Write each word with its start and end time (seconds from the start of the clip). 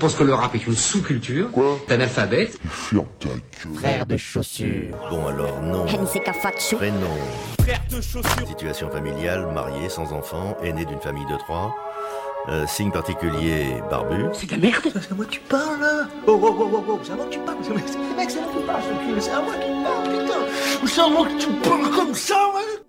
Je 0.00 0.06
pense 0.06 0.14
que 0.14 0.24
le 0.24 0.32
rap 0.32 0.54
est 0.54 0.66
une 0.66 0.74
sous-culture 0.74 1.50
alphabet. 1.90 2.48
Frère 3.74 4.06
de 4.06 4.16
chaussures. 4.16 4.96
Bon 5.10 5.26
alors 5.26 5.60
non. 5.60 5.84
Prénom. 5.84 7.06
Frère 7.60 7.82
de 7.90 8.00
chaussures. 8.00 8.48
Situation 8.48 8.88
familiale, 8.88 9.46
marié, 9.52 9.90
sans 9.90 10.14
enfant, 10.14 10.56
aîné 10.64 10.86
d'une 10.86 11.02
famille 11.02 11.26
de 11.26 11.36
trois. 11.36 11.76
Euh, 12.48 12.66
signe 12.66 12.90
particulier, 12.90 13.74
barbu. 13.90 14.24
C'est 14.32 14.46
de 14.46 14.52
la 14.52 14.56
merde 14.56 14.90
C'est 14.90 15.12
à 15.12 15.14
moi 15.14 15.26
que 15.26 15.32
tu 15.32 15.40
parles 15.40 15.78
là 15.78 16.08
Oh 16.26 16.40
oh 16.42 16.56
oh 16.58 16.70
oh 16.72 16.84
oh, 16.88 17.00
c'est 17.02 17.12
à 17.12 17.16
moi 17.16 17.26
que 17.26 17.32
tu 17.32 17.38
parles 17.40 17.58
C'est 17.62 17.74
mec, 17.74 18.30
c'est 18.30 18.38
à 18.38 18.40
moi 18.40 18.52
que 18.54 18.58
tu 18.58 18.64
parles, 18.64 18.82
ce 18.82 18.88
cul, 19.04 19.20
c'est 19.20 19.30
à 19.32 19.42
moi 19.42 19.52
que 19.52 19.60
tu 19.60 19.84
parles, 19.84 20.08
putain 20.08 20.40
C'est 20.86 21.00
à 21.02 21.08
moi 21.08 21.26
que 21.26 21.38
tu 21.38 21.50
parles 21.68 21.90
comme 21.94 22.14
ça, 22.14 22.38
ouais 22.54 22.80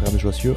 Frère 0.00 0.12
de 0.12 0.18
chaussures, 0.18 0.56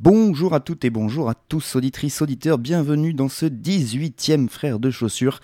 Bonjour 0.00 0.54
à 0.54 0.60
toutes 0.60 0.84
et 0.84 0.90
bonjour 0.90 1.28
à 1.28 1.34
tous, 1.34 1.74
auditrices, 1.74 2.22
auditeurs, 2.22 2.58
bienvenue 2.58 3.14
dans 3.14 3.28
ce 3.28 3.46
18e 3.46 4.48
Frère 4.48 4.78
de 4.78 4.92
Chaussures, 4.92 5.40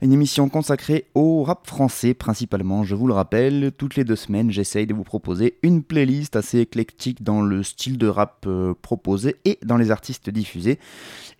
une 0.00 0.12
émission 0.12 0.48
consacrée 0.48 1.06
au 1.14 1.44
rap 1.44 1.68
français 1.68 2.12
principalement, 2.12 2.82
je 2.82 2.96
vous 2.96 3.06
le 3.06 3.14
rappelle, 3.14 3.70
toutes 3.78 3.94
les 3.94 4.02
deux 4.02 4.16
semaines 4.16 4.50
j'essaye 4.50 4.88
de 4.88 4.94
vous 4.94 5.04
proposer 5.04 5.60
une 5.62 5.84
playlist 5.84 6.34
assez 6.34 6.58
éclectique 6.58 7.22
dans 7.22 7.42
le 7.42 7.62
style 7.62 7.96
de 7.96 8.08
rap 8.08 8.44
euh, 8.48 8.74
proposé 8.82 9.36
et 9.44 9.60
dans 9.64 9.76
les 9.76 9.92
artistes 9.92 10.30
diffusés. 10.30 10.80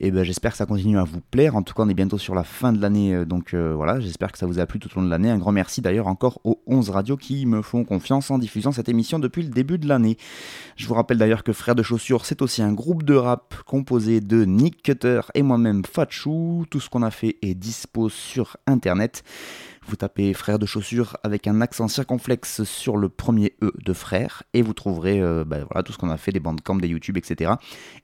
Et 0.05 0.11
ben 0.11 0.25
j'espère 0.25 0.50
que 0.50 0.56
ça 0.56 0.67
continue 0.67 0.98
à 0.98 1.05
vous 1.05 1.20
plaire, 1.20 1.55
en 1.55 1.62
tout 1.62 1.75
cas 1.75 1.84
on 1.84 1.89
est 1.89 1.95
bientôt 1.95 2.19
sur 2.19 2.34
la 2.34 2.42
fin 2.42 2.72
de 2.72 2.83
l'année, 2.83 3.14
euh, 3.14 3.25
donc 3.25 3.55
euh, 3.55 3.72
voilà, 3.72 4.00
j'espère 4.00 4.33
que 4.33 4.39
ça 4.39 4.47
vous 4.47 4.58
a 4.58 4.67
plu 4.67 4.81
tout 4.81 4.89
au 4.97 4.98
long 4.98 5.06
de 5.06 5.11
l'année. 5.11 5.31
Un 5.31 5.39
grand 5.39 5.53
merci 5.53 5.81
d'ailleurs 5.81 6.08
encore 6.08 6.41
aux 6.42 6.61
11 6.67 6.91
radios 6.91 7.17
qui 7.17 7.47
me 7.47 7.62
font 7.62 7.84
confiance 7.84 8.28
en 8.33 8.39
diffusant 8.39 8.73
cette 8.73 8.89
émission 8.89 9.20
depuis 9.20 9.45
le 9.45 9.50
début 9.50 9.78
de 9.78 9.86
l'année. 9.86 10.17
Je 10.75 10.89
vous 10.89 10.95
rappelle 10.95 11.19
d'ailleurs 11.19 11.45
que 11.45 11.53
Frère 11.53 11.77
de 11.77 11.84
Chaussures, 11.84 12.27
c'est 12.27 12.42
aussi 12.42 12.62
un 12.62 12.73
groupe 12.73 13.05
de 13.05 13.14
rap 13.14 13.55
composé 13.64 14.20
de 14.20 14.45
Nick 14.45 14.83
Cutter 14.83 15.20
et 15.34 15.42
moi-même 15.42 15.84
Fatchou. 15.84 16.67
Tout 16.69 16.80
ce 16.80 16.91
qu'on 16.91 17.03
a 17.03 17.12
fait 17.12 17.36
est 17.41 17.55
dispo 17.55 18.08
sur 18.08 18.56
internet. 18.67 19.23
Vous 19.86 19.97
tapez 19.97 20.33
Frère 20.33 20.58
de 20.58 20.66
Chaussures 20.66 21.16
avec 21.22 21.47
un 21.47 21.61
accent 21.61 21.88
circonflexe 21.88 22.62
sur 22.64 22.97
le 22.97 23.08
premier 23.08 23.55
E 23.62 23.72
de 23.84 23.92
frère 23.92 24.42
et 24.55 24.62
vous 24.62 24.72
trouverez 24.74 25.20
euh, 25.20 25.44
bah, 25.44 25.66
tout 25.84 25.92
ce 25.92 25.98
qu'on 25.98 26.08
a 26.08 26.16
fait, 26.16 26.33
des 26.33 26.41
bandcamps, 26.41 26.77
des 26.77 26.89
YouTube, 26.89 27.16
etc. 27.19 27.52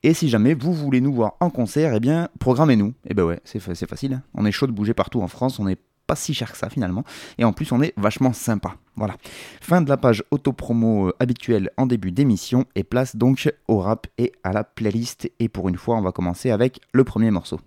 Et 0.03 0.13
si 0.13 0.29
jamais 0.29 0.55
vous 0.55 0.75
voulez 0.75 1.01
nous 1.01 1.13
voir 1.13 1.35
en 1.41 1.51
concert, 1.51 1.95
eh 1.95 2.01
bien 2.01 2.29
programmez-nous. 2.41 2.95
Et 3.07 3.15
ben 3.15 3.25
ouais, 3.25 3.41
c'est 3.45 3.61
facile. 3.61 4.15
hein. 4.15 4.23
On 4.35 4.45
est 4.45 4.53
chaud 4.53 4.67
de 4.67 4.73
bouger 4.73 4.93
partout 4.93 5.23
en 5.23 5.29
France, 5.29 5.59
on 5.61 5.65
n'est 5.65 5.79
pas 6.07 6.17
si 6.17 6.35
cher 6.35 6.51
que 6.51 6.59
ça 6.59 6.69
finalement. 6.69 7.05
Et 7.39 7.45
en 7.45 7.53
plus, 7.53 7.71
on 7.71 7.81
est 7.81 7.93
vachement 7.97 8.33
sympa. 8.33 8.75
Voilà. 8.97 9.17
Fin 9.61 9.81
de 9.81 9.89
la 9.89 9.97
page 9.97 10.25
autopromo 10.31 11.09
euh, 11.09 11.13
habituelle 11.21 11.71
en 11.77 11.87
début 11.87 12.11
d'émission 12.13 12.65
et 12.75 12.83
place 12.83 13.15
donc 13.15 13.53
au 13.69 13.79
rap 13.79 14.07
et 14.19 14.33
à 14.43 14.53
la 14.53 14.65
playlist. 14.65 15.31
Et 15.39 15.49
pour 15.49 15.69
une 15.69 15.77
fois, 15.77 15.97
on 15.97 16.03
va 16.03 16.13
commencer 16.13 16.51
avec 16.51 16.81
le 16.93 17.05
premier 17.05 17.31
morceau. 17.31 17.61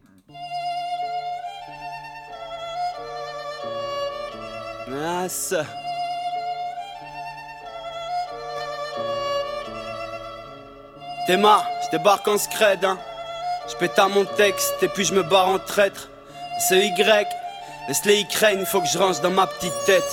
Mince 5.01 5.55
Théma, 11.25 11.63
je 11.83 11.97
débarque 11.97 12.27
en 12.27 12.37
scred, 12.37 12.85
hein. 12.85 12.99
Je 13.67 13.75
pète 13.77 13.97
à 13.97 14.07
mon 14.07 14.25
texte 14.25 14.75
et 14.83 14.87
puis 14.87 15.03
je 15.03 15.15
me 15.15 15.23
barre 15.23 15.47
en 15.47 15.57
traître. 15.57 16.09
C'est 16.59 16.85
Y, 16.85 17.27
laisse-les 17.87 18.17
y 18.17 18.27
craignent, 18.27 18.63
faut 18.63 18.79
que 18.79 18.87
je 18.87 18.99
range 18.99 19.21
dans 19.21 19.31
ma 19.31 19.47
petite 19.47 19.73
tête. 19.87 20.03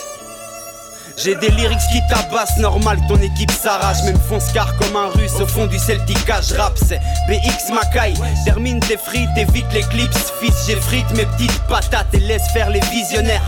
J'ai 1.19 1.34
des 1.34 1.50
lyrics 1.50 1.78
qui 1.93 2.00
tabassent, 2.09 2.56
normal 2.56 2.98
ton 3.09 3.21
équipe 3.21 3.50
s'arrache. 3.50 4.03
Même 4.04 4.21
fonce 4.21 4.50
car 4.53 4.75
comme 4.78 4.97
un 4.97 5.09
russe 5.09 5.38
au 5.38 5.47
fond 5.47 5.66
du 5.66 5.78
Celtic 5.78 6.16
je. 6.27 6.78
C'est 6.87 7.00
BX 7.28 7.75
Macaille, 7.75 8.15
termine 8.47 8.81
tes 8.81 8.97
frites, 8.97 9.37
évite 9.37 9.71
l'éclipse. 9.75 10.32
Fils, 10.41 10.54
j'ai 10.66 10.77
frite 10.77 11.10
mes 11.10 11.27
petites 11.27 11.60
patates 11.69 12.15
et 12.15 12.21
laisse 12.21 12.48
faire 12.54 12.71
les 12.71 12.81
visionnaires. 12.91 13.47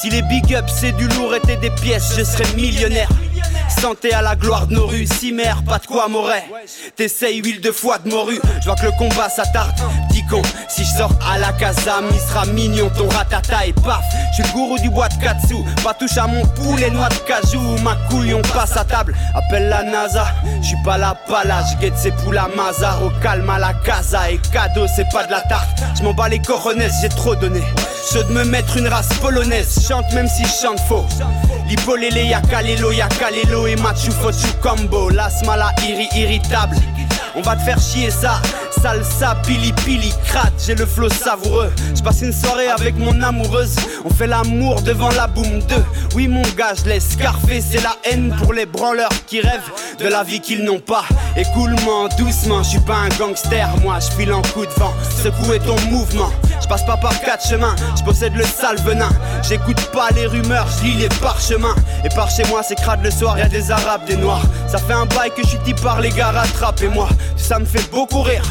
Si 0.00 0.08
les 0.08 0.22
big 0.22 0.44
ups 0.56 0.72
c'est 0.74 0.92
du 0.92 1.06
lourd 1.08 1.34
étaient 1.34 1.58
des 1.58 1.68
pièces, 1.68 2.14
je 2.16 2.24
serais 2.24 2.50
millionnaire. 2.56 3.10
Santé 3.68 4.14
à 4.14 4.22
la 4.22 4.34
gloire 4.34 4.66
de 4.66 4.74
nos 4.74 4.86
rues, 4.86 5.06
si 5.06 5.30
mère, 5.30 5.62
pas 5.62 5.78
de 5.78 5.86
quoi 5.86 6.08
m'aurait. 6.08 6.46
T'essayes 6.96 7.42
huile 7.42 7.60
de 7.60 7.70
foie 7.70 7.98
de 7.98 8.08
morue, 8.08 8.40
je 8.60 8.64
vois 8.64 8.76
que 8.76 8.86
le 8.86 8.92
combat 8.92 9.28
s'attarde. 9.28 9.76
Si 10.68 10.84
je 10.84 10.96
sors 10.96 11.12
à 11.28 11.38
la 11.38 11.52
casa, 11.52 12.00
il 12.10 12.20
sera 12.20 12.46
mignon 12.46 12.90
ton 12.96 13.08
ratata 13.08 13.66
et 13.66 13.72
paf. 13.72 14.04
Je 14.30 14.42
suis 14.42 14.42
le 14.44 14.52
gourou 14.52 14.78
du 14.78 14.88
bois 14.88 15.08
de 15.08 15.14
Katsu, 15.14 15.56
pas 15.82 15.94
touche 15.94 16.16
à 16.16 16.26
mon 16.26 16.46
poulet, 16.46 16.90
noix 16.90 17.08
de 17.08 17.14
cajou, 17.26 17.60
ma 17.82 17.96
couille, 18.08 18.34
on 18.34 18.42
passe 18.42 18.76
à 18.76 18.84
table. 18.84 19.14
Appelle 19.34 19.68
la 19.68 19.82
NASA, 19.82 20.26
je 20.62 20.68
suis 20.68 20.82
pas 20.84 20.98
la 20.98 21.14
pala, 21.14 21.62
je 21.70 21.80
guette 21.80 21.98
ces 21.98 22.12
poules 22.12 22.38
à 22.38 22.48
Mazar, 22.56 23.02
au 23.04 23.10
calme 23.22 23.50
à 23.50 23.58
la 23.58 23.74
casa 23.74 24.30
et 24.30 24.38
cadeau, 24.52 24.86
c'est 24.94 25.08
pas 25.10 25.24
de 25.26 25.32
la 25.32 25.40
tarte. 25.40 25.82
Je 25.98 26.02
m'en 26.04 26.14
bats 26.14 26.28
les 26.28 26.40
coronesses, 26.40 27.00
j'ai 27.02 27.08
trop 27.08 27.34
donné. 27.34 27.62
Chaud 28.12 28.22
de 28.22 28.32
me 28.32 28.44
mettre 28.44 28.76
une 28.76 28.88
race 28.88 29.08
polonaise, 29.20 29.86
chante 29.86 30.12
même 30.12 30.28
si 30.28 30.44
je 30.44 30.66
chante 30.66 30.80
faux. 30.80 31.06
Lipolele, 31.68 32.26
y'a 32.26 32.40
Kalelo, 32.40 32.92
y'a 32.92 33.08
Kalelo 33.08 33.66
et 33.66 33.76
Machu 33.76 34.10
Fochu 34.10 34.52
combo. 34.60 35.10
L'asmala 35.10 35.72
iri 35.86 36.08
irritable. 36.16 36.76
On 37.36 37.42
va 37.42 37.56
te 37.56 37.62
faire 37.62 37.80
chier 37.80 38.10
ça. 38.10 38.40
Salsa, 38.82 39.36
pili 39.46 39.72
pili, 39.72 40.12
crate, 40.26 40.52
j'ai 40.64 40.74
le 40.74 40.86
flow 40.86 41.08
savoureux. 41.08 41.70
Je 41.94 42.02
passe 42.02 42.22
une 42.22 42.32
soirée 42.32 42.68
avec 42.68 42.96
mon 42.96 43.20
amoureuse. 43.22 43.76
On 44.04 44.10
fait 44.10 44.26
l'amour 44.26 44.80
devant 44.82 45.10
la 45.10 45.26
boum 45.26 45.60
2. 45.60 45.74
Oui, 46.14 46.28
mon 46.28 46.42
gars, 46.56 46.72
je 46.74 46.88
laisse 46.88 47.10
scarfer. 47.10 47.60
C'est 47.60 47.82
la 47.82 47.96
haine 48.04 48.34
pour 48.42 48.52
les 48.52 48.66
branleurs 48.66 49.10
qui 49.26 49.40
rêvent 49.40 49.70
de 49.98 50.08
la 50.08 50.22
vie 50.22 50.40
qu'ils 50.40 50.64
n'ont 50.64 50.80
pas. 50.80 51.04
Écoulement, 51.36 52.08
doucement, 52.18 52.62
je 52.62 52.70
suis 52.70 52.80
pas 52.80 52.96
un 52.96 53.08
gangster. 53.18 53.68
Moi, 53.82 53.98
je 54.00 54.16
file 54.16 54.32
en 54.32 54.42
coup 54.42 54.64
de 54.64 54.72
vent. 54.72 54.94
Secouer 55.22 55.58
ton 55.60 55.78
mouvement. 55.90 56.30
Je 56.60 56.66
passe 56.66 56.84
pas 56.84 56.96
par 56.96 57.18
quatre 57.20 57.46
chemins. 57.46 57.74
Je 57.96 58.02
possède 58.02 58.34
le 58.34 58.44
sale 58.44 58.76
venin. 58.78 59.10
J'écoute 59.46 59.80
pas 59.92 60.08
les 60.14 60.26
rumeurs, 60.26 60.66
je 60.78 60.84
lis 60.84 60.94
les 60.94 61.08
parchemins. 61.20 61.74
Et 62.04 62.08
par 62.14 62.30
chez 62.30 62.44
moi, 62.48 62.62
c'est 62.62 62.76
crade 62.76 63.00
le 63.02 63.10
soir. 63.10 63.38
Y 63.38 63.42
a 63.42 63.48
des 63.48 63.70
arabes, 63.70 64.04
des 64.06 64.16
noirs. 64.16 64.42
Ça 64.68 64.78
fait 64.78 64.92
un 64.92 65.06
bail 65.06 65.30
que 65.30 65.42
je 65.42 65.48
suis 65.48 65.58
dit 65.64 65.74
par 65.74 66.00
les 66.00 66.10
gars, 66.10 66.30
rattrapez-moi. 66.30 67.08
Ça 67.36 67.58
me 67.58 67.64
fait 67.64 67.90
beaucoup 67.90 68.22
rire. 68.22 68.44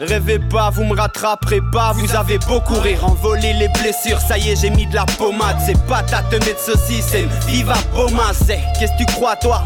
Rêvez 0.00 0.40
pas, 0.40 0.70
vous 0.70 0.84
me 0.84 0.96
rattraperez 0.96 1.60
pas, 1.72 1.92
vous 1.92 2.16
avez 2.16 2.38
beau 2.38 2.60
courir, 2.60 3.04
envoler 3.04 3.52
les 3.52 3.68
blessures, 3.68 4.20
ça 4.20 4.36
y 4.36 4.50
est, 4.50 4.60
j'ai 4.60 4.70
mis 4.70 4.86
de 4.86 4.94
la 4.94 5.06
pommade, 5.06 5.56
c'est 5.64 5.80
pas 5.86 6.02
ta 6.02 6.22
tenue 6.22 6.52
de 6.52 6.58
saucisse, 6.58 7.06
c'est 7.08 7.28
viva 7.46 7.76
Boma, 7.94 8.32
c'est 8.32 8.60
qu'est-ce 8.78 8.92
que 8.92 8.98
tu 8.98 9.06
crois 9.06 9.36
toi? 9.36 9.64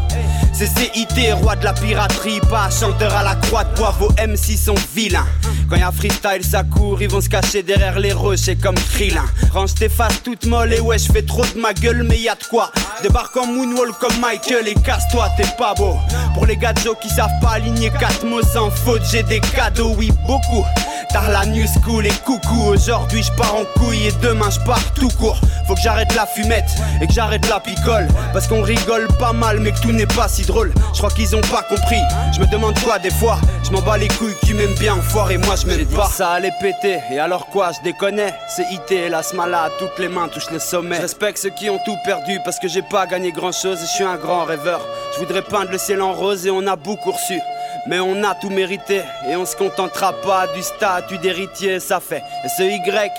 C'est 0.53 0.67
CIT, 0.67 1.31
roi 1.33 1.55
de 1.55 1.63
la 1.63 1.73
piraterie, 1.73 2.41
pas 2.41 2.69
chanteur 2.69 3.13
à 3.15 3.23
la 3.23 3.35
croix 3.35 3.63
de 3.63 3.75
bois, 3.75 3.95
vos 3.97 4.09
MC 4.09 4.57
sont 4.57 4.75
vilains. 4.93 5.25
Quand 5.69 5.77
y 5.77 5.83
a 5.83 5.91
freestyle, 5.91 6.43
ça 6.43 6.63
court, 6.63 7.01
ils 7.01 7.09
vont 7.09 7.21
se 7.21 7.29
cacher 7.29 7.63
derrière 7.63 7.99
les 7.99 8.11
rochers 8.11 8.55
comme 8.55 8.75
Krillin. 8.75 9.25
Range 9.53 9.73
tes 9.75 9.87
faces 9.87 10.21
toutes 10.23 10.45
molles 10.45 10.73
et 10.73 10.79
ouais, 10.79 10.97
je 10.97 11.11
fais 11.11 11.21
trop 11.21 11.45
de 11.45 11.59
ma 11.59 11.73
gueule, 11.73 12.03
mais 12.03 12.17
y 12.17 12.27
a 12.27 12.35
de 12.35 12.43
quoi. 12.43 12.71
Je 12.97 13.07
débarque 13.07 13.37
en 13.37 13.45
moonwall 13.45 13.91
comme 13.99 14.19
Michael 14.19 14.67
et 14.67 14.73
casse-toi, 14.73 15.29
t'es 15.37 15.47
pas 15.57 15.75
beau. 15.75 15.95
Pour 16.33 16.45
les 16.45 16.57
gars 16.57 16.73
de 16.73 16.79
Joe 16.79 16.97
qui 16.99 17.09
savent 17.09 17.29
pas 17.39 17.51
aligner 17.51 17.91
quatre 17.91 18.25
mots 18.25 18.41
sans 18.41 18.71
faute, 18.71 19.03
j'ai 19.11 19.23
des 19.23 19.39
cadeaux, 19.39 19.93
oui, 19.97 20.11
beaucoup. 20.25 20.65
Tard 21.11 21.29
la 21.29 21.45
new 21.45 21.65
school 21.65 22.05
et 22.05 22.13
coucou. 22.25 22.61
Aujourd'hui 22.67 23.23
je 23.23 23.31
pars 23.33 23.55
en 23.55 23.65
couille 23.79 24.07
et 24.07 24.11
demain 24.21 24.49
je 24.49 24.59
pars 24.59 24.83
tout 24.93 25.09
court. 25.19 25.39
Faut 25.67 25.75
que 25.75 25.81
j'arrête 25.81 26.13
la 26.15 26.25
fumette 26.25 26.69
et 27.01 27.07
que 27.07 27.13
j'arrête 27.13 27.47
la 27.49 27.59
picole. 27.59 28.07
Parce 28.33 28.47
qu'on 28.47 28.61
rigole 28.61 29.07
pas 29.19 29.33
mal, 29.33 29.59
mais 29.59 29.71
que 29.71 29.79
tout 29.79 29.91
n'est 29.91 30.05
pas 30.05 30.27
si 30.27 30.43
drôle. 30.43 30.73
Je 30.93 30.97
crois 30.97 31.09
qu'ils 31.11 31.35
ont 31.35 31.41
pas 31.41 31.63
compris. 31.63 32.01
Je 32.33 32.39
me 32.39 32.45
demande 32.47 32.79
quoi 32.79 32.99
des 32.99 33.11
fois. 33.11 33.39
Je 33.63 33.71
m'en 33.71 33.81
bats 33.81 33.97
les 33.97 34.07
couilles, 34.07 34.35
tu 34.45 34.53
m'aimes 34.53 34.73
bien, 34.79 34.95
foire 35.01 35.29
et 35.31 35.37
moi 35.37 35.55
je 35.55 35.67
m'aime 35.67 35.85
pas. 35.85 36.07
Ça 36.07 36.31
allait 36.31 36.53
péter, 36.59 36.99
et 37.11 37.19
alors 37.19 37.45
quoi, 37.47 37.71
je 37.71 37.83
déconnais. 37.83 38.33
C'est 38.47 38.65
IT, 38.71 39.09
la 39.09 39.21
smala, 39.21 39.69
toutes 39.77 39.99
les 39.99 40.09
mains 40.09 40.27
touchent 40.27 40.49
le 40.51 40.59
sommet. 40.59 40.95
Je 40.95 41.01
respecte 41.01 41.37
ceux 41.37 41.51
qui 41.51 41.69
ont 41.69 41.79
tout 41.85 41.95
perdu 42.03 42.39
parce 42.43 42.57
que 42.57 42.67
j'ai 42.67 42.81
pas 42.81 43.05
gagné 43.05 43.31
grand 43.31 43.51
chose 43.51 43.79
et 43.81 43.85
je 43.85 43.91
suis 43.91 44.03
un 44.03 44.15
grand 44.15 44.45
rêveur. 44.45 44.81
Je 45.13 45.19
voudrais 45.19 45.43
peindre 45.43 45.71
le 45.71 45.77
ciel 45.77 46.01
en 46.01 46.13
rose 46.13 46.47
et 46.47 46.51
on 46.51 46.65
a 46.65 46.75
beaucoup 46.75 47.11
reçu. 47.11 47.39
Mais 47.87 47.99
on 47.99 48.23
a 48.23 48.35
tout 48.35 48.49
mérité 48.49 49.01
et 49.27 49.35
on 49.35 49.45
se 49.45 49.55
contentera 49.55 50.13
pas 50.13 50.47
du 50.53 50.61
statut 50.61 51.17
d'héritier, 51.17 51.79
ça 51.79 51.99
fait. 51.99 52.23
Et 52.45 52.49
ce 52.49 52.63
Y, 52.63 53.11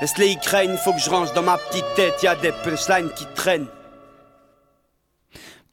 laisse-les 0.00 0.28
y 0.28 0.36
craignent, 0.36 0.76
faut 0.76 0.92
que 0.92 1.00
je 1.00 1.10
range 1.10 1.32
dans 1.34 1.42
ma 1.42 1.58
petite 1.58 1.86
tête, 1.96 2.22
y 2.22 2.26
a 2.26 2.36
des 2.36 2.52
punchlines 2.64 3.10
qui 3.14 3.26
traînent. 3.34 3.66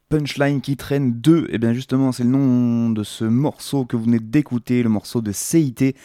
Punchline 0.08 0.60
qui 0.60 0.76
traîne 0.76 1.12
2, 1.20 1.48
et 1.50 1.58
bien 1.58 1.72
justement 1.72 2.12
c'est 2.12 2.24
le 2.24 2.30
nom 2.30 2.90
de 2.90 3.02
ce 3.02 3.24
morceau 3.24 3.84
que 3.84 3.96
vous 3.96 4.04
venez 4.04 4.20
d'écouter, 4.20 4.82
le 4.82 4.88
morceau 4.88 5.22
de 5.22 5.32
CIT, 5.32 5.96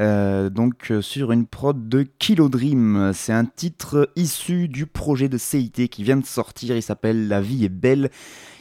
euh, 0.00 0.50
donc 0.50 0.90
euh, 0.90 1.02
sur 1.02 1.30
une 1.32 1.46
prod 1.46 1.88
de 1.88 2.02
Kilo 2.18 2.48
Dream. 2.48 3.12
C'est 3.14 3.32
un 3.32 3.44
titre 3.44 4.10
issu 4.16 4.68
du 4.68 4.86
projet 4.86 5.28
de 5.28 5.38
CIT 5.38 5.88
qui 5.90 6.02
vient 6.02 6.16
de 6.16 6.24
sortir, 6.24 6.74
il 6.74 6.82
s'appelle 6.82 7.28
La 7.28 7.40
vie 7.40 7.64
est 7.64 7.68
belle. 7.68 8.10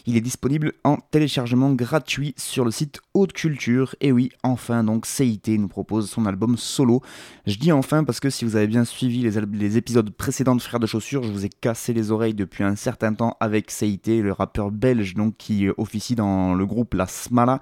Il 0.05 0.17
est 0.17 0.21
disponible 0.21 0.73
en 0.83 0.97
téléchargement 0.97 1.71
gratuit 1.73 2.33
sur 2.37 2.65
le 2.65 2.71
site 2.71 2.99
Haute 3.13 3.33
Culture. 3.33 3.95
Et 4.01 4.11
oui, 4.11 4.31
enfin, 4.43 4.83
donc 4.83 5.05
CIT 5.05 5.57
nous 5.59 5.67
propose 5.67 6.09
son 6.09 6.25
album 6.25 6.57
solo. 6.57 7.01
Je 7.45 7.57
dis 7.57 7.71
enfin 7.71 8.03
parce 8.03 8.19
que 8.19 8.29
si 8.29 8.45
vous 8.45 8.55
avez 8.55 8.67
bien 8.67 8.85
suivi 8.85 9.21
les, 9.21 9.77
épisodes 9.77 10.09
précédents 10.09 10.55
de 10.55 10.61
Frères 10.61 10.79
de 10.79 10.87
Chaussures, 10.87 11.23
je 11.23 11.31
vous 11.31 11.45
ai 11.45 11.49
cassé 11.49 11.93
les 11.93 12.11
oreilles 12.11 12.33
depuis 12.33 12.63
un 12.63 12.75
certain 12.75 13.13
temps 13.13 13.37
avec 13.39 13.69
CIT, 13.69 14.21
le 14.21 14.31
rappeur 14.31 14.71
belge 14.71 15.13
donc 15.13 15.37
qui 15.37 15.67
officie 15.77 16.15
dans 16.15 16.53
le 16.53 16.65
groupe 16.65 16.93
La 16.93 17.07
Smala 17.07 17.61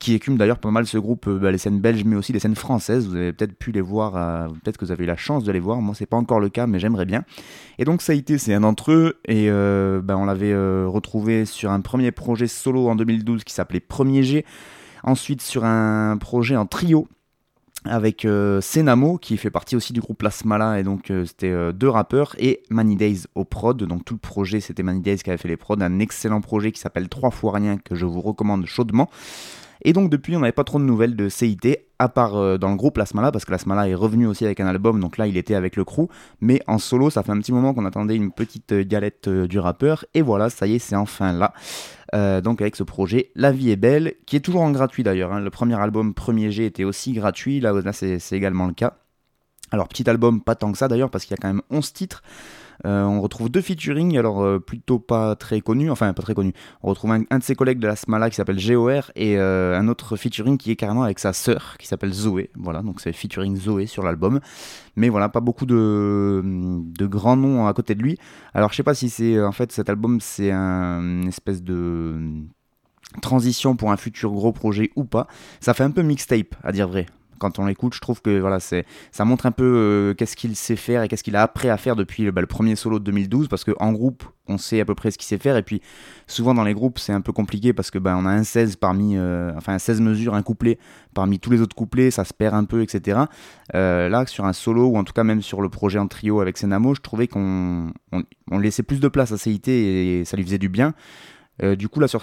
qui 0.00 0.14
écume 0.14 0.38
d'ailleurs 0.38 0.58
pas 0.58 0.70
mal 0.70 0.86
ce 0.86 0.98
groupe, 0.98 1.28
euh, 1.28 1.38
bah, 1.38 1.52
les 1.52 1.58
scènes 1.58 1.78
belges, 1.78 2.04
mais 2.04 2.16
aussi 2.16 2.32
les 2.32 2.40
scènes 2.40 2.56
françaises. 2.56 3.06
Vous 3.06 3.14
avez 3.14 3.32
peut-être 3.32 3.54
pu 3.54 3.70
les 3.70 3.82
voir, 3.82 4.16
euh, 4.16 4.48
peut-être 4.48 4.78
que 4.78 4.84
vous 4.86 4.90
avez 4.90 5.04
eu 5.04 5.06
la 5.06 5.16
chance 5.16 5.44
de 5.44 5.52
les 5.52 5.60
voir. 5.60 5.80
Moi, 5.82 5.94
c'est 5.94 6.06
pas 6.06 6.16
encore 6.16 6.40
le 6.40 6.48
cas, 6.48 6.66
mais 6.66 6.80
j'aimerais 6.80 7.04
bien. 7.04 7.22
Et 7.78 7.84
donc, 7.84 8.02
été, 8.08 8.38
c'est 8.38 8.54
un 8.54 8.60
d'entre 8.60 8.90
eux, 8.92 9.20
et 9.28 9.50
euh, 9.50 10.00
bah, 10.02 10.16
on 10.16 10.24
l'avait 10.24 10.54
retrouvé 10.86 11.44
sur 11.44 11.70
un 11.70 11.80
premier 11.80 12.10
projet 12.10 12.48
solo 12.48 12.88
en 12.88 12.96
2012 12.96 13.44
qui 13.44 13.52
s'appelait 13.52 13.78
Premier 13.78 14.22
G. 14.22 14.44
Ensuite, 15.04 15.42
sur 15.42 15.64
un 15.64 16.16
projet 16.16 16.56
en 16.56 16.66
trio 16.66 17.06
avec 17.86 18.26
Senamo 18.60 19.16
qui 19.16 19.38
fait 19.38 19.50
partie 19.50 19.74
aussi 19.74 19.94
du 19.94 20.00
groupe 20.00 20.18
Plasmala 20.18 20.78
et 20.78 20.82
donc 20.82 21.10
c'était 21.24 21.72
deux 21.72 21.88
rappeurs 21.88 22.34
et 22.38 22.62
Many 22.68 22.94
Days 22.94 23.22
au 23.34 23.46
prod 23.46 23.82
donc 23.84 24.04
tout 24.04 24.12
le 24.12 24.20
projet 24.20 24.60
c'était 24.60 24.82
Many 24.82 25.00
Days 25.00 25.16
qui 25.16 25.30
avait 25.30 25.38
fait 25.38 25.48
les 25.48 25.56
prods 25.56 25.80
un 25.80 25.98
excellent 25.98 26.42
projet 26.42 26.72
qui 26.72 26.80
s'appelle 26.80 27.08
Trois 27.08 27.30
fois 27.30 27.52
rien 27.52 27.78
que 27.78 27.94
je 27.94 28.04
vous 28.04 28.20
recommande 28.20 28.66
chaudement 28.66 29.08
et 29.82 29.92
donc 29.92 30.10
depuis, 30.10 30.36
on 30.36 30.40
n'avait 30.40 30.52
pas 30.52 30.64
trop 30.64 30.78
de 30.78 30.84
nouvelles 30.84 31.16
de 31.16 31.28
CIT, 31.28 31.76
à 31.98 32.08
part 32.08 32.36
euh, 32.36 32.58
dans 32.58 32.70
le 32.70 32.76
groupe 32.76 32.98
Lasmala, 32.98 33.32
parce 33.32 33.44
que 33.44 33.50
Lasmala 33.50 33.88
est 33.88 33.94
revenu 33.94 34.26
aussi 34.26 34.44
avec 34.44 34.60
un 34.60 34.66
album, 34.66 35.00
donc 35.00 35.18
là 35.18 35.26
il 35.26 35.36
était 35.36 35.54
avec 35.54 35.76
le 35.76 35.84
crew. 35.84 36.08
Mais 36.40 36.60
en 36.66 36.78
solo, 36.78 37.10
ça 37.10 37.22
fait 37.22 37.32
un 37.32 37.38
petit 37.38 37.52
moment 37.52 37.74
qu'on 37.74 37.84
attendait 37.84 38.16
une 38.16 38.32
petite 38.32 38.72
euh, 38.72 38.84
galette 38.84 39.28
euh, 39.28 39.46
du 39.46 39.58
rappeur, 39.58 40.04
et 40.14 40.22
voilà, 40.22 40.50
ça 40.50 40.66
y 40.66 40.74
est, 40.74 40.78
c'est 40.78 40.96
enfin 40.96 41.32
là. 41.32 41.52
donc 42.40 42.60
avec 42.60 42.76
ce 42.76 42.82
projet 42.82 43.30
La 43.34 43.52
vie 43.52 43.70
est 43.70 43.76
belle, 43.76 44.14
qui 44.26 44.36
est 44.36 44.40
toujours 44.40 44.62
en 44.62 44.70
gratuit 44.70 45.02
d'ailleurs. 45.02 45.32
Hein. 45.32 45.40
Le 45.40 45.50
premier 45.50 45.80
album, 45.80 46.14
Premier 46.14 46.50
G, 46.50 46.66
était 46.66 46.84
aussi 46.84 47.12
gratuit, 47.12 47.60
là, 47.60 47.72
là 47.72 47.92
c'est 47.92 48.32
également 48.32 48.66
le 48.66 48.74
cas. 48.74 48.94
Alors 49.70 49.88
petit 49.88 50.08
album, 50.10 50.42
pas 50.42 50.56
tant 50.56 50.72
que 50.72 50.78
ça 50.78 50.88
d'ailleurs, 50.88 51.10
parce 51.10 51.24
qu'il 51.24 51.36
y 51.36 51.38
a 51.38 51.42
quand 51.42 51.48
même 51.48 51.62
11 51.70 51.92
titres. 51.92 52.22
Euh, 52.86 53.04
on 53.04 53.20
retrouve 53.20 53.50
deux 53.50 53.60
featuring, 53.60 54.16
alors 54.16 54.42
euh, 54.42 54.58
plutôt 54.58 54.98
pas 54.98 55.36
très 55.36 55.60
connus, 55.60 55.90
enfin 55.90 56.12
pas 56.12 56.22
très 56.22 56.34
connus. 56.34 56.52
On 56.82 56.88
retrouve 56.88 57.12
un, 57.12 57.38
de 57.38 57.42
ses 57.42 57.54
collègues 57.54 57.78
de 57.78 57.86
la 57.86 57.96
Smala 57.96 58.30
qui 58.30 58.36
s'appelle 58.36 58.58
GOR 58.58 59.10
et 59.16 59.38
euh, 59.38 59.78
un 59.78 59.88
autre 59.88 60.16
featuring 60.16 60.56
qui 60.56 60.70
est 60.70 60.76
carrément 60.76 61.02
avec 61.02 61.18
sa 61.18 61.32
sœur 61.32 61.76
qui 61.78 61.86
s'appelle 61.86 62.12
Zoé. 62.12 62.50
Voilà, 62.56 62.82
donc 62.82 63.00
c'est 63.00 63.12
featuring 63.12 63.56
Zoé 63.56 63.86
sur 63.86 64.02
l'album. 64.02 64.40
Mais 64.96 65.08
voilà, 65.08 65.28
pas 65.28 65.40
beaucoup 65.40 65.66
de, 65.66 66.42
de, 66.42 67.06
grands 67.06 67.36
noms 67.36 67.66
à 67.66 67.72
côté 67.74 67.94
de 67.94 68.02
lui. 68.02 68.18
Alors 68.54 68.70
je 68.70 68.76
sais 68.76 68.82
pas 68.82 68.94
si 68.94 69.10
c'est 69.10 69.40
en 69.42 69.52
fait 69.52 69.72
cet 69.72 69.88
album 69.88 70.20
c'est 70.20 70.50
un, 70.50 71.00
une 71.00 71.28
espèce 71.28 71.62
de 71.62 72.16
transition 73.22 73.76
pour 73.76 73.92
un 73.92 73.96
futur 73.96 74.32
gros 74.32 74.52
projet 74.52 74.90
ou 74.96 75.04
pas. 75.04 75.26
Ça 75.60 75.74
fait 75.74 75.84
un 75.84 75.90
peu 75.90 76.02
mixtape 76.02 76.54
à 76.62 76.72
dire 76.72 76.88
vrai 76.88 77.06
quand 77.40 77.58
on 77.58 77.66
l'écoute, 77.66 77.94
je 77.94 78.00
trouve 78.00 78.22
que 78.22 78.38
voilà, 78.38 78.60
ça 78.60 79.24
montre 79.24 79.46
un 79.46 79.50
peu 79.50 79.64
euh, 79.64 80.14
qu'est-ce 80.14 80.36
qu'il 80.36 80.54
sait 80.54 80.76
faire 80.76 81.02
et 81.02 81.08
qu'est-ce 81.08 81.24
qu'il 81.24 81.34
a 81.34 81.42
appris 81.42 81.68
à 81.68 81.76
faire 81.76 81.96
depuis 81.96 82.30
bah, 82.30 82.40
le 82.40 82.46
premier 82.46 82.76
solo 82.76 82.98
de 82.98 83.04
2012, 83.04 83.48
parce 83.48 83.64
qu'en 83.64 83.92
groupe, 83.92 84.22
on 84.46 84.58
sait 84.58 84.80
à 84.80 84.84
peu 84.84 84.94
près 84.94 85.10
ce 85.10 85.18
qu'il 85.18 85.26
sait 85.26 85.38
faire, 85.38 85.56
et 85.56 85.62
puis 85.62 85.80
souvent 86.26 86.54
dans 86.54 86.62
les 86.62 86.74
groupes, 86.74 86.98
c'est 86.98 87.12
un 87.12 87.20
peu 87.20 87.32
compliqué 87.32 87.72
parce 87.72 87.90
que 87.90 87.98
bah, 87.98 88.14
a 88.14 88.18
un 88.18 88.44
16 88.44 88.76
parmi, 88.76 89.16
euh, 89.16 89.52
enfin 89.56 89.74
un 89.74 89.78
16 89.78 90.00
mesures, 90.00 90.34
un 90.34 90.42
couplet 90.42 90.78
parmi 91.14 91.40
tous 91.40 91.50
les 91.50 91.60
autres 91.60 91.74
couplets, 91.74 92.10
ça 92.10 92.24
se 92.24 92.34
perd 92.34 92.54
un 92.54 92.64
peu, 92.64 92.82
etc. 92.82 93.20
Euh, 93.74 94.08
là, 94.08 94.26
sur 94.26 94.44
un 94.44 94.52
solo, 94.52 94.86
ou 94.88 94.96
en 94.96 95.04
tout 95.04 95.12
cas 95.12 95.24
même 95.24 95.42
sur 95.42 95.62
le 95.62 95.68
projet 95.68 95.98
en 95.98 96.06
trio 96.06 96.40
avec 96.40 96.58
Senamo, 96.58 96.94
je 96.94 97.00
trouvais 97.00 97.26
qu'on 97.26 97.92
on, 98.12 98.58
laissait 98.58 98.82
plus 98.82 99.00
de 99.00 99.08
place 99.08 99.32
à 99.32 99.38
CIT 99.38 99.68
et, 99.68 100.24
ça 100.24 100.36
lui 100.36 100.44
faisait 100.44 100.58
du 100.58 100.68
bien. 100.68 100.92
du 101.76 101.88
coup, 101.88 102.00
là, 102.00 102.08
sur 102.08 102.22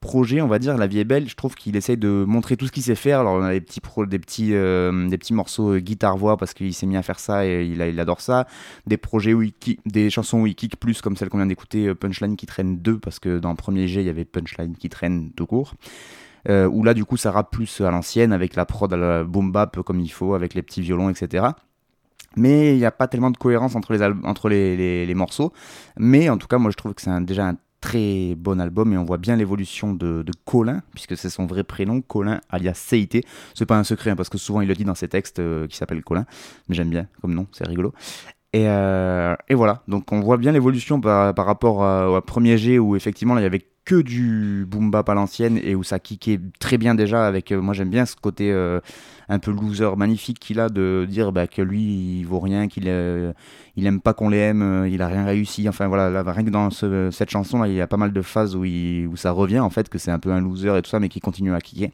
projet, 0.00 0.40
on 0.40 0.48
va 0.48 0.58
dire, 0.58 0.76
La 0.76 0.86
vie 0.86 1.00
est 1.00 1.04
belle, 1.04 1.28
je 1.28 1.34
trouve 1.36 1.54
qu'il 1.54 1.76
essaye 1.76 1.96
de 1.96 2.24
montrer 2.26 2.56
tout 2.56 2.66
ce 2.66 2.72
qu'il 2.72 2.82
sait 2.82 2.94
faire. 2.94 3.20
Alors 3.20 3.34
on 3.34 3.42
a 3.42 3.52
des 3.52 3.60
petits, 3.60 3.80
des 4.06 4.18
petits, 4.18 4.54
euh, 4.54 5.08
des 5.08 5.18
petits 5.18 5.34
morceaux 5.34 5.74
euh, 5.74 5.78
guitare-voix 5.80 6.36
parce 6.36 6.54
qu'il 6.54 6.72
s'est 6.74 6.86
mis 6.86 6.96
à 6.96 7.02
faire 7.02 7.18
ça 7.18 7.46
et 7.46 7.64
il, 7.64 7.80
il 7.80 8.00
adore 8.00 8.20
ça. 8.20 8.46
Des 8.86 8.96
projets 8.96 9.34
où 9.34 9.42
il 9.42 9.52
des 9.86 10.10
chansons 10.10 10.40
où 10.40 10.46
il 10.46 10.54
kick 10.54 10.78
plus 10.78 11.00
comme 11.00 11.16
celle 11.16 11.28
qu'on 11.28 11.38
vient 11.38 11.46
d'écouter, 11.46 11.88
euh, 11.88 11.94
Punchline 11.94 12.36
qui 12.36 12.46
traîne 12.46 12.78
2 12.78 12.98
parce 12.98 13.18
que 13.18 13.38
dans 13.38 13.50
le 13.50 13.56
premier 13.56 13.88
G 13.88 14.00
il 14.00 14.06
y 14.06 14.10
avait 14.10 14.24
Punchline 14.24 14.76
qui 14.76 14.88
traîne 14.88 15.30
tout 15.32 15.46
court. 15.46 15.74
où 16.48 16.82
là 16.84 16.94
du 16.94 17.04
coup 17.04 17.16
ça 17.16 17.30
rappe 17.30 17.50
plus 17.50 17.80
à 17.80 17.90
l'ancienne 17.90 18.32
avec 18.32 18.56
la 18.56 18.64
prod 18.64 18.92
à 18.92 18.96
la 18.96 19.24
boom 19.24 19.52
bap 19.52 19.82
comme 19.82 20.00
il 20.00 20.10
faut, 20.10 20.34
avec 20.34 20.54
les 20.54 20.62
petits 20.62 20.80
violons, 20.80 21.10
etc 21.10 21.48
mais 22.36 22.74
il 22.74 22.78
n'y 22.78 22.84
a 22.84 22.90
pas 22.90 23.08
tellement 23.08 23.30
de 23.30 23.36
cohérence 23.36 23.74
entre 23.74 23.92
les, 23.92 24.02
entre 24.02 24.48
les, 24.48 25.06
les, 25.06 25.14
morceaux. 25.14 25.52
Mais 25.96 26.28
en 26.28 26.36
tout 26.36 26.46
cas, 26.46 26.58
moi 26.58 26.70
je 26.70 26.76
trouve 26.76 26.94
que 26.94 27.02
c'est 27.02 27.24
déjà 27.24 27.48
un 27.48 27.56
très 27.80 28.34
bon 28.36 28.60
album 28.60 28.92
et 28.92 28.98
on 28.98 29.04
voit 29.04 29.18
bien 29.18 29.36
l'évolution 29.36 29.94
de, 29.94 30.24
Colin, 30.44 30.82
puisque 30.92 31.16
c'est 31.16 31.30
son 31.30 31.46
vrai 31.46 31.64
prénom, 31.64 32.00
Colin 32.00 32.40
alias 32.50 32.74
CIT. 32.74 33.24
C'est 33.54 33.66
pas 33.66 33.78
un 33.78 33.84
secret, 33.84 34.10
hein, 34.10 34.16
parce 34.16 34.28
que 34.28 34.38
souvent 34.38 34.60
il 34.60 34.68
le 34.68 34.74
dit 34.74 34.84
dans 34.84 34.94
ses 34.94 35.08
textes 35.08 35.38
euh, 35.38 35.66
qui 35.66 35.76
s'appelle 35.76 36.02
Colin, 36.02 36.26
mais 36.68 36.74
j'aime 36.74 36.90
bien 36.90 37.06
comme 37.20 37.34
nom, 37.34 37.46
c'est 37.52 37.66
rigolo. 37.66 37.92
Et, 38.52 38.66
euh, 38.66 39.36
et, 39.48 39.54
voilà, 39.54 39.82
donc 39.88 40.10
on 40.10 40.20
voit 40.20 40.38
bien 40.38 40.52
l'évolution 40.52 41.00
par, 41.00 41.34
par, 41.34 41.44
rapport 41.44 41.80
au 42.10 42.20
premier 42.22 42.56
G 42.56 42.78
où 42.78 42.96
effectivement 42.96 43.36
il 43.36 43.42
y 43.42 43.46
avait 43.46 43.66
que 43.88 44.02
du 44.02 44.66
boom 44.68 44.90
bap 44.90 45.08
à 45.08 45.14
l'ancienne 45.14 45.58
et 45.62 45.74
où 45.74 45.82
ça 45.82 45.98
kickait 45.98 46.38
très 46.58 46.76
bien 46.76 46.94
déjà 46.94 47.26
avec 47.26 47.52
euh, 47.52 47.60
moi 47.62 47.72
j'aime 47.72 47.88
bien 47.88 48.04
ce 48.04 48.16
côté 48.16 48.52
un 49.30 49.38
peu 49.38 49.50
loser 49.50 49.96
magnifique 49.96 50.38
qu'il 50.38 50.60
a 50.60 50.68
de 50.68 51.06
dire 51.08 51.32
bah, 51.32 51.46
que 51.46 51.62
lui 51.62 52.18
il 52.18 52.24
vaut 52.24 52.38
rien 52.38 52.68
qu'il 52.68 52.84
il 52.84 53.86
aime 53.86 54.00
pas 54.02 54.12
qu'on 54.12 54.28
l'aime 54.28 54.60
euh, 54.60 54.88
il 54.90 55.00
a 55.00 55.06
rien 55.06 55.24
réussi 55.24 55.70
enfin 55.70 55.86
voilà 55.88 56.22
rien 56.22 56.44
que 56.44 56.50
dans 56.50 56.68
cette 56.70 57.30
chanson 57.30 57.64
il 57.64 57.72
y 57.72 57.80
a 57.80 57.86
pas 57.86 57.96
mal 57.96 58.12
de 58.12 58.20
phases 58.20 58.54
où, 58.56 58.66
ça 59.16 59.30
revient 59.30 59.60
en 59.60 59.70
fait 59.70 59.88
que 59.88 59.96
c'est 59.96 60.10
un 60.10 60.18
peu 60.18 60.32
un 60.32 60.40
loser 60.42 60.76
et 60.76 60.82
tout 60.82 60.90
ça 60.90 61.00
mais 61.00 61.08
qui 61.08 61.20
continue 61.20 61.54
à 61.54 61.60
kicker 61.62 61.90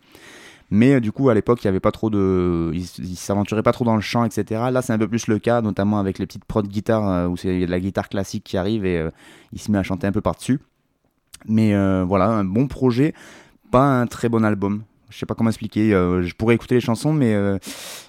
mais 0.71 0.95
euh, 0.95 1.01
du 1.01 1.13
coup, 1.13 1.29
à 1.29 1.35
l'époque, 1.35 1.63
il 1.63 1.67
y 1.67 1.69
avait 1.69 1.79
pas 1.79 1.93
trop 1.93 2.09
de, 2.09 2.73
il, 2.73 2.87
s'aventurait 3.17 3.63
pas 3.63 3.73
trop 3.73 3.85
dans 3.85 3.95
le 3.95 4.01
chant, 4.01 4.25
etc. 4.25 4.63
Là, 4.73 4.81
c'est 4.81 4.95
un 4.95 4.99
peu 4.99 5.07
plus 5.07 5.27
le 5.27 5.39
cas, 5.39 5.61
notamment 5.61 5.99
avec 6.01 6.19
les 6.19 6.27
petites 6.27 6.47
prods 6.47 6.63
guitare 6.63 7.07
euh, 7.07 7.29
où 7.29 7.37
c'est 7.37 7.67
de 7.67 7.71
la 7.71 7.79
guitare 7.79 8.09
classique 8.09 8.45
qui 8.45 8.57
arrive 8.57 8.87
et 8.87 9.07
il 9.53 9.61
se 9.61 9.71
met 9.71 9.79
à 9.79 9.83
chanter 9.83 10.07
un 10.07 10.13
peu 10.13 10.23
par 10.23 10.35
dessus. 10.35 10.59
Mais 11.47 11.75
voilà, 12.05 12.27
un 12.27 12.45
bon 12.45 12.67
projet, 12.67 13.15
pas 13.71 14.01
un 14.01 14.07
très 14.07 14.29
bon 14.29 14.45
album 14.45 14.83
je 15.15 15.21
sais 15.21 15.27
pas 15.27 15.35
comment 15.35 15.51
expliquer. 15.51 15.95
Euh, 15.95 16.23
je 16.23 16.35
pourrais 16.35 16.55
écouter 16.57 16.75
les 16.75 16.81
chansons, 16.81 17.13
mais 17.13 17.35
euh, 17.35 17.59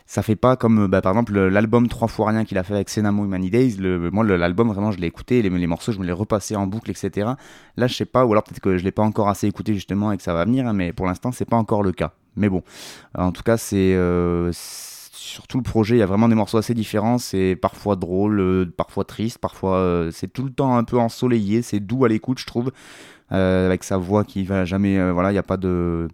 ça 0.08 0.24
fait 0.24 0.36
pas 0.36 0.56
comme, 0.56 0.88
bah, 0.88 1.02
par 1.02 1.12
exemple, 1.12 1.40
l'album 1.40 1.88
Trois 1.88 2.08
fois 2.08 2.30
rien 2.30 2.46
qu'il 2.46 2.58
a 2.58 2.64
fait 2.64 2.74
avec 2.74 2.90
Senamo 2.90 3.26
Many 3.26 3.50
Days. 3.50 3.78
Le, 3.78 4.10
moi, 4.10 4.24
l'album, 4.24 4.70
vraiment, 4.70 4.92
je 4.92 5.00
l'ai 5.00 5.08
écouté, 5.08 5.42
les, 5.42 5.50
les, 5.50 5.68
morceaux, 5.68 5.92
je 5.92 6.00
me 6.00 6.06
les 6.06 6.12
repassais 6.12 6.56
en 6.56 6.66
boucle, 6.66 6.90
etc. 6.90 7.32
Là, 7.78 7.88
je 7.88 7.94
sais 7.94 8.06
pas, 8.06 8.26
ou 8.26 8.32
alors 8.32 8.44
peut-être 8.44 8.60
que 8.60 8.78
je 8.78 8.84
l'ai 8.84 8.92
pas 8.92 9.04
encore 9.04 9.30
assez 9.30 9.48
écouté 9.48 9.76
justement 9.76 10.12
et 10.12 10.18
que 10.18 10.24
ça 10.24 10.34
va 10.34 10.46
venir, 10.46 10.68
hein, 10.68 10.74
mais 10.74 10.94
pour 10.94 11.06
l'instant, 11.06 11.32
c'est 11.32 11.46
pas 11.46 11.58
encore 11.58 11.84
le 11.84 11.92
cas. 11.92 12.13
Mais 12.36 12.50
bon, 12.50 12.63
en 13.18 13.32
tout 13.32 13.44
cas, 13.44 13.58
c'est 13.58 13.94
euh, 13.96 14.50
sur 14.51 15.48
tout 15.48 15.58
le 15.58 15.63
projet, 15.63 15.96
il 15.96 16.00
y 16.00 16.04
a 16.04 16.08
vraiment 16.08 16.27
des 16.27 16.36
morceaux 16.36 16.58
assez 16.58 16.74
différents. 16.74 17.18
C'est 17.18 17.56
parfois 17.56 17.96
drôle, 17.96 18.72
parfois 18.75 19.06
triste, 19.06 19.38
parfois 19.38 20.10
c'est 20.12 20.32
tout 20.32 20.44
le 20.44 20.51
temps 20.51 20.75
un 20.75 20.84
peu 20.84 20.98
ensoleillé. 20.98 21.62
C'est 21.62 21.80
doux 21.80 22.04
à 22.04 22.10
l'écoute, 22.10 22.39
je 22.39 22.46
trouve, 22.46 22.72
avec 23.29 23.84
sa 23.84 23.98
voix 23.98 24.24
qui 24.24 24.44
va 24.44 24.65
jamais. 24.65 25.12
voilà, 25.12 25.32
il 25.32 25.34
n'y 25.34 25.39
a 25.39 25.44
pas 25.44 25.58
de 25.58 26.08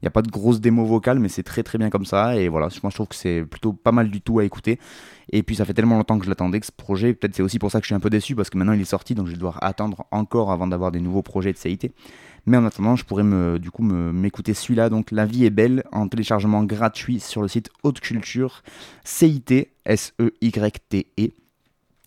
il 0.00 0.06
n'y 0.06 0.08
a 0.08 0.10
pas 0.10 0.22
de 0.22 0.30
grosse 0.30 0.60
démo 0.62 0.86
vocale, 0.86 1.18
mais 1.18 1.28
c'est 1.28 1.42
très 1.42 1.62
très 1.62 1.76
bien 1.76 1.90
comme 1.90 2.06
ça. 2.06 2.36
Et 2.36 2.48
voilà, 2.48 2.68
moi 2.82 2.90
je 2.90 2.94
trouve 2.94 3.08
que 3.08 3.14
c'est 3.14 3.42
plutôt 3.42 3.74
pas 3.74 3.92
mal 3.92 4.10
du 4.10 4.22
tout 4.22 4.38
à 4.38 4.44
écouter. 4.44 4.78
Et 5.30 5.42
puis 5.42 5.56
ça 5.56 5.66
fait 5.66 5.74
tellement 5.74 5.96
longtemps 5.96 6.18
que 6.18 6.24
je 6.24 6.30
l'attendais 6.30 6.58
que 6.58 6.66
ce 6.66 6.72
projet, 6.72 7.12
peut-être 7.12 7.36
c'est 7.36 7.42
aussi 7.42 7.58
pour 7.58 7.70
ça 7.70 7.80
que 7.80 7.84
je 7.84 7.88
suis 7.88 7.94
un 7.94 8.00
peu 8.00 8.08
déçu, 8.08 8.34
parce 8.34 8.48
que 8.48 8.56
maintenant 8.56 8.72
il 8.72 8.80
est 8.80 8.84
sorti, 8.84 9.14
donc 9.14 9.26
je 9.26 9.32
vais 9.32 9.36
devoir 9.36 9.62
attendre 9.62 10.06
encore 10.10 10.52
avant 10.52 10.66
d'avoir 10.66 10.90
des 10.90 11.00
nouveaux 11.00 11.22
projets 11.22 11.52
de 11.52 11.58
CIT. 11.58 11.92
Mais 12.46 12.56
en 12.56 12.64
attendant, 12.64 12.96
je 12.96 13.04
pourrais 13.04 13.24
me, 13.24 13.58
du 13.58 13.70
coup 13.70 13.82
m'écouter 13.82 14.54
celui-là. 14.54 14.88
Donc 14.88 15.10
La 15.10 15.26
vie 15.26 15.44
est 15.44 15.50
belle 15.50 15.84
en 15.92 16.08
téléchargement 16.08 16.64
gratuit 16.64 17.20
sur 17.20 17.42
le 17.42 17.48
site 17.48 17.68
Haute 17.82 18.00
Culture, 18.00 18.62
CIT, 19.04 19.68
S-E-Y-T-E. 19.84 21.28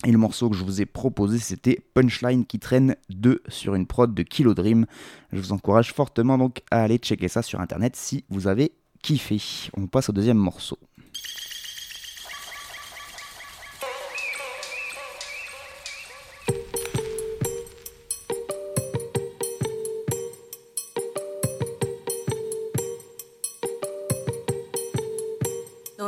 Et 0.06 0.12
le 0.12 0.18
morceau 0.18 0.50
que 0.50 0.58
je 0.58 0.64
vous 0.66 0.82
ai 0.82 0.86
proposé, 0.86 1.40
c'était 1.40 1.80
Punchline 1.94 2.46
qui 2.46 2.60
traîne 2.60 2.98
2 3.10 3.42
sur 3.48 3.74
une 3.74 3.86
prod 3.86 4.14
de 4.14 4.22
Kilo 4.24 4.54
Dream. 4.54 4.86
Je 5.32 5.40
vous 5.40 5.54
encourage 5.54 5.94
fortement 5.94 6.38
donc 6.38 6.62
à 6.72 6.84
aller 6.84 6.98
checker 6.98 7.30
ça 7.30 7.42
sur 7.42 7.62
internet 7.62 7.96
si 7.96 8.26
vous 8.30 8.48
avez 8.48 8.74
kiffé. 9.02 9.42
On 9.78 9.88
passe 9.88 10.10
au 10.10 10.12
deuxième 10.12 10.38
morceau. 10.38 10.78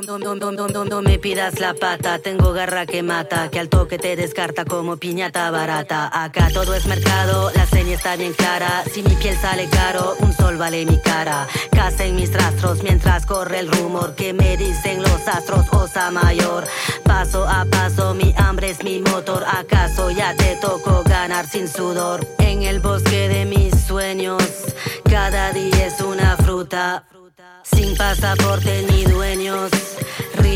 No, 0.06 1.02
me 1.02 1.18
pidas 1.18 1.60
la 1.60 1.74
pata, 1.74 2.20
tengo 2.20 2.54
garra 2.54 2.86
que 2.86 3.02
mata, 3.02 3.50
que 3.50 3.60
al 3.60 3.70
toque 3.70 3.98
te 3.98 4.16
descarta 4.16 4.64
como 4.64 4.98
piñata 4.98 5.50
barata. 5.50 6.12
Acá 6.14 6.50
todo 6.54 6.76
es 6.76 6.86
mercado, 6.86 7.52
la 7.56 7.66
seña 7.66 7.96
está 7.96 8.16
bien 8.16 8.34
clara. 8.34 8.84
Si 8.92 9.02
mi 9.02 9.16
piel 9.16 9.36
sale 9.38 9.68
caro, 9.68 10.16
un 10.20 10.32
sol 10.34 10.58
vale 10.58 10.86
mi 10.86 11.00
cara. 11.00 11.48
Casa 11.72 12.06
en 12.06 12.18
mis 12.18 12.32
rastros 12.32 12.84
mientras 12.84 13.26
corre 13.26 13.60
el 13.60 13.72
rumor 13.72 14.14
que 14.16 14.34
me 14.34 14.58
dicen 14.58 15.02
los 15.02 15.28
astros, 15.28 15.66
osa 15.72 16.12
mayor. 16.12 16.66
Paso 17.04 17.44
a 17.48 17.66
paso, 17.66 18.14
mi 18.14 18.32
hambre 18.38 18.70
es 18.70 18.84
mi 18.84 19.00
motor. 19.00 19.44
¿Acaso 19.48 20.12
ya 20.12 20.36
te 20.36 20.56
tocó 20.58 21.04
ganar 21.04 21.50
sin 21.50 21.68
sudor? 21.68 22.28
En 22.38 22.62
el 22.62 22.80
bosque 22.80 23.28
de 23.28 23.46
mis 23.46 23.74
sueños, 23.88 24.44
cada 25.10 25.52
día 25.52 25.88
es 25.88 26.00
una 26.02 26.38
fruta 26.38 27.06
sin 27.64 27.98
pasaporte 27.98 28.86
ni 28.90 29.04
dueños. 29.06 29.72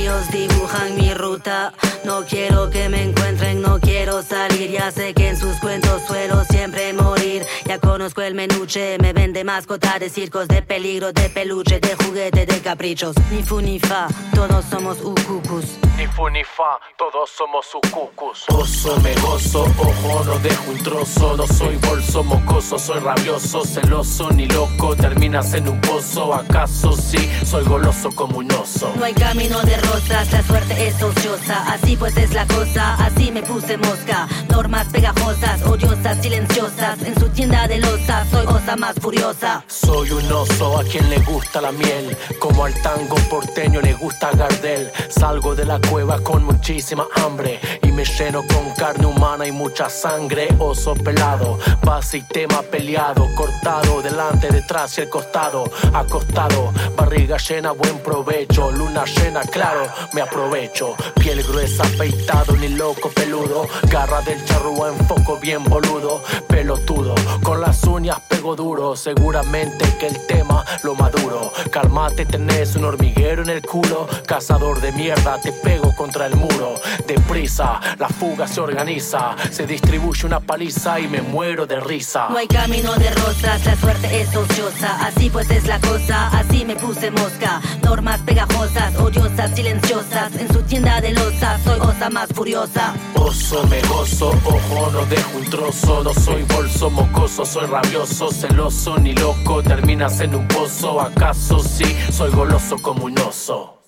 Ríos 0.09 0.31
dibujan 0.31 0.95
mi 0.95 1.13
ruta. 1.13 1.71
No 2.03 2.23
quiero 2.25 2.69
que 2.71 2.89
me 2.89 3.03
encuentren, 3.03 3.61
no 3.61 3.79
quiero 3.79 4.23
salir. 4.23 4.71
Ya 4.71 4.89
sé 4.89 5.13
que 5.13 5.29
en 5.29 5.37
sus 5.37 5.57
cuentos 5.57 6.01
suelo 6.07 6.43
siempre 6.45 6.93
morir. 6.93 7.45
Ya 7.65 7.77
conozco 7.77 8.21
el 8.21 8.33
menuche, 8.33 8.97
me 8.99 9.13
vende 9.13 9.43
mascota 9.43 9.99
de 9.99 10.09
circos, 10.09 10.47
de 10.47 10.63
peligro, 10.63 11.13
de 11.13 11.29
peluche, 11.29 11.79
de 11.79 11.95
juguete, 11.95 12.47
de 12.47 12.59
caprichos. 12.61 13.15
Ni 13.29 13.43
fu 13.43 13.61
ni 13.61 13.79
fa, 13.79 14.07
todos 14.33 14.65
somos 14.65 14.99
ucucus. 15.01 15.65
Ni 15.97 16.07
fu 16.07 16.29
ni 16.29 16.43
fa, 16.43 16.79
todos 16.97 17.29
somos 17.29 17.67
ucucus. 17.75 18.45
Oso, 18.47 18.99
me 19.01 19.13
gozo, 19.15 19.63
ojo, 19.77 20.23
no 20.23 20.39
dejo 20.39 20.71
un 20.71 20.81
trozo. 20.81 21.37
No 21.37 21.45
soy 21.45 21.75
bolso, 21.75 22.23
mocoso, 22.23 22.79
soy 22.79 22.99
rabioso, 22.99 23.63
celoso, 23.63 24.31
ni 24.31 24.47
loco. 24.47 24.95
Terminas 24.95 25.53
en 25.53 25.67
un 25.67 25.79
pozo, 25.81 26.33
¿acaso 26.33 26.93
sí? 26.93 27.29
Soy 27.45 27.63
goloso 27.65 28.09
como 28.15 28.39
un 28.39 28.51
oso. 28.53 28.91
No 28.95 29.05
hay 29.05 29.13
camino 29.13 29.61
de 29.61 29.77
rosas, 29.99 30.31
la 30.31 30.43
suerte 30.43 30.87
es 30.87 31.01
ociosa. 31.01 31.73
Así 31.73 31.95
pues 31.95 32.15
es 32.17 32.33
la 32.33 32.45
cosa, 32.47 32.95
así 32.95 33.31
me 33.31 33.41
puse 33.41 33.77
mosca. 33.77 34.27
Normas 34.49 34.87
pegajosas, 34.87 35.61
odiosas, 35.63 36.17
silenciosas. 36.21 37.01
En 37.01 37.17
su 37.19 37.29
tienda 37.29 37.67
de 37.67 37.79
losa, 37.79 38.25
soy 38.31 38.45
osa 38.45 38.75
más 38.75 38.95
furiosa. 38.99 39.63
Soy 39.67 40.11
un 40.11 40.31
oso 40.31 40.79
a 40.79 40.83
quien 40.83 41.09
le 41.09 41.19
gusta 41.19 41.61
la 41.61 41.71
miel. 41.71 42.15
Como 42.39 42.65
al 42.65 42.73
tango 42.81 43.15
porteño 43.29 43.81
le 43.81 43.93
gusta 43.93 44.31
Gardel. 44.31 44.91
Salgo 45.09 45.55
de 45.55 45.65
la 45.65 45.79
cueva 45.89 46.19
con 46.19 46.43
muchísima 46.43 47.07
hambre. 47.15 47.59
Y 47.83 47.91
me 47.91 48.05
lleno 48.05 48.43
con 48.47 48.71
carne 48.75 49.05
humana 49.05 49.47
y 49.47 49.51
mucha 49.51 49.89
sangre. 49.89 50.47
Oso 50.59 50.93
pelado, 50.93 51.59
base 51.83 52.17
y 52.17 52.21
tema 52.21 52.61
peleado. 52.61 53.27
Cortado, 53.35 54.01
delante, 54.01 54.49
detrás 54.49 54.97
y 54.97 55.01
el 55.01 55.09
costado. 55.09 55.69
Acostado, 55.93 56.71
barriga 56.95 57.37
llena, 57.37 57.71
buen 57.71 57.99
provecho. 57.99 58.71
Luna 58.71 59.05
llena, 59.05 59.41
claro, 59.41 59.88
me 60.13 60.21
aprovecho. 60.21 60.95
Piel 61.19 61.43
gruesa, 61.43 61.83
peitado, 61.97 62.55
ni 62.57 62.69
loco 62.69 63.09
peludo. 63.09 63.67
Garra 63.89 64.21
del 64.21 64.43
charrúa 64.45 64.89
en 64.89 65.07
foco 65.07 65.37
bien 65.39 65.63
boludo. 65.63 66.23
Pelotudo, 66.47 67.15
con 67.43 67.61
las 67.61 67.83
uñas 67.83 68.19
pego 68.27 68.55
duro. 68.55 68.95
Seguramente 68.95 69.85
que 69.99 70.07
el 70.07 70.25
tema 70.25 70.65
lo 70.83 70.95
maduro. 70.95 71.51
Calmate, 71.71 72.25
tenés 72.25 72.75
un 72.75 72.85
hormiguero 72.85 73.43
en 73.43 73.49
el 73.49 73.61
culo. 73.61 74.07
Cazador 74.25 74.81
de 74.81 74.91
mierda, 74.91 75.39
te 75.39 75.51
pego 75.51 75.95
contra 75.95 76.25
el 76.25 76.35
muro. 76.35 76.75
Deprisa, 77.07 77.79
la 77.97 78.09
fuga 78.09 78.47
se 78.47 78.61
organiza. 78.61 79.35
Se 79.51 79.65
distribuye 79.65 80.25
una 80.25 80.39
paliza 80.39 80.99
y 80.99 81.07
me 81.07 81.21
muero 81.21 81.65
de 81.65 81.79
risa. 81.79 82.27
No 82.29 82.37
hay 82.37 82.47
camino 82.47 82.93
de 82.95 83.09
rosas, 83.11 83.65
la 83.65 83.75
suerte 83.75 84.21
es 84.21 84.35
ociosa. 84.35 85.05
Así 85.05 85.29
pues 85.29 85.49
es 85.51 85.65
la 85.65 85.79
cosa, 85.79 86.27
así 86.27 86.65
me 86.65 86.75
puse 86.75 87.11
mosca. 87.11 87.61
Normas 87.83 88.19
pegajosas, 88.21 88.95
odiosas, 88.97 89.51
silenciosas. 89.55 89.68
En 89.71 90.51
su 90.51 90.63
tienda 90.63 90.99
de 90.99 91.13
losa, 91.13 91.59
soy 91.63 91.79
osa 91.79 92.09
más 92.09 92.27
furiosa. 92.33 92.93
Oso, 93.15 93.63
me 93.67 93.79
gozo, 93.81 94.29
ojo, 94.29 94.91
no 94.91 95.05
dejo 95.05 95.37
un 95.37 95.49
trozo. 95.49 96.03
No 96.03 96.13
soy 96.13 96.43
bolso, 96.43 96.89
mocoso, 96.89 97.45
soy 97.45 97.67
rabioso, 97.67 98.31
celoso, 98.31 98.97
ni 98.97 99.13
loco. 99.13 99.61
Terminas 99.61 100.19
en 100.21 100.33
un 100.33 100.47
pozo, 100.47 100.99
¿acaso 100.99 101.59
sí? 101.59 101.95
Soy 102.11 102.31
goloso 102.31 102.77
como 102.81 103.05
un 103.05 103.19
oso. 103.19 103.78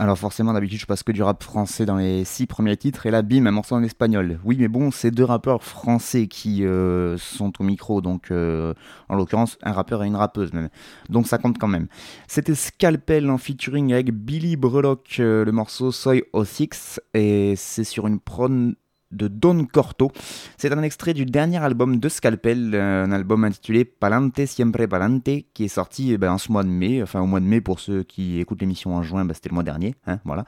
Alors 0.00 0.16
forcément 0.16 0.52
d'habitude 0.52 0.78
je 0.78 0.86
passe 0.86 1.02
que 1.02 1.10
du 1.10 1.24
rap 1.24 1.42
français 1.42 1.84
dans 1.84 1.96
les 1.96 2.24
six 2.24 2.46
premiers 2.46 2.76
titres 2.76 3.06
et 3.06 3.10
là 3.10 3.22
bim 3.22 3.46
un 3.46 3.50
morceau 3.50 3.74
en 3.74 3.82
espagnol. 3.82 4.38
Oui 4.44 4.56
mais 4.60 4.68
bon 4.68 4.92
c'est 4.92 5.10
deux 5.10 5.24
rappeurs 5.24 5.64
français 5.64 6.28
qui 6.28 6.64
euh, 6.64 7.18
sont 7.18 7.52
au 7.60 7.64
micro 7.64 8.00
donc 8.00 8.30
euh, 8.30 8.74
en 9.08 9.16
l'occurrence 9.16 9.58
un 9.60 9.72
rappeur 9.72 10.04
et 10.04 10.06
une 10.06 10.14
rappeuse 10.14 10.52
même. 10.52 10.68
Donc 11.08 11.26
ça 11.26 11.38
compte 11.38 11.58
quand 11.58 11.66
même. 11.66 11.88
C'était 12.28 12.54
Scalpel 12.54 13.28
en 13.28 13.38
featuring 13.38 13.92
avec 13.92 14.12
Billy 14.12 14.54
Brelock 14.54 15.16
euh, 15.18 15.44
le 15.44 15.50
morceau 15.50 15.90
Soy 15.90 16.22
O6 16.32 17.00
et 17.14 17.54
c'est 17.56 17.82
sur 17.82 18.06
une 18.06 18.20
prod 18.20 18.76
de 19.10 19.28
Don 19.28 19.64
Corto. 19.64 20.10
C'est 20.56 20.72
un 20.72 20.82
extrait 20.82 21.14
du 21.14 21.24
dernier 21.24 21.58
album 21.58 21.98
de 21.98 22.08
Scalpel, 22.08 22.74
un 22.74 23.10
album 23.12 23.44
intitulé 23.44 23.84
Palante 23.84 24.44
Siempre 24.46 24.86
Palante, 24.86 25.30
qui 25.54 25.64
est 25.64 25.68
sorti 25.68 26.12
eh 26.12 26.18
ben, 26.18 26.32
en 26.32 26.38
ce 26.38 26.52
mois 26.52 26.62
de 26.62 26.68
mai, 26.68 27.02
enfin 27.02 27.20
au 27.20 27.26
mois 27.26 27.40
de 27.40 27.46
mai 27.46 27.60
pour 27.60 27.80
ceux 27.80 28.02
qui 28.02 28.38
écoutent 28.38 28.60
l'émission 28.60 28.94
en 28.94 29.02
juin, 29.02 29.24
ben, 29.24 29.34
c'était 29.34 29.48
le 29.48 29.54
mois 29.54 29.64
dernier, 29.64 29.94
hein, 30.06 30.20
voilà. 30.24 30.44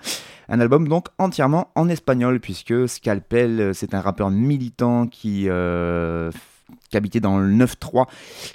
Un 0.48 0.60
album 0.60 0.88
donc 0.88 1.06
entièrement 1.18 1.70
en 1.74 1.88
espagnol, 1.88 2.40
puisque 2.40 2.88
Scalpel, 2.88 3.74
c'est 3.74 3.94
un 3.94 4.00
rappeur 4.00 4.30
militant 4.30 5.06
qui... 5.06 5.46
Euh, 5.48 6.30
habitait 6.92 7.20
dans 7.20 7.38
le 7.38 7.52
9-3, 7.52 8.06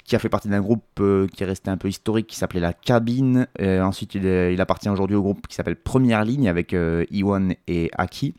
qui 0.04 0.16
a 0.16 0.18
fait 0.18 0.28
partie 0.28 0.48
d'un 0.48 0.60
groupe 0.60 0.84
euh, 1.00 1.26
qui 1.28 1.42
est 1.42 1.46
resté 1.46 1.70
un 1.70 1.76
peu 1.76 1.88
historique, 1.88 2.26
qui 2.26 2.36
s'appelait 2.36 2.60
La 2.60 2.72
Cabine. 2.72 3.46
Euh, 3.60 3.82
ensuite, 3.82 4.14
il, 4.14 4.60
appartient 4.60 4.88
aujourd'hui 4.88 5.16
au 5.16 5.22
groupe 5.22 5.46
qui 5.46 5.54
s'appelle 5.54 5.76
Première 5.76 6.24
Ligne 6.24 6.48
avec 6.48 6.74
euh, 6.74 7.04
Iwan 7.10 7.54
et 7.66 7.90
Aki. 7.96 8.34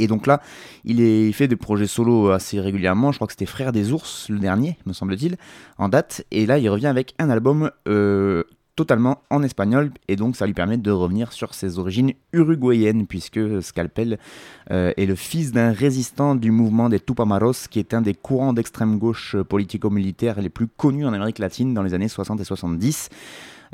Et 0.00 0.06
donc 0.06 0.26
là, 0.26 0.40
il, 0.84 1.32
fait 1.34 1.46
des 1.46 1.56
projets 1.56 1.86
solo 1.86 2.30
assez 2.30 2.58
régulièrement. 2.58 3.12
Je 3.12 3.18
crois 3.18 3.26
que 3.26 3.34
c'était 3.34 3.46
Frère 3.46 3.70
des 3.70 3.92
Ours, 3.92 4.28
le 4.30 4.38
dernier, 4.38 4.78
me 4.86 4.92
semble-t-il, 4.92 5.36
en 5.78 5.88
date. 5.88 6.24
Et 6.30 6.46
là, 6.46 6.58
il 6.58 6.68
revient 6.68 6.86
avec 6.86 7.14
un 7.18 7.28
album 7.28 7.70
euh, 7.86 8.44
totalement 8.76 9.22
en 9.28 9.42
espagnol. 9.42 9.90
Et 10.08 10.16
donc, 10.16 10.36
ça 10.36 10.46
lui 10.46 10.54
permet 10.54 10.78
de 10.78 10.90
revenir 10.90 11.34
sur 11.34 11.52
ses 11.52 11.78
origines 11.78 12.12
uruguayennes, 12.32 13.06
puisque 13.06 13.62
Scalpel 13.62 14.18
euh, 14.70 14.92
est 14.96 15.04
le 15.04 15.14
fils 15.16 15.52
d'un 15.52 15.70
résistant 15.70 16.34
du 16.34 16.50
mouvement 16.50 16.88
des 16.88 16.98
Tupamaros, 16.98 17.68
qui 17.70 17.78
est 17.78 17.92
un 17.92 18.00
des 18.00 18.14
courants 18.14 18.54
d'extrême 18.54 18.98
gauche 18.98 19.36
politico-militaire 19.48 20.40
les 20.40 20.48
plus 20.48 20.66
connus 20.66 21.04
en 21.04 21.12
Amérique 21.12 21.38
latine 21.38 21.74
dans 21.74 21.82
les 21.82 21.92
années 21.92 22.08
60 22.08 22.40
et 22.40 22.44
70. 22.44 23.10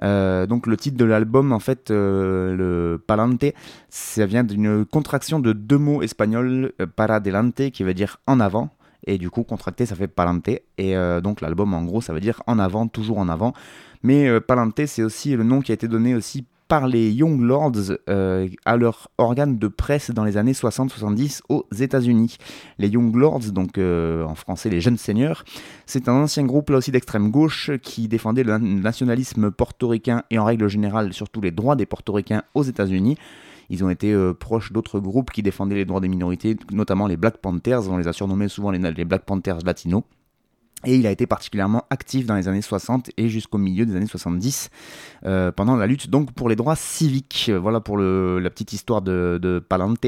Euh, 0.03 0.47
donc 0.47 0.67
le 0.67 0.77
titre 0.77 0.97
de 0.97 1.05
l'album, 1.05 1.53
en 1.53 1.59
fait, 1.59 1.91
euh, 1.91 2.55
le 2.55 2.99
palante, 2.99 3.45
ça 3.89 4.27
vient 4.27 4.45
d'une 4.45 4.85
contraction 4.85 5.41
de 5.41 5.53
deux 5.53 5.79
mots 5.79 6.03
espagnols, 6.03 6.73
euh, 6.81 6.87
para 6.87 7.21
delante, 7.21 7.71
qui 7.71 7.83
veut 7.83 7.95
dire 7.95 8.19
en 8.27 8.41
avant, 8.41 8.71
et 9.07 9.19
du 9.19 9.31
coup 9.31 9.43
contracté 9.43 9.87
ça 9.87 9.95
fait 9.95 10.09
palante, 10.09 10.49
et 10.79 10.95
donc 11.23 11.41
l'album 11.41 11.75
en 11.75 11.85
gros 11.85 12.01
ça 12.01 12.13
veut 12.13 12.21
dire 12.21 12.43
en 12.47 12.59
avant, 12.59 12.89
toujours 12.89 13.19
en 13.19 13.29
avant. 13.29 13.55
Mais 14.03 14.41
palante 14.41 14.85
c'est 14.87 15.03
aussi 15.03 15.37
le 15.37 15.45
nom 15.45 15.61
qui 15.61 15.71
a 15.71 15.75
été 15.75 15.87
donné 15.87 16.15
aussi 16.17 16.45
par 16.69 16.87
les 16.87 17.13
Young 17.13 17.41
Lords 17.41 17.93
euh, 18.09 18.49
à 18.65 18.77
leur 18.77 19.09
organe 19.19 19.59
de 19.59 19.69
presse 19.69 20.11
dans 20.11 20.25
les 20.25 20.37
années 20.37 20.53
60-70 20.53 21.43
aux 21.49 21.67
États-Unis. 21.79 22.39
Les 22.79 22.89
Young 22.89 23.15
Lords, 23.15 23.53
donc 23.53 23.79
euh, 23.79 24.25
en 24.25 24.35
français 24.35 24.69
les 24.69 24.81
jeunes 24.81 24.97
seigneurs, 24.97 25.45
c'est 25.87 26.09
un 26.09 26.15
ancien 26.15 26.45
groupe 26.45 26.71
là 26.71 26.79
aussi 26.79 26.91
d'extrême 26.91 27.31
gauche 27.31 27.71
qui 27.83 28.09
défendait 28.09 28.43
le 28.43 28.59
nationalisme 28.59 29.51
portoricain 29.51 30.23
et 30.31 30.39
en 30.39 30.45
règle 30.45 30.69
générale 30.69 31.13
surtout 31.13 31.41
les 31.41 31.51
droits 31.51 31.77
des 31.77 31.87
portoricains 31.87 32.43
aux 32.55 32.63
États-Unis. 32.63 33.17
Ils 33.69 33.85
ont 33.85 33.91
été 33.91 34.13
euh, 34.13 34.33
proches 34.33 34.73
d'autres 34.73 35.01
groupes 35.01 35.31
qui 35.31 35.43
défendaient 35.43 35.75
les 35.75 35.85
droits 35.85 36.01
des 36.01 36.09
minorités, 36.09 36.57
notamment 36.71 37.07
les 37.07 37.17
Black 37.17 37.39
Panthers, 37.39 37.91
on 37.91 37.97
les 37.97 38.09
a 38.09 38.13
surnommés 38.13 38.49
souvent 38.49 38.71
les, 38.71 38.79
les 38.79 39.05
Black 39.05 39.25
Panthers 39.25 39.59
latinos. 39.65 40.03
Et 40.87 40.97
il 40.97 41.07
a 41.07 41.11
été 41.11 41.27
particulièrement 41.27 41.85
actif 41.91 42.27
dans 42.27 42.37
les 42.37 42.47
années 42.47 42.63
60 42.63 43.11
et 43.17 43.29
jusqu'au 43.29 43.59
milieu 43.59 43.85
des 43.85 43.97
années 43.97 44.07
70 44.07 44.71
euh, 45.25 45.51
pendant 45.51 45.75
la 45.77 45.87
lutte 45.87 46.09
donc 46.09 46.33
pour 46.33 46.49
les 46.49 46.55
droits 46.55 46.77
civiques. 46.77 47.51
Voilà 47.61 47.81
pour 47.81 47.99
la 47.99 48.51
petite 48.51 48.73
histoire 48.73 49.03
de, 49.03 49.39
de 49.43 49.59
Palante. 49.59 50.07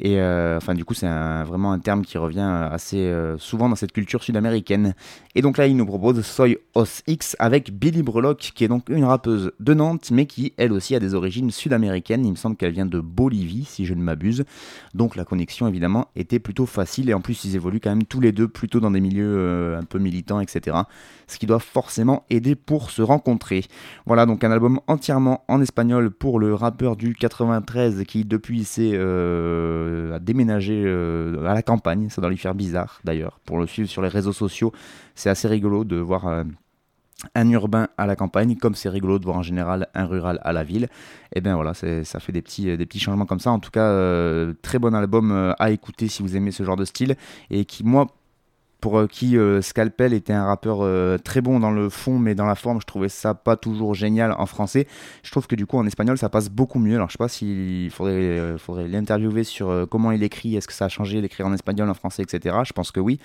Et 0.00 0.18
euh, 0.18 0.56
enfin, 0.56 0.74
du 0.74 0.84
coup, 0.84 0.94
c'est 0.94 1.06
vraiment 1.06 1.72
un 1.72 1.78
terme 1.78 2.04
qui 2.04 2.16
revient 2.16 2.40
assez 2.70 2.96
euh, 2.96 3.36
souvent 3.36 3.68
dans 3.68 3.76
cette 3.76 3.92
culture 3.92 4.22
sud-américaine. 4.22 4.94
Et 5.34 5.42
donc 5.42 5.58
là, 5.58 5.66
il 5.66 5.76
nous 5.76 5.84
propose 5.84 6.22
Soy 6.22 6.56
Os 6.74 7.02
X 7.06 7.36
avec 7.38 7.70
Billy 7.70 8.02
Brelock, 8.02 8.52
qui 8.54 8.64
est 8.64 8.68
donc 8.68 8.88
une 8.88 9.04
rappeuse 9.04 9.52
de 9.60 9.74
Nantes, 9.74 10.10
mais 10.10 10.24
qui 10.24 10.54
elle 10.56 10.72
aussi 10.72 10.94
a 10.94 11.00
des 11.00 11.14
origines 11.14 11.50
sud-américaines. 11.50 12.24
Il 12.24 12.30
me 12.30 12.36
semble 12.36 12.56
qu'elle 12.56 12.72
vient 12.72 12.86
de 12.86 12.98
Bolivie, 12.98 13.66
si 13.66 13.84
je 13.84 13.92
ne 13.92 14.02
m'abuse. 14.02 14.44
Donc 14.94 15.16
la 15.16 15.26
connexion, 15.26 15.68
évidemment, 15.68 16.08
était 16.16 16.38
plutôt 16.38 16.66
facile. 16.66 17.10
Et 17.10 17.14
en 17.14 17.20
plus, 17.20 17.44
ils 17.44 17.56
évoluent 17.56 17.80
quand 17.80 17.90
même 17.90 18.04
tous 18.04 18.20
les 18.20 18.32
deux 18.32 18.48
plutôt 18.48 18.80
dans 18.80 18.90
des 18.90 19.00
milieux 19.00 19.36
euh, 19.36 19.78
un 19.78 19.84
peu 19.84 19.98
militants, 19.98 20.40
etc. 20.40 20.78
Ce 21.26 21.38
qui 21.38 21.44
doit 21.44 21.60
forcément 21.60 22.24
aider 22.30 22.54
pour 22.54 22.90
se 22.90 23.02
rencontrer. 23.02 23.64
Voilà, 24.06 24.24
donc 24.24 24.44
un 24.44 24.50
album 24.50 24.80
entièrement 24.86 25.44
en 25.46 25.60
espagnol 25.60 26.10
pour 26.10 26.38
le 26.38 26.54
rappeur 26.54 26.96
du 26.96 27.14
93 27.14 28.04
qui, 28.04 28.24
depuis, 28.24 28.64
s'est 28.64 28.92
euh, 29.90 30.16
à 30.16 30.18
déménager 30.18 30.82
euh, 30.86 31.44
à 31.46 31.54
la 31.54 31.62
campagne. 31.62 32.08
Ça 32.08 32.20
doit 32.20 32.30
lui 32.30 32.38
faire 32.38 32.54
bizarre 32.54 33.00
d'ailleurs. 33.04 33.40
Pour 33.44 33.58
le 33.58 33.66
suivre 33.66 33.88
sur 33.88 34.02
les 34.02 34.08
réseaux 34.08 34.32
sociaux, 34.32 34.72
c'est 35.14 35.30
assez 35.30 35.48
rigolo 35.48 35.84
de 35.84 35.96
voir 35.96 36.26
euh, 36.26 36.44
un 37.34 37.50
urbain 37.50 37.88
à 37.98 38.06
la 38.06 38.16
campagne, 38.16 38.56
comme 38.56 38.74
c'est 38.74 38.88
rigolo 38.88 39.18
de 39.18 39.24
voir 39.24 39.36
en 39.36 39.42
général 39.42 39.88
un 39.94 40.06
rural 40.06 40.38
à 40.42 40.52
la 40.52 40.64
ville. 40.64 40.88
Et 41.34 41.40
bien 41.40 41.54
voilà, 41.54 41.74
ça 41.74 42.20
fait 42.20 42.32
des 42.32 42.42
petits, 42.42 42.76
des 42.76 42.86
petits 42.86 43.00
changements 43.00 43.26
comme 43.26 43.40
ça. 43.40 43.50
En 43.50 43.58
tout 43.58 43.70
cas, 43.70 43.90
très 44.62 44.78
bon 44.78 44.94
album 44.94 45.54
à 45.58 45.70
écouter 45.70 46.08
si 46.08 46.22
vous 46.22 46.34
aimez 46.34 46.50
ce 46.50 46.62
genre 46.62 46.76
de 46.76 46.86
style. 46.86 47.16
Et 47.50 47.66
qui, 47.66 47.84
moi, 47.84 48.06
pour 48.80 48.98
euh, 48.98 49.06
qui 49.06 49.36
Scalpel 49.60 50.12
était 50.12 50.32
un 50.32 50.44
rappeur 50.44 50.86
très 51.22 51.40
bon 51.40 51.60
dans 51.60 51.70
le 51.70 51.88
fond, 51.88 52.18
mais 52.18 52.34
dans 52.34 52.46
la 52.46 52.54
forme, 52.54 52.80
je 52.80 52.86
trouvais 52.86 53.08
ça 53.08 53.34
pas 53.34 53.56
toujours 53.56 53.94
génial 53.94 54.32
en 54.32 54.46
français. 54.46 54.86
Je 55.22 55.30
trouve 55.30 55.46
que 55.46 55.56
du 55.56 55.66
coup, 55.66 55.78
en 55.78 55.86
espagnol, 55.86 56.18
ça 56.18 56.28
passe 56.28 56.48
beaucoup 56.48 56.78
mieux. 56.78 56.96
Alors, 56.96 57.08
je 57.08 57.12
sais 57.12 57.18
pas 57.18 57.28
s'il 57.28 57.90
faudrait 57.90 58.88
l'interviewer 58.88 59.44
sur 59.44 59.86
comment 59.90 60.12
il 60.12 60.22
écrit, 60.22 60.56
est-ce 60.56 60.68
que 60.68 60.74
ça 60.74 60.86
a 60.86 60.88
changé 60.88 61.20
d'écrire 61.20 61.46
en 61.46 61.52
espagnol, 61.52 61.88
en 61.88 61.94
français, 61.94 62.22
etc. 62.22 62.56
Je 62.64 62.72
pense 62.72 62.90
que 62.90 63.00
oui 63.00 63.18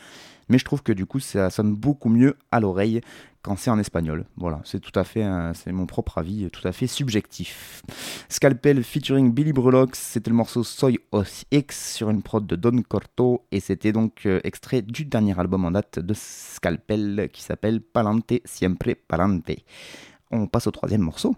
mais 0.50 0.58
je 0.58 0.66
trouve 0.66 0.84
que 0.84 0.92
du 0.92 1.06
coup 1.06 1.20
ça 1.20 1.50
sonne 1.50 1.76
beaucoup 1.76 2.10
mieux 2.10 2.38
à 2.52 2.60
l'oreille 2.60 3.02
quand 3.42 3.56
c'est 3.56 3.70
en 3.70 3.78
espagnol. 3.78 4.26
Voilà, 4.38 4.62
c'est 4.64 4.80
tout 4.80 4.98
à 5.00 5.04
fait, 5.04 5.24
c'est 5.54 5.72
mon 5.72 5.86
propre 5.86 6.18
avis, 6.18 6.50
tout 6.50 6.68
à 6.68 6.72
fait 6.72 6.88
subjectif. 6.88 7.84
Scalpel 8.28 8.84
featuring 8.84 9.32
Billy 9.32 9.54
Brulox, 9.54 10.00
c'était 10.00 10.32
le 10.32 10.36
morceau 10.36 10.64
Soy 10.64 11.00
Os 11.12 11.46
X 11.52 11.94
sur 11.94 12.10
une 12.10 12.24
prod 12.24 12.48
de 12.48 12.56
Don 12.56 12.82
Corto 12.82 13.46
et 13.52 13.60
c'était 13.60 13.92
donc 13.92 14.26
euh, 14.26 14.40
extrait 14.44 14.82
du 14.82 15.06
dernier 15.06 15.40
album 15.40 15.64
en 15.66 15.72
date 15.72 16.00
de 16.00 16.14
Scalpel 16.16 17.30
qui 17.32 17.44
s'appelle 17.44 17.82
Palante 17.82 18.34
Siempre 18.46 18.96
Palante. 19.08 19.52
On 20.32 20.48
passe 20.48 20.66
au 20.66 20.72
troisième 20.72 21.02
morceau. 21.02 21.36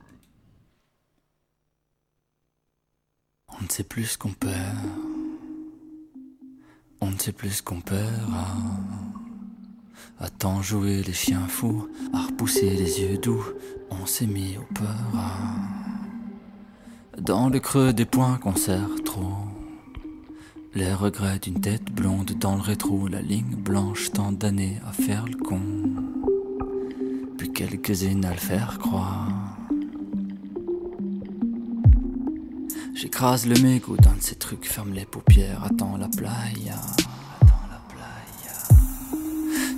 On 3.60 3.64
ne 3.64 3.70
sait 3.70 3.84
plus 3.84 4.06
ce 4.06 4.18
qu'on 4.18 4.32
perd. 4.32 5.07
On 7.02 7.12
ne 7.12 7.18
sait 7.18 7.32
plus 7.32 7.52
ce 7.52 7.64
qu'on 7.64 7.82
perd. 7.82 8.32
À 10.20 10.30
tant 10.30 10.62
jouer 10.62 11.04
les 11.04 11.14
chiens 11.14 11.48
fous, 11.48 11.88
à 12.14 12.24
repousser 12.24 12.70
les 12.72 13.02
yeux 13.02 13.18
doux, 13.18 13.46
on 13.92 14.06
s'est 14.06 14.26
mis 14.26 14.58
au 14.58 14.74
peur. 14.74 14.88
Dans 17.20 17.50
le 17.50 17.60
creux 17.60 17.94
des 17.94 18.06
points 18.06 18.38
qu'on 18.38 18.56
serre 18.56 18.90
trop. 19.06 19.34
Les 20.74 20.94
regrets 20.94 21.40
d'une 21.40 21.62
tête 21.62 21.92
blonde 21.92 22.32
dans 22.40 22.56
le 22.56 22.62
rétro, 22.62 23.08
la 23.08 23.22
ligne 23.22 23.56
blanche 23.56 24.12
tant 24.12 24.32
d'années 24.32 24.80
à 24.88 24.92
faire 24.92 25.26
le 25.26 25.38
con. 25.38 25.62
Puis 27.38 27.52
quelques-unes 27.52 28.26
à 28.26 28.32
le 28.32 28.40
faire 28.40 28.78
croire. 28.80 29.47
J'écrase 33.00 33.46
le 33.46 33.54
mégot 33.62 33.96
d'un 33.96 34.16
de 34.16 34.22
ces 34.22 34.34
trucs, 34.34 34.66
ferme 34.66 34.92
les 34.92 35.06
paupières, 35.06 35.64
attends 35.64 35.98
la 35.98 36.08
playa. 36.08 36.82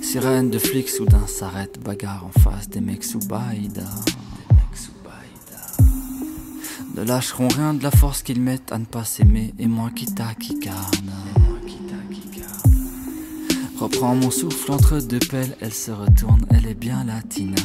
Sirène 0.00 0.48
de 0.48 0.58
flics, 0.58 0.88
soudain 0.88 1.26
s'arrête, 1.26 1.78
bagarre 1.84 2.24
en 2.24 2.40
face 2.40 2.70
des 2.70 2.80
mecs 2.80 3.04
sous 3.04 3.18
baïda. 3.18 3.82
Ne 6.96 7.04
lâcheront 7.04 7.48
rien 7.48 7.74
de 7.74 7.82
la 7.82 7.90
force 7.90 8.22
qu'ils 8.22 8.40
mettent 8.40 8.72
à 8.72 8.78
ne 8.78 8.86
pas 8.86 9.04
s'aimer, 9.04 9.52
et 9.58 9.66
moi 9.66 9.90
qui 9.94 10.06
t'a 10.06 10.34
qui 10.34 10.58
carne. 10.58 11.12
Reprends 13.78 14.14
mon 14.14 14.30
souffle 14.30 14.72
entre 14.72 14.98
deux 14.98 15.18
pelles, 15.18 15.58
elle 15.60 15.74
se 15.74 15.90
retourne, 15.90 16.46
elle 16.48 16.66
est 16.66 16.74
bien 16.74 17.04
latina. 17.04 17.60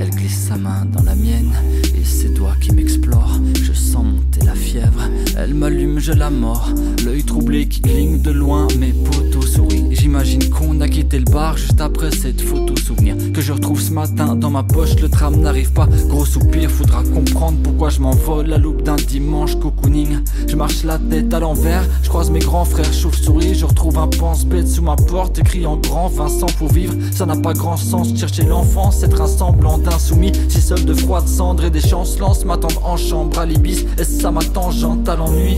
Elle 0.00 0.10
glisse 0.10 0.46
sa 0.48 0.56
main 0.56 0.86
dans 0.92 1.02
la 1.02 1.14
mienne 1.14 1.52
et 2.00 2.04
ses 2.04 2.28
doigts 2.28 2.54
qui 2.60 2.72
m'explorent. 2.72 3.38
Je 3.62 3.72
sens 3.72 4.04
monter 4.04 4.44
la 4.44 4.54
fièvre. 4.54 5.02
Elle 5.36 5.54
m'allume, 5.54 5.98
je 5.98 6.12
la 6.12 6.30
mords. 6.30 6.70
L'œil 7.04 7.24
troublé 7.24 7.66
qui 7.66 7.80
cligne 7.80 8.20
de 8.20 8.30
loin, 8.30 8.68
mes 8.78 8.92
potos 8.92 9.54
sourient. 9.54 9.88
J'imagine 9.90 10.48
qu'on 10.50 10.80
a 10.80 10.88
quitté 10.88 11.18
le 11.18 11.24
bar 11.24 11.56
juste 11.56 11.80
après 11.80 12.10
cette 12.10 12.40
photo 12.40 12.76
souvenir 12.76 13.16
que 13.34 13.40
je 13.40 13.52
retrouve 13.52 13.80
ce 13.80 13.92
matin 13.92 14.36
dans 14.36 14.50
ma 14.50 14.62
poche. 14.62 14.94
Le 15.00 15.08
tram 15.08 15.36
n'arrive 15.40 15.72
pas, 15.72 15.88
gros 16.08 16.24
soupir. 16.24 16.70
Faudra 16.70 17.02
comprendre 17.02 17.58
pourquoi 17.62 17.90
je 17.90 18.00
m'envole 18.00 18.46
la 18.46 18.58
loupe 18.58 18.82
d'un 18.82 18.96
dimanche 18.96 19.56
cocooning. 19.56 20.18
Je 20.46 20.56
marche 20.56 20.84
la 20.84 20.98
tête 20.98 21.34
à 21.34 21.40
l'envers. 21.40 21.84
Je 22.02 22.08
croise 22.08 22.30
mes 22.30 22.38
grands 22.38 22.64
frères 22.64 22.92
chauve-souris. 22.92 23.54
Je 23.54 23.66
retrouve 23.66 23.98
un 23.98 24.08
pense-bête 24.08 24.68
sous 24.68 24.82
ma 24.82 24.96
porte 24.96 25.38
écrit 25.38 25.66
en 25.66 25.76
grand 25.76 26.08
Vincent 26.08 26.46
pour 26.58 26.72
vivre. 26.72 26.94
Ça 27.10 27.26
n'a 27.26 27.36
pas 27.36 27.52
grand 27.52 27.76
sens. 27.76 28.16
Chercher 28.16 28.44
l'enfance, 28.44 29.02
être 29.02 29.20
un 29.20 29.26
semblant 29.26 29.78
insoumis. 29.88 30.32
Si 30.48 30.60
seul 30.60 30.84
de 30.84 30.94
froide 30.94 31.26
cendre 31.26 31.64
et 31.64 31.70
des 31.70 31.80
chancelances 31.80 32.44
m'attendent 32.44 32.82
en 32.84 32.96
chambre 32.96 33.38
à 33.38 33.46
l'ibis, 33.46 33.84
est-ce 33.98 34.20
ça 34.22 34.30
ma 34.30 34.42
tangente 34.42 35.08
à 35.08 35.16
l'ennui 35.16 35.56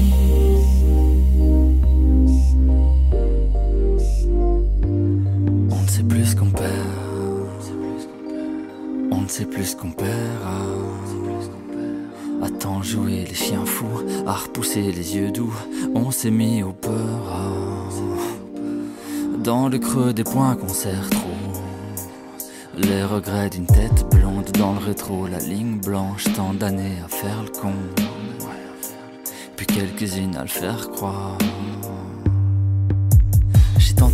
On 5.71 5.83
ne 5.83 5.89
sait 5.89 6.03
plus 6.03 6.27
ce 6.27 6.37
qu'on 6.37 6.51
perd. 6.51 6.71
On 9.11 9.21
ne 9.23 9.29
sait 9.29 9.45
plus 9.45 9.65
ce 9.65 9.77
qu'on 9.77 9.91
perd. 9.91 10.11
Attends 12.43 12.83
jouer 12.83 13.27
les 13.29 13.35
chiens 13.35 13.67
fous, 13.67 14.03
à 14.27 14.33
repousser 14.33 14.81
les 14.81 15.17
yeux 15.17 15.31
doux, 15.31 15.55
on 15.95 16.11
s'est 16.11 16.31
mis 16.31 16.63
au 16.63 16.73
peur. 16.73 17.51
Dans 19.45 19.69
le 19.69 19.79
creux 19.79 20.15
des 20.15 20.25
points 20.25 20.57
qu'on 20.57 20.69
serre 20.69 21.11
trop. 21.11 21.30
Les 22.83 23.05
regrets 23.05 23.51
d'une 23.51 23.67
tête 23.67 24.07
blonde 24.11 24.51
dans 24.53 24.73
le 24.73 24.79
rétro, 24.79 25.27
la 25.27 25.39
ligne 25.39 25.79
blanche, 25.81 26.25
tant 26.35 26.55
d'années 26.55 26.97
à 27.05 27.09
faire 27.09 27.43
le 27.43 27.51
con. 27.51 27.75
Puis 29.57 29.67
quelques-unes 29.67 30.37
à 30.37 30.43
le 30.43 30.49
faire 30.49 30.91
croire. 30.91 31.37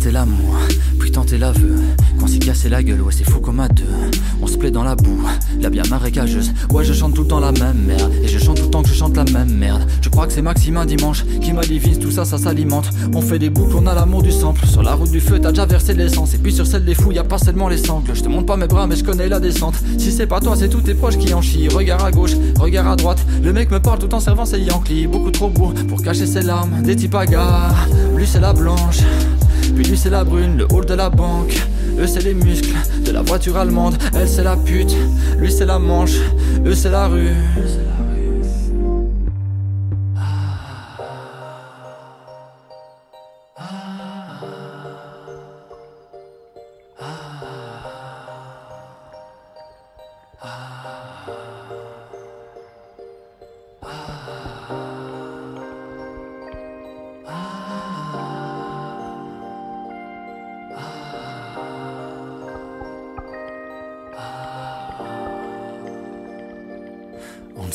Tenté 0.07 0.19
l'amour, 0.19 0.55
puis 0.99 1.11
tenté 1.11 1.37
l'aveu. 1.37 1.75
Qu'on 2.17 2.27
s'y 2.27 2.39
cassait 2.39 2.69
la 2.69 2.81
gueule, 2.81 3.01
ouais, 3.01 3.11
c'est 3.11 3.29
fou 3.29 3.41
comme 3.41 3.59
à 3.59 3.67
deux. 3.67 3.83
On 4.41 4.47
se 4.47 4.55
plaît 4.55 4.71
dans 4.71 4.85
la 4.85 4.95
boue, 4.95 5.21
la 5.59 5.69
bien 5.69 5.83
marécageuse. 5.89 6.53
Ouais, 6.71 6.85
je 6.85 6.93
chante 6.93 7.13
tout 7.13 7.23
le 7.23 7.27
temps 7.27 7.41
la 7.41 7.51
même 7.51 7.77
merde. 7.85 8.13
Et 8.23 8.29
je 8.29 8.39
chante 8.39 8.55
tout 8.55 8.63
le 8.63 8.69
temps 8.69 8.83
que 8.83 8.87
je 8.87 8.93
chante 8.93 9.17
la 9.17 9.25
même 9.25 9.53
merde. 9.53 9.85
Je 9.99 10.07
crois 10.07 10.25
que 10.25 10.31
c'est 10.31 10.41
Maxime 10.41 10.77
un 10.77 10.85
dimanche 10.85 11.25
qui 11.41 11.51
m'a 11.51 11.63
divise, 11.63 11.99
tout 11.99 12.09
ça, 12.09 12.23
ça 12.23 12.37
s'alimente. 12.37 12.89
On 13.13 13.19
fait 13.19 13.37
des 13.37 13.49
boucles, 13.49 13.75
on 13.75 13.85
a 13.85 13.93
l'amour 13.93 14.23
du 14.23 14.31
sample. 14.31 14.65
Sur 14.65 14.81
la 14.81 14.93
route 14.93 15.11
du 15.11 15.19
feu, 15.19 15.39
t'as 15.41 15.49
déjà 15.49 15.65
versé 15.65 15.93
de 15.93 15.97
l'essence. 15.97 16.33
Et 16.35 16.37
puis 16.37 16.53
sur 16.53 16.65
celle 16.65 16.85
des 16.85 16.95
fous, 16.95 17.11
y 17.11 17.19
a 17.19 17.25
pas 17.25 17.37
seulement 17.37 17.67
les 17.67 17.77
sangles. 17.77 18.11
Je 18.13 18.21
te 18.21 18.29
montre 18.29 18.45
pas 18.45 18.55
mes 18.55 18.67
bras, 18.67 18.87
mais 18.87 18.95
je 18.95 19.03
connais 19.03 19.27
la 19.27 19.41
descente. 19.41 19.75
Si 19.97 20.13
c'est 20.13 20.27
pas 20.27 20.39
toi, 20.39 20.55
c'est 20.55 20.69
tous 20.69 20.81
tes 20.81 20.93
proches 20.93 21.17
qui 21.17 21.33
en 21.33 21.41
chient. 21.41 21.67
Regard 21.67 22.05
à 22.05 22.11
gauche, 22.11 22.35
regard 22.57 22.87
à 22.87 22.95
droite. 22.95 23.19
Le 23.43 23.51
mec 23.51 23.71
me 23.71 23.81
parle 23.81 23.99
tout 23.99 24.13
en 24.13 24.21
servant 24.21 24.45
ses 24.45 24.61
Yankees. 24.61 25.07
Beaucoup 25.07 25.31
trop 25.31 25.49
beau 25.49 25.73
pour 25.89 26.01
cacher 26.01 26.27
ses 26.27 26.43
larmes. 26.43 26.81
Des 26.83 26.95
types 26.95 27.15
hagards, 27.15 27.75
lui 28.15 28.25
c'est 28.25 28.39
la 28.39 28.53
blanche. 28.53 28.99
Puis 29.77 29.85
lui 29.85 29.95
c'est 29.95 30.09
la 30.09 30.23
brune, 30.23 30.57
le 30.57 30.65
hall 30.73 30.87
de 30.87 30.95
la 30.95 31.11
banque. 31.11 31.55
Eux 31.99 32.07
c'est 32.07 32.23
les 32.23 32.33
muscles 32.33 32.73
de 33.05 33.11
la 33.11 33.21
voiture 33.21 33.57
allemande. 33.57 33.95
Elle 34.15 34.27
c'est 34.27 34.43
la 34.43 34.57
pute, 34.57 34.95
lui 35.37 35.51
c'est 35.51 35.67
la 35.67 35.77
manche. 35.77 36.15
Eux 36.65 36.73
c'est 36.73 36.89
la 36.89 37.05
rue. 37.05 37.35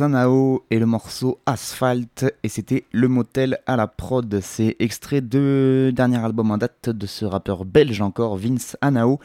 Sanao 0.00 0.64
et 0.70 0.78
le 0.78 0.86
morceau 0.86 1.40
Asphalt 1.44 2.24
et 2.42 2.48
c'était 2.48 2.84
Le 2.90 3.06
Motel 3.06 3.58
à 3.66 3.76
la 3.76 3.86
prod. 3.86 4.40
C'est 4.40 4.76
extrait 4.78 5.20
de 5.20 5.92
dernier 5.94 6.16
album 6.24 6.50
en 6.52 6.56
date 6.56 6.88
de 6.88 7.06
ce 7.06 7.26
rappeur 7.26 7.66
belge 7.66 8.00
encore, 8.00 8.38
Vince 8.38 8.78
Anao 8.80 9.20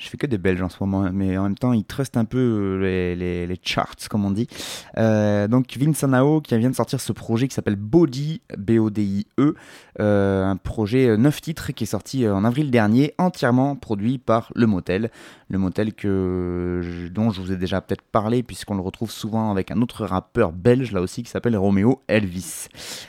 je 0.00 0.08
fais 0.08 0.16
que 0.16 0.26
des 0.26 0.38
Belges 0.38 0.62
en 0.62 0.70
ce 0.70 0.78
moment, 0.80 1.10
mais 1.12 1.36
en 1.36 1.42
même 1.42 1.58
temps, 1.58 1.74
ils 1.74 1.84
trustent 1.84 2.16
un 2.16 2.24
peu 2.24 2.38
euh, 2.38 3.14
les, 3.14 3.60
charts, 3.62 4.08
comme 4.08 4.24
on 4.24 4.30
dit. 4.30 4.48
Euh, 4.96 5.46
donc, 5.46 5.76
Vince 5.78 6.02
Anao 6.02 6.40
qui 6.40 6.56
vient 6.56 6.70
de 6.70 6.74
sortir 6.74 7.00
ce 7.00 7.12
projet 7.12 7.48
qui 7.48 7.54
s'appelle 7.54 7.76
Body, 7.76 8.40
B-O-D-I-E, 8.56 9.54
euh, 10.00 10.44
un 10.44 10.56
projet 10.56 11.18
9 11.18 11.40
titres 11.42 11.72
qui 11.72 11.84
est 11.84 11.86
sorti 11.86 12.26
en 12.26 12.44
avril 12.44 12.70
dernier, 12.70 13.14
entièrement 13.18 13.76
produit 13.76 14.16
par 14.16 14.50
Le 14.54 14.66
Motel. 14.66 15.10
Le 15.50 15.58
Motel 15.58 15.92
que, 15.92 16.80
dont 17.12 17.30
je 17.30 17.42
vous 17.42 17.52
ai 17.52 17.56
déjà 17.56 17.82
peut-être 17.82 18.02
parlé, 18.02 18.42
puisqu'on 18.42 18.76
le 18.76 18.82
retrouve 18.82 19.10
souvent 19.10 19.50
avec 19.50 19.70
un 19.70 19.82
autre 19.82 20.06
rappeur 20.06 20.52
belge, 20.52 20.92
là 20.92 21.02
aussi, 21.02 21.22
qui 21.22 21.30
s'appelle 21.30 21.58
Romeo 21.58 22.00
Elvis. 22.08 22.68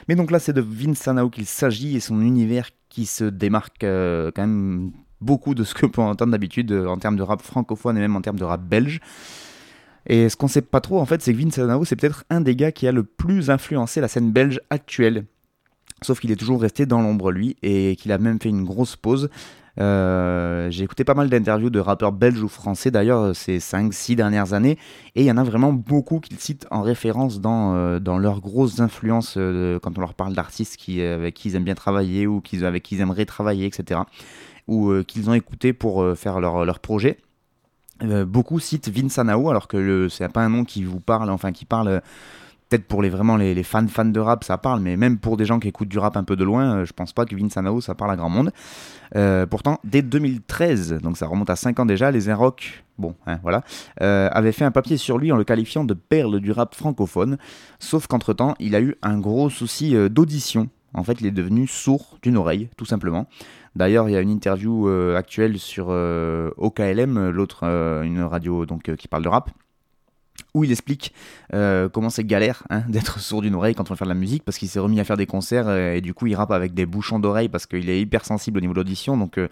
Mais 0.09 0.15
donc 0.15 0.29
là, 0.29 0.39
c'est 0.39 0.53
de 0.53 0.61
Vince 0.61 1.07
Anao 1.07 1.29
qu'il 1.29 1.45
s'agit 1.45 1.95
et 1.95 2.01
son 2.01 2.19
univers 2.19 2.67
qui 2.89 3.05
se 3.05 3.23
démarque 3.23 3.79
quand 3.79 4.41
même 4.41 4.91
beaucoup 5.21 5.55
de 5.55 5.63
ce 5.63 5.73
que 5.73 5.85
peut 5.85 6.01
entendre 6.01 6.31
d'habitude 6.31 6.71
euh, 6.71 6.87
en 6.87 6.97
termes 6.97 7.15
de 7.15 7.23
rap 7.23 7.41
francophone 7.41 7.97
et 7.97 8.01
même 8.01 8.15
en 8.15 8.21
termes 8.21 8.39
de 8.39 8.43
rap 8.43 8.61
belge. 8.61 8.99
Et 10.07 10.29
ce 10.29 10.35
qu'on 10.35 10.47
sait 10.47 10.63
pas 10.63 10.81
trop 10.81 10.99
en 10.99 11.05
fait, 11.05 11.21
c'est 11.21 11.33
que 11.33 11.37
Vince 11.37 11.59
Anao 11.59 11.85
c'est 11.85 11.95
peut-être 11.95 12.25
un 12.29 12.41
des 12.41 12.55
gars 12.55 12.71
qui 12.71 12.87
a 12.87 12.91
le 12.91 13.03
plus 13.03 13.49
influencé 13.49 14.01
la 14.01 14.07
scène 14.07 14.31
belge 14.31 14.59
actuelle. 14.69 15.25
Sauf 16.03 16.19
qu'il 16.19 16.31
est 16.31 16.35
toujours 16.35 16.59
resté 16.59 16.87
dans 16.87 17.01
l'ombre 17.01 17.31
lui 17.31 17.55
et 17.61 17.95
qu'il 17.95 18.11
a 18.11 18.17
même 18.17 18.39
fait 18.41 18.49
une 18.49 18.63
grosse 18.63 18.95
pause. 18.95 19.29
Euh, 19.79 20.69
j'ai 20.69 20.83
écouté 20.83 21.05
pas 21.05 21.13
mal 21.13 21.29
d'interviews 21.29 21.69
de 21.69 21.79
rappeurs 21.79 22.11
belges 22.11 22.41
ou 22.41 22.49
français 22.49 22.91
d'ailleurs 22.91 23.33
ces 23.33 23.59
5-6 23.59 24.15
dernières 24.15 24.51
années 24.51 24.77
et 25.15 25.21
il 25.21 25.25
y 25.25 25.31
en 25.31 25.37
a 25.37 25.45
vraiment 25.45 25.71
beaucoup 25.71 26.19
qu'ils 26.19 26.39
citent 26.39 26.67
en 26.71 26.81
référence 26.81 27.39
dans, 27.39 27.75
euh, 27.75 27.99
dans 27.99 28.17
leurs 28.17 28.41
grosses 28.41 28.81
influences 28.81 29.35
quand 29.81 29.97
on 29.97 30.01
leur 30.01 30.13
parle 30.13 30.33
d'artistes 30.33 30.77
avec 30.89 31.35
qui 31.35 31.49
ils 31.49 31.55
aiment 31.55 31.63
bien 31.63 31.75
travailler 31.75 32.27
ou 32.27 32.41
avec 32.63 32.83
qui 32.83 32.95
ils 32.95 33.01
aimeraient 33.01 33.25
travailler, 33.25 33.65
etc 33.65 34.01
ou 34.67 34.89
euh, 34.89 35.03
qu'ils 35.03 35.29
ont 35.29 35.33
écouté 35.33 35.73
pour 35.73 36.01
euh, 36.01 36.15
faire 36.15 36.39
leur, 36.39 36.65
leur 36.65 36.79
projet. 36.79 37.17
Euh, 38.03 38.25
beaucoup 38.25 38.59
citent 38.59 38.89
Vince 38.89 39.19
Anao, 39.19 39.49
alors 39.49 39.67
que 39.67 40.07
c'est 40.09 40.27
pas 40.31 40.41
un 40.41 40.49
nom 40.49 40.63
qui 40.63 40.83
vous 40.83 40.99
parle, 40.99 41.29
enfin 41.29 41.51
qui 41.51 41.65
parle 41.65 42.01
peut-être 42.69 42.85
pour 42.87 43.01
les 43.01 43.09
vraiment 43.09 43.35
les, 43.35 43.63
fans 43.63 43.85
fans 43.87 44.05
de 44.05 44.19
rap 44.19 44.45
ça 44.45 44.57
parle 44.57 44.79
mais 44.79 44.95
même 44.95 45.17
pour 45.17 45.35
des 45.35 45.45
gens 45.45 45.59
qui 45.59 45.67
écoutent 45.67 45.89
du 45.89 45.99
rap 45.99 46.15
un 46.15 46.23
peu 46.23 46.37
de 46.37 46.45
loin 46.45 46.85
je 46.85 46.93
pense 46.93 47.11
pas 47.11 47.25
que 47.25 47.35
Vince 47.35 47.57
Anao 47.57 47.81
ça 47.81 47.95
parle 47.95 48.11
à 48.11 48.15
grand 48.15 48.29
monde. 48.29 48.51
Pourtant 49.49 49.81
dès 49.83 50.01
2013 50.01 50.99
donc 51.01 51.17
ça 51.17 51.27
remonte 51.27 51.49
à 51.49 51.57
5 51.57 51.81
ans 51.81 51.85
déjà 51.85 52.11
les 52.11 52.31
Rock 52.33 52.85
bon 52.97 53.13
hein, 53.27 53.39
voilà 53.43 53.63
avaient 53.99 54.53
fait 54.53 54.63
un 54.63 54.71
papier 54.71 54.95
sur 54.95 55.17
lui 55.17 55.33
en 55.33 55.35
le 55.35 55.43
qualifiant 55.43 55.83
de 55.83 55.93
perle 55.93 56.39
du 56.39 56.53
rap 56.53 56.73
francophone. 56.73 57.37
Sauf 57.77 58.07
qu'entre 58.07 58.31
temps 58.31 58.55
il 58.57 58.73
a 58.73 58.79
eu 58.79 58.95
un 59.01 59.19
gros 59.19 59.49
souci 59.49 59.93
d'audition. 60.09 60.69
En 60.93 61.03
fait 61.03 61.19
il 61.19 61.27
est 61.27 61.31
devenu 61.31 61.67
sourd 61.67 62.19
d'une 62.21 62.37
oreille 62.37 62.69
tout 62.77 62.85
simplement 62.85 63.27
D'ailleurs, 63.75 64.09
il 64.09 64.11
y 64.11 64.17
a 64.17 64.21
une 64.21 64.29
interview 64.29 64.89
euh, 64.89 65.15
actuelle 65.15 65.57
sur 65.57 65.87
euh, 65.89 66.51
OKLM, 66.57 67.29
l'autre, 67.29 67.61
euh, 67.63 68.03
une 68.03 68.21
radio 68.21 68.65
donc 68.65 68.93
qui 68.95 69.07
parle 69.07 69.23
de 69.23 69.29
rap 69.29 69.49
où 70.53 70.65
il 70.65 70.71
explique 70.71 71.13
comment 71.51 72.09
c'est 72.09 72.25
galère 72.25 72.63
hein, 72.69 72.83
d'être 72.89 73.19
sourd 73.19 73.41
d'une 73.41 73.55
oreille 73.55 73.75
quand 73.75 73.89
on 73.89 73.93
veut 73.93 73.97
faire 73.97 74.07
de 74.07 74.11
la 74.11 74.19
musique 74.19 74.43
parce 74.43 74.57
qu'il 74.57 74.67
s'est 74.67 74.79
remis 74.79 74.99
à 74.99 75.05
faire 75.05 75.15
des 75.15 75.25
concerts 75.25 75.69
et 75.69 76.01
du 76.01 76.13
coup 76.13 76.27
il 76.27 76.35
rappe 76.35 76.51
avec 76.51 76.73
des 76.73 76.85
bouchons 76.85 77.19
d'oreille 77.19 77.47
parce 77.47 77.65
qu'il 77.65 77.89
est 77.89 78.01
hyper 78.01 78.25
sensible 78.25 78.57
au 78.57 78.61
niveau 78.61 78.73
de 78.73 78.79
l'audition 78.79 79.15
donc 79.15 79.37
je 79.37 79.47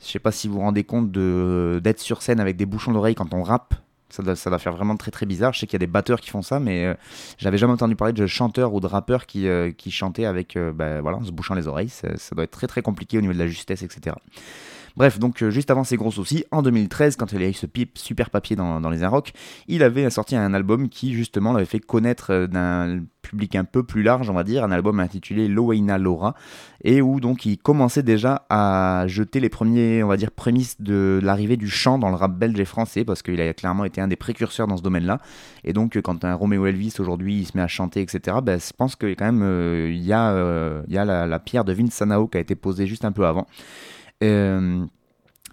sais 0.00 0.18
pas 0.18 0.32
si 0.32 0.48
vous 0.48 0.54
vous 0.54 0.60
rendez 0.60 0.82
compte 0.82 1.12
d'être 1.12 2.00
sur 2.00 2.22
scène 2.22 2.40
avec 2.40 2.56
des 2.56 2.66
bouchons 2.66 2.92
d'oreille 2.92 3.14
quand 3.14 3.34
on 3.34 3.42
rappe 3.42 3.74
ça 4.12 4.50
doit, 4.50 4.58
faire 4.58 4.72
vraiment 4.72 4.96
très 4.96 5.10
très 5.10 5.24
bizarre. 5.26 5.52
Je 5.54 5.60
sais 5.60 5.66
qu'il 5.66 5.74
y 5.74 5.82
a 5.82 5.86
des 5.86 5.90
batteurs 5.90 6.20
qui 6.20 6.30
font 6.30 6.42
ça, 6.42 6.60
mais 6.60 6.84
euh, 6.84 6.94
j'avais 7.38 7.56
jamais 7.56 7.72
entendu 7.72 7.96
parler 7.96 8.12
de 8.12 8.26
chanteurs 8.26 8.74
ou 8.74 8.80
de 8.80 8.86
rappeurs 8.86 9.26
qui, 9.26 9.48
euh, 9.48 9.72
chantaient 9.88 10.26
avec, 10.26 10.56
euh, 10.56 10.72
ben, 10.72 11.00
voilà, 11.00 11.18
en 11.18 11.24
se 11.24 11.30
bouchant 11.30 11.54
les 11.54 11.66
oreilles. 11.66 11.88
Ça, 11.88 12.08
doit 12.32 12.44
être 12.44 12.50
très 12.50 12.66
très 12.66 12.82
compliqué 12.82 13.16
au 13.16 13.22
niveau 13.22 13.32
de 13.32 13.38
la 13.38 13.46
justesse, 13.46 13.82
etc. 13.82 14.16
Bref, 14.96 15.18
donc 15.18 15.42
euh, 15.42 15.50
juste 15.50 15.70
avant 15.70 15.84
ses 15.84 15.96
gros 15.96 16.10
soucis, 16.10 16.44
en 16.50 16.62
2013, 16.62 17.16
quand 17.16 17.32
il 17.32 17.42
a 17.42 17.48
eu 17.48 17.52
ce 17.52 17.66
pipe, 17.66 17.96
super 17.96 18.30
papier 18.30 18.56
dans, 18.56 18.90
les 18.90 19.02
Inrocks, 19.02 19.32
il 19.68 19.82
avait 19.82 20.08
sorti 20.10 20.36
un 20.36 20.52
album 20.52 20.88
qui 20.88 21.14
justement 21.14 21.52
l'avait 21.52 21.64
fait 21.64 21.80
connaître 21.80 22.32
euh, 22.32 22.46
d'un 22.46 23.00
public 23.22 23.56
un 23.56 23.64
peu 23.64 23.84
plus 23.84 24.02
large, 24.02 24.28
on 24.28 24.34
va 24.34 24.44
dire, 24.44 24.64
un 24.64 24.70
album 24.70 25.00
intitulé 25.00 25.48
Loweina 25.48 25.96
Laura, 25.96 26.34
et 26.84 27.00
où 27.00 27.20
donc 27.20 27.46
il 27.46 27.56
commençait 27.56 28.02
déjà 28.02 28.44
à 28.50 29.04
jeter 29.06 29.40
les 29.40 29.48
premiers, 29.48 30.02
on 30.02 30.08
va 30.08 30.16
dire, 30.16 30.30
prémices 30.30 30.80
de 30.80 31.20
l'arrivée 31.22 31.56
du 31.56 31.70
chant 31.70 31.98
dans 31.98 32.10
le 32.10 32.16
rap 32.16 32.36
belge 32.36 32.58
et 32.58 32.64
français, 32.64 33.04
parce 33.04 33.22
qu'il 33.22 33.40
a 33.40 33.54
clairement 33.54 33.84
été 33.84 34.00
un 34.00 34.08
des 34.08 34.16
précurseurs 34.16 34.66
dans 34.66 34.76
ce 34.76 34.82
domaine-là. 34.82 35.20
Et 35.64 35.72
donc 35.72 35.98
quand 36.02 36.24
un 36.24 36.34
Romeo 36.34 36.66
Elvis 36.66 36.94
aujourd'hui 36.98 37.44
se 37.44 37.56
met 37.56 37.62
à 37.62 37.68
chanter, 37.68 38.02
etc., 38.02 38.38
ben, 38.42 38.58
je 38.60 38.72
pense 38.76 38.96
que 38.96 39.06
quand 39.14 39.24
même 39.24 39.42
euh, 39.42 39.90
il 39.92 40.02
y 40.04 40.12
a, 40.12 41.04
la, 41.04 41.26
la, 41.26 41.38
pierre 41.38 41.64
de 41.64 41.72
Vince 41.72 41.94
Sanao 41.94 42.26
qui 42.26 42.38
a 42.38 42.40
été 42.40 42.54
posée 42.56 42.86
juste 42.86 43.04
un 43.04 43.12
peu 43.12 43.26
avant. 43.26 43.46
Euh, 44.22 44.84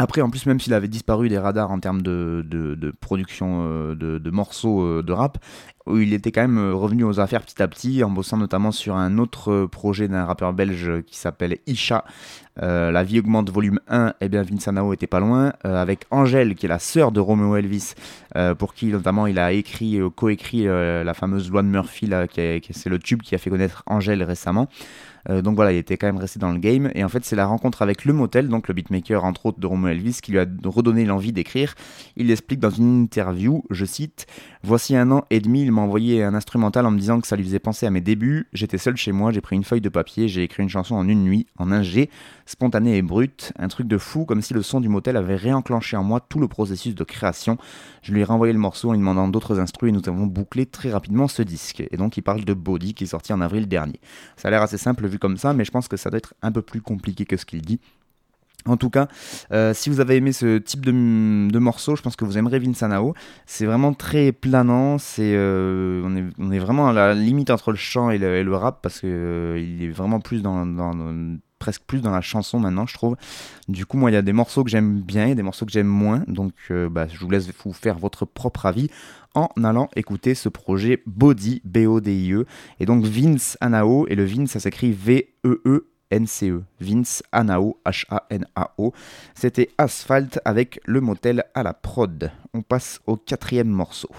après, 0.02 0.22
en 0.22 0.30
plus, 0.30 0.46
même 0.46 0.62
s'il 0.62 0.74
avait 0.74 0.88
disparu 0.88 1.28
des 1.28 1.38
radars 1.38 1.72
en 1.72 1.80
termes 1.80 2.02
de, 2.02 2.94
production 3.02 3.66
euh, 3.66 3.96
de, 3.96 4.30
morceaux 4.30 4.82
euh, 4.82 5.04
de 5.04 5.12
rap, 5.12 5.40
il 5.92 6.14
était 6.14 6.32
quand 6.32 6.42
même 6.42 6.72
revenu 6.72 7.04
aux 7.04 7.20
affaires 7.20 7.42
petit 7.42 7.62
à 7.62 7.68
petit, 7.68 8.04
en 8.04 8.10
bossant 8.10 8.38
notamment 8.38 8.72
sur 8.72 8.96
un 8.96 9.18
autre 9.18 9.66
projet 9.66 10.08
d'un 10.08 10.24
rappeur 10.24 10.54
belge 10.54 11.02
qui 11.06 11.18
s'appelle 11.18 11.58
Isha. 11.66 12.06
la 12.58 13.04
vie 13.04 13.20
augmente 13.20 13.50
volume 13.50 13.80
1, 13.90 14.10
et 14.10 14.14
eh 14.22 14.30
bien 14.30 14.44
Vince 14.44 14.68
Anao 14.68 14.94
était 14.94 15.08
pas 15.08 15.20
loin, 15.20 15.52
avec 15.64 16.06
Angèle, 16.12 16.54
qui 16.54 16.68
est 16.68 16.70
la 16.70 16.78
sœur 16.78 17.12
de 17.12 17.20
Romeo 17.20 17.56
Elvis, 17.56 17.96
pour 18.60 18.76
qui 18.76 18.88
notamment 18.88 19.26
il 19.26 19.40
a 19.40 19.52
écrit, 19.52 20.00
coécrit 20.16 20.66
la 20.66 21.14
fameuse 21.16 21.50
loi 21.50 21.64
de 21.64 21.70
Murphy, 21.70 22.06
là, 22.06 22.28
qui 22.28 22.62
c'est 22.70 22.90
le 22.90 23.00
tube 23.00 23.24
qui 23.24 23.34
a 23.34 23.40
fait 23.40 23.50
connaître 23.50 23.82
Angèle 23.88 24.22
récemment. 24.22 24.68
Euh, 25.30 25.42
donc 25.42 25.56
voilà, 25.56 25.72
il 25.72 25.78
était 25.78 25.98
quand 25.98 26.08
même 26.08 26.18
resté 26.18 26.40
dans 26.40 26.52
le 26.52 26.60
game. 26.60 26.90
Et 26.96 27.04
en 27.04 27.10
fait, 27.10 27.26
c'est 27.26 27.36
la 27.36 27.46
rencontre 27.46 27.82
avec 27.82 28.06
Le 28.06 28.14
Motel, 28.14 28.48
donc 28.48 28.68
le 28.68 28.74
beatmaker 28.74 29.24
entre 29.24 29.48
autres 29.48 29.60
de 29.60 29.68
Romo 29.68 29.88
Elvis, 29.88 30.20
qui 30.22 30.32
lui 30.32 30.40
a 30.40 30.46
redonné 30.66 31.06
l'envie 31.06 31.34
d'écrire. 31.34 31.76
Il 32.16 32.28
l'explique 32.28 32.60
dans 32.60 32.70
une 32.70 33.04
interview, 33.04 33.64
je 33.70 33.86
cite 33.86 34.28
Voici 34.62 34.94
un 34.94 35.10
an 35.12 35.24
et 35.30 35.40
demi, 35.40 35.62
il 35.62 35.72
m'a 35.72 35.82
envoyé 35.82 36.22
un 36.22 36.34
instrumental 36.34 36.86
en 36.86 36.92
me 36.92 37.00
disant 37.00 37.22
que 37.22 37.28
ça 37.28 37.38
lui 37.38 37.46
faisait 37.46 37.60
penser 37.60 37.86
à 37.86 37.92
mes 37.92 38.02
débuts. 38.02 38.50
J'étais 38.52 38.78
seul 38.78 38.98
chez 38.98 39.14
moi, 39.14 39.32
j'ai 39.32 39.40
pris 39.40 39.56
une 39.56 39.64
feuille 39.64 39.80
de 39.80 39.88
papier, 39.88 40.28
j'ai 40.28 40.44
écrit 40.44 40.62
une 40.62 40.70
chanson 40.70 40.96
en 40.96 41.08
une 41.08 41.24
nuit, 41.24 41.48
en 41.58 41.72
un 41.72 41.82
G, 41.82 42.10
spontané 42.46 42.98
et 42.98 43.02
brut, 43.02 43.54
un 43.58 43.70
truc 43.70 43.88
de 43.88 43.98
fou, 43.98 44.26
comme 44.26 44.42
si 44.42 44.54
le 44.54 44.62
son 44.62 44.82
du 44.82 44.90
motel 44.90 45.16
avait 45.16 45.38
réenclenché 45.38 45.96
en 45.96 46.04
moi 46.04 46.20
tout 46.20 46.40
le 46.40 46.50
processus 46.50 46.94
de 46.94 47.04
création. 47.06 47.58
Je 48.02 48.12
lui 48.12 48.20
ai 48.20 48.26
renvoyé 48.26 48.52
le 48.52 48.60
morceau 48.60 48.90
en 48.90 48.92
lui 48.92 49.00
demandant 49.00 49.30
d'autres 49.30 49.62
instruments 49.62 49.94
et 49.94 49.94
nous 49.94 50.10
avons 50.10 50.26
bouclé 50.26 50.66
très 50.66 50.92
rapidement 50.92 51.30
ce 51.30 51.42
disque. 51.42 51.82
Et 51.90 51.96
donc 51.96 52.18
il 52.18 52.22
parle 52.22 52.44
de 52.44 52.54
Body 52.54 52.94
qui 52.94 53.06
est 53.06 53.08
sorti 53.08 53.32
en 53.32 53.40
avril 53.40 53.66
dernier. 53.66 54.02
Ça 54.36 54.50
a 54.50 54.52
l'air 54.52 54.62
assez 54.62 54.78
simple 54.78 55.08
vu 55.08 55.20
comme 55.20 55.38
ça, 55.38 55.54
mais 55.54 55.64
je 55.64 55.72
pense 55.72 55.88
que 55.88 55.96
ça 55.96 56.10
doit 56.10 56.18
être 56.18 56.34
un 56.42 56.52
peu 56.52 56.62
plus 56.62 56.82
compliqué 56.82 57.24
que 57.24 57.38
ce 57.38 57.46
qu'il 57.46 57.62
dit. 57.62 57.80
En 58.66 58.78
tout 58.78 58.90
cas, 58.90 59.08
euh, 59.52 59.74
si 59.74 59.90
vous 59.90 60.00
avez 60.00 60.18
aimé 60.18 60.34
ce 60.34 60.58
type 60.58 60.86
de, 60.86 60.92
morceau, 61.60 61.96
je 61.96 62.02
pense 62.02 62.16
que 62.16 62.26
vous 62.26 62.38
aimerez 62.38 62.60
Vinsanao. 62.60 63.14
C'est 63.46 63.66
vraiment 63.66 63.94
très 63.94 64.32
planant. 64.32 64.98
C'est, 64.98 65.34
euh, 65.34 66.32
on, 66.38 66.52
est, 66.52 66.60
vraiment 66.60 66.90
à 66.90 66.94
la 66.94 67.14
limite 67.14 67.50
entre 67.50 67.72
le 67.72 67.78
chant 67.78 68.10
et 68.10 68.18
le, 68.18 68.56
rap 68.56 68.80
parce 68.82 69.00
qu'il 69.00 69.10
euh, 69.12 69.82
est 69.82 69.90
vraiment 69.90 70.20
plus 70.20 70.42
dans, 70.42 70.66
presque 71.58 71.84
plus 71.88 72.02
dans 72.02 72.12
la 72.12 72.22
chanson 72.22 72.60
maintenant, 72.60 72.86
je 72.86 72.94
trouve. 72.94 73.16
Du 73.70 73.86
coup, 73.86 73.98
moi, 73.98 74.12
il 74.12 74.14
y 74.14 74.18
a 74.18 74.22
des 74.22 74.34
morceaux 74.34 74.64
que 74.64 74.70
j'aime 74.70 75.00
bien 75.00 75.28
et 75.28 75.36
des 75.36 75.44
morceaux 75.44 75.66
que 75.66 75.72
j'aime 75.72 75.88
moins. 75.88 76.24
Donc, 76.28 76.54
bah, 76.92 77.08
je 77.08 77.18
vous 77.18 77.30
laisse 77.30 77.50
vous 77.64 77.74
faire 77.74 77.98
votre 77.98 78.26
propre 78.26 78.66
avis 78.66 78.90
en 79.36 79.50
allant 79.64 79.90
écouter 79.96 80.36
ce 80.36 80.50
projet 80.50 81.02
Body, 81.06 81.62
B-O-D-I-E. 81.64 82.46
Et 82.82 82.86
donc, 82.86 83.06
Vince 83.06 83.58
Anao. 83.62 84.06
Et 84.10 84.16
le 84.16 84.26
Vince, 84.26 84.52
ça 84.52 84.60
s'écrit 84.60 84.92
V-E-E 84.92 85.86
NCE, 86.12 86.64
Vince 86.80 87.24
Anao, 87.32 87.78
H-A-N-A-O. 87.86 88.94
C'était 89.36 89.70
Asphalt 89.78 90.40
avec 90.46 90.80
le 90.86 91.02
motel 91.02 91.44
à 91.54 91.64
la 91.64 91.74
prod. 91.74 92.32
On 92.54 92.62
passe 92.62 93.00
au 93.06 93.16
quatrième 93.16 93.70
morceau. 93.70 94.10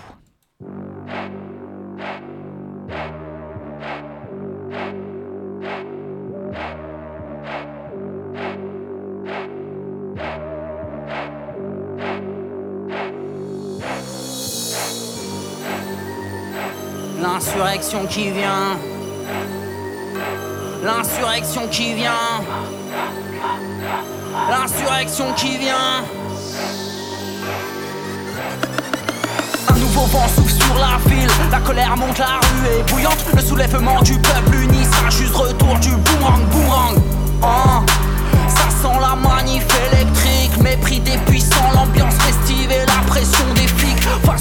L'insurrection 17.21 18.07
qui 18.07 18.31
vient 18.31 18.79
L'insurrection 20.83 21.69
qui 21.69 21.93
vient. 21.93 22.13
L'insurrection 24.49 25.33
qui 25.35 25.59
vient. 25.59 26.05
Un 29.69 29.79
nouveau 29.79 30.07
vent 30.07 30.27
souffle 30.29 30.53
sur 30.53 30.75
la 30.79 30.97
ville. 31.07 31.29
La 31.51 31.61
colère 31.61 31.97
monte, 31.99 32.19
la 32.19 32.41
rue 32.41 32.79
est 32.79 32.91
bouillante. 32.91 33.19
Le 33.35 33.43
soulèvement 33.43 34.01
du 34.01 34.19
peuple 34.19 34.55
uni, 34.55 34.87
un 35.07 35.11
juste 35.11 35.35
retour 35.35 35.79
du 35.81 35.91
boomerang, 35.91 36.45
boomerang. 36.51 36.97
Hein? 37.43 37.85
ça 38.49 38.71
sent 38.71 38.99
la 39.01 39.17
manif 39.17 39.67
électrique. 39.93 40.63
Mépris 40.63 41.01
des 41.01 41.19
puissants, 41.27 41.71
l'ambiance 41.75 42.15
festive 42.15 42.50
la 42.79 43.05
pression 43.07 43.45
des 43.55 43.67
flics. 43.67 43.91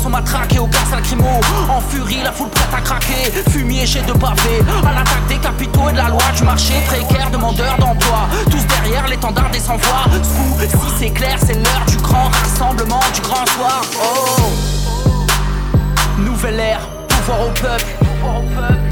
Matraques 0.10 0.56
et 0.56 0.60
aux 0.60 0.65
gaz 0.65 0.89
lacrymaux. 0.92 1.39
En 1.70 1.82
furie, 1.82 2.24
la 2.24 2.32
foule 2.32 2.50
protégés 2.50 4.02
de 4.02 4.13
pavés. 4.13 4.62
À 4.86 4.94
l'attaque 4.94 5.28
des 5.28 5.38
capitaux 5.38 5.89
et 5.89 5.92
de 5.94 5.98
la 5.98 6.10
loi 6.10 6.22
du 6.36 6.44
marché 6.44 6.74
précaire, 6.88 7.30
demandeurs 7.32 7.78
d'emploi. 7.78 8.28
Tous 8.50 8.65
derrière 8.65 9.08
l'étendard 9.08 9.50
des 9.52 9.60
sans-voix. 9.60 10.06
Si 10.62 10.78
c'est 11.00 11.12
clair, 11.12 11.38
c'est 11.46 11.54
l'heure 11.54 11.86
du 11.88 11.98
grand 11.98 12.30
rassemblement, 12.30 13.00
du 13.13 13.22
grand 13.22 13.46
soir. 13.48 13.82
Oh, 14.02 14.52
nouvelle 16.18 16.60
ère, 16.60 16.88
pouvoir 17.08 17.42
au 17.48 17.52
peuple. 17.52 17.86
Les 18.04 18.88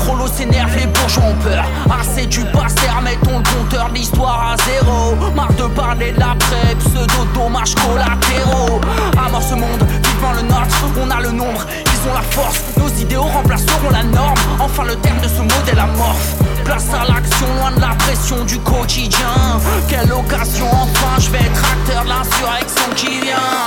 prolos 0.00 0.28
s'énervent, 0.28 0.76
les 0.76 0.86
bourgeois 0.86 1.24
ont 1.24 1.34
peur. 1.42 1.64
Assez 2.00 2.26
du 2.26 2.44
passé, 2.46 2.86
remettons 2.96 3.38
le 3.38 3.44
compteur 3.44 3.88
de 3.88 3.94
l'histoire 3.94 4.52
à 4.52 4.56
zéro. 4.64 5.14
Marre 5.34 5.52
de 5.54 5.64
parler 5.74 6.12
de 6.12 6.20
l'après, 6.20 6.74
pseudo 6.78 7.24
dommages 7.34 7.74
collatéraux. 7.74 8.80
À 9.16 9.40
ce 9.40 9.54
monde, 9.54 9.82
vivement 10.02 10.32
le 10.32 10.42
nôtre, 10.42 10.84
on 11.00 11.10
a 11.10 11.20
le 11.20 11.30
nombre, 11.30 11.64
ils 11.86 12.10
ont 12.10 12.14
la 12.14 12.22
force. 12.22 12.60
Nos 12.76 12.88
idéaux 13.00 13.22
remplaceront 13.22 13.90
la 13.90 14.02
norme. 14.02 14.34
Enfin, 14.58 14.84
le 14.84 14.96
terme 14.96 15.20
de 15.20 15.28
ce 15.28 15.40
modèle 15.40 15.78
amorphe. 15.78 16.34
Place 16.64 16.88
à 16.92 17.10
l'action, 17.10 17.46
loin 17.58 17.70
de 17.72 17.80
la 17.80 17.94
pression 17.94 18.44
du 18.44 18.58
quotidien. 18.58 19.58
Quelle 19.88 20.12
occasion, 20.12 20.66
enfin, 20.72 21.18
je 21.18 21.30
vais 21.30 21.38
être 21.38 21.64
acteur 21.72 22.04
de 22.04 22.08
l'insurrection 22.10 22.90
qui 22.96 23.20
vient. 23.20 23.66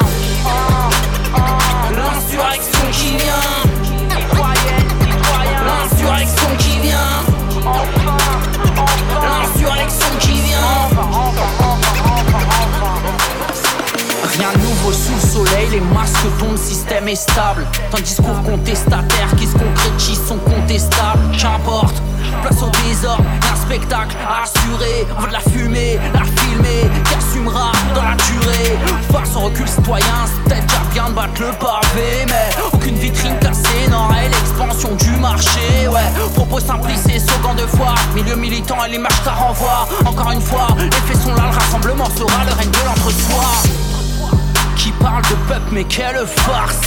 L'insurrection 1.92 2.92
qui 2.92 3.18
vient. 3.18 3.73
L'insurrection 6.06 6.50
qui 6.58 6.80
vient. 6.80 7.24
L'insurrection 9.22 10.18
qui 10.20 10.42
vient. 10.42 10.90
Rien 14.38 14.52
de 14.52 14.58
nouveau 14.58 14.92
sous 14.92 15.14
le 15.14 15.46
soleil, 15.46 15.70
les 15.72 15.80
masques 15.80 16.18
tombent, 16.40 16.58
système 16.58 17.08
est 17.08 17.16
stable. 17.16 17.66
Tant 17.92 18.00
discours 18.00 18.42
contestataire 18.44 19.34
qui 19.38 19.48
se 19.48 19.54
concrétise 19.54 20.28
sont 20.28 20.40
contestables. 20.40 21.38
Qu'importe, 21.40 22.02
place 22.42 22.62
au 22.62 22.72
désordre, 22.88 23.24
un 23.52 23.56
spectacle 23.56 24.16
à 24.28 24.44
assurer. 24.44 25.08
On 25.18 25.22
veut 25.22 25.28
de 25.28 25.34
la 25.34 25.40
fumée, 25.40 26.00
la 26.14 26.24
filmer, 26.24 26.90
qui 27.06 27.14
assumera 27.16 27.72
dans 27.96 28.04
la 28.04 28.16
durée. 28.16 28.78
Face 29.12 29.36
au 29.36 29.42
recul 29.42 29.68
citoyen, 29.68 30.06
c'est 30.26 30.44
peut-être 30.44 30.68
déjà 30.68 30.82
bien 30.94 31.10
de 31.10 31.14
battre 31.14 31.42
le 31.42 31.52
pavé, 31.60 32.26
mais 32.28 32.50
aucune 32.72 32.96
vitrine 32.96 33.38
cassée 33.40 33.88
n'aurait 33.90 34.30
l'expansion 34.30 34.96
du 34.96 35.12
marché. 35.18 35.88
Ouais, 35.88 36.30
propos 36.36 36.60
simplifiés, 36.60 37.20
slogan 37.20 37.56
de 37.56 37.68
foi, 37.68 37.96
milieu 38.16 38.36
militant 38.36 38.84
et 38.86 38.90
l'image 38.90 39.12
ça 39.24 39.32
renvoie. 39.32 39.88
Encore 40.06 40.32
une 40.32 40.42
fois, 40.42 40.68
les 40.78 40.90
faits 40.90 41.22
sont 41.22 41.34
là, 41.36 41.44
le 41.52 41.58
rassemblement 41.58 42.10
sera 42.18 42.44
le 42.46 42.54
règne 42.54 42.72
de 42.72 42.86
l'entre-soi 42.86 43.44
qui 44.76 44.92
parle 44.94 45.22
de 45.24 45.36
peuple 45.48 45.70
mais 45.72 45.84
quelle 45.86 46.26
farce 46.26 46.82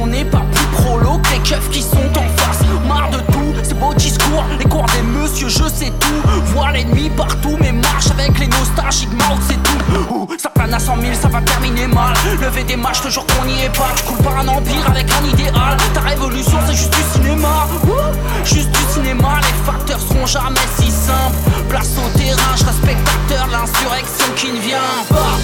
on 0.00 0.06
n'est 0.06 0.24
pas 0.24 0.42
plus 0.52 0.66
prolo 0.82 1.18
que 1.18 1.32
les 1.32 1.38
keufs 1.40 1.70
qui 1.70 1.82
sont 1.82 2.10
en 2.16 2.28
face 2.38 2.62
Marre 2.86 3.10
de 3.10 3.18
tout, 3.32 3.54
ces 3.62 3.74
beaux 3.74 3.94
discours, 3.94 4.44
les 4.58 4.64
cours 4.64 4.86
des 4.86 5.02
messieurs, 5.02 5.48
je 5.48 5.64
sais 5.68 5.92
tout. 6.00 6.30
Voir 6.52 6.72
l'ennemi 6.72 7.10
partout, 7.10 7.56
mais 7.60 7.72
marche 7.72 8.10
avec 8.10 8.38
les 8.38 8.46
nostalgiques 8.48 9.12
Mao 9.12 9.36
c'est 9.48 9.62
tout 9.62 10.14
Ouh, 10.14 10.28
Ça 10.38 10.50
plane 10.50 10.72
à 10.74 10.78
100 10.78 11.00
000, 11.00 11.14
ça 11.14 11.28
va 11.28 11.40
terminer 11.42 11.86
mal. 11.86 12.14
Lever 12.40 12.64
des 12.64 12.76
matchs, 12.76 13.00
toujours 13.02 13.26
qu'on 13.26 13.44
n'y 13.46 13.62
est 13.64 13.76
pas. 13.76 13.88
Je 13.96 14.02
coule 14.02 14.18
par 14.18 14.38
un 14.38 14.48
empire 14.48 14.86
avec 14.88 15.06
un 15.10 15.24
idéal. 15.28 15.76
Ta 15.94 16.00
révolution 16.00 16.58
c'est 16.66 16.74
juste 16.74 16.94
du 16.94 17.02
cinéma. 17.12 17.66
Ouh, 17.84 18.44
Juste 18.44 18.70
du 18.70 18.92
cinéma, 18.94 19.38
les 19.42 19.72
facteurs 19.72 20.00
seront 20.00 20.26
jamais 20.26 20.66
si 20.78 20.90
simples. 20.90 21.36
Place 21.68 21.90
au 21.98 22.18
terrain, 22.18 22.56
je 22.56 22.64
reste 22.64 22.78
spectateur 22.82 23.46
l'insurrection 23.52 24.26
qui 24.36 24.52
ne 24.52 24.60
vient 24.60 24.78
pas. 25.08 25.36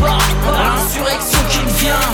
L'insurrection 0.00 1.38
qui 1.50 1.58
ne 1.64 1.70
vient 1.78 2.10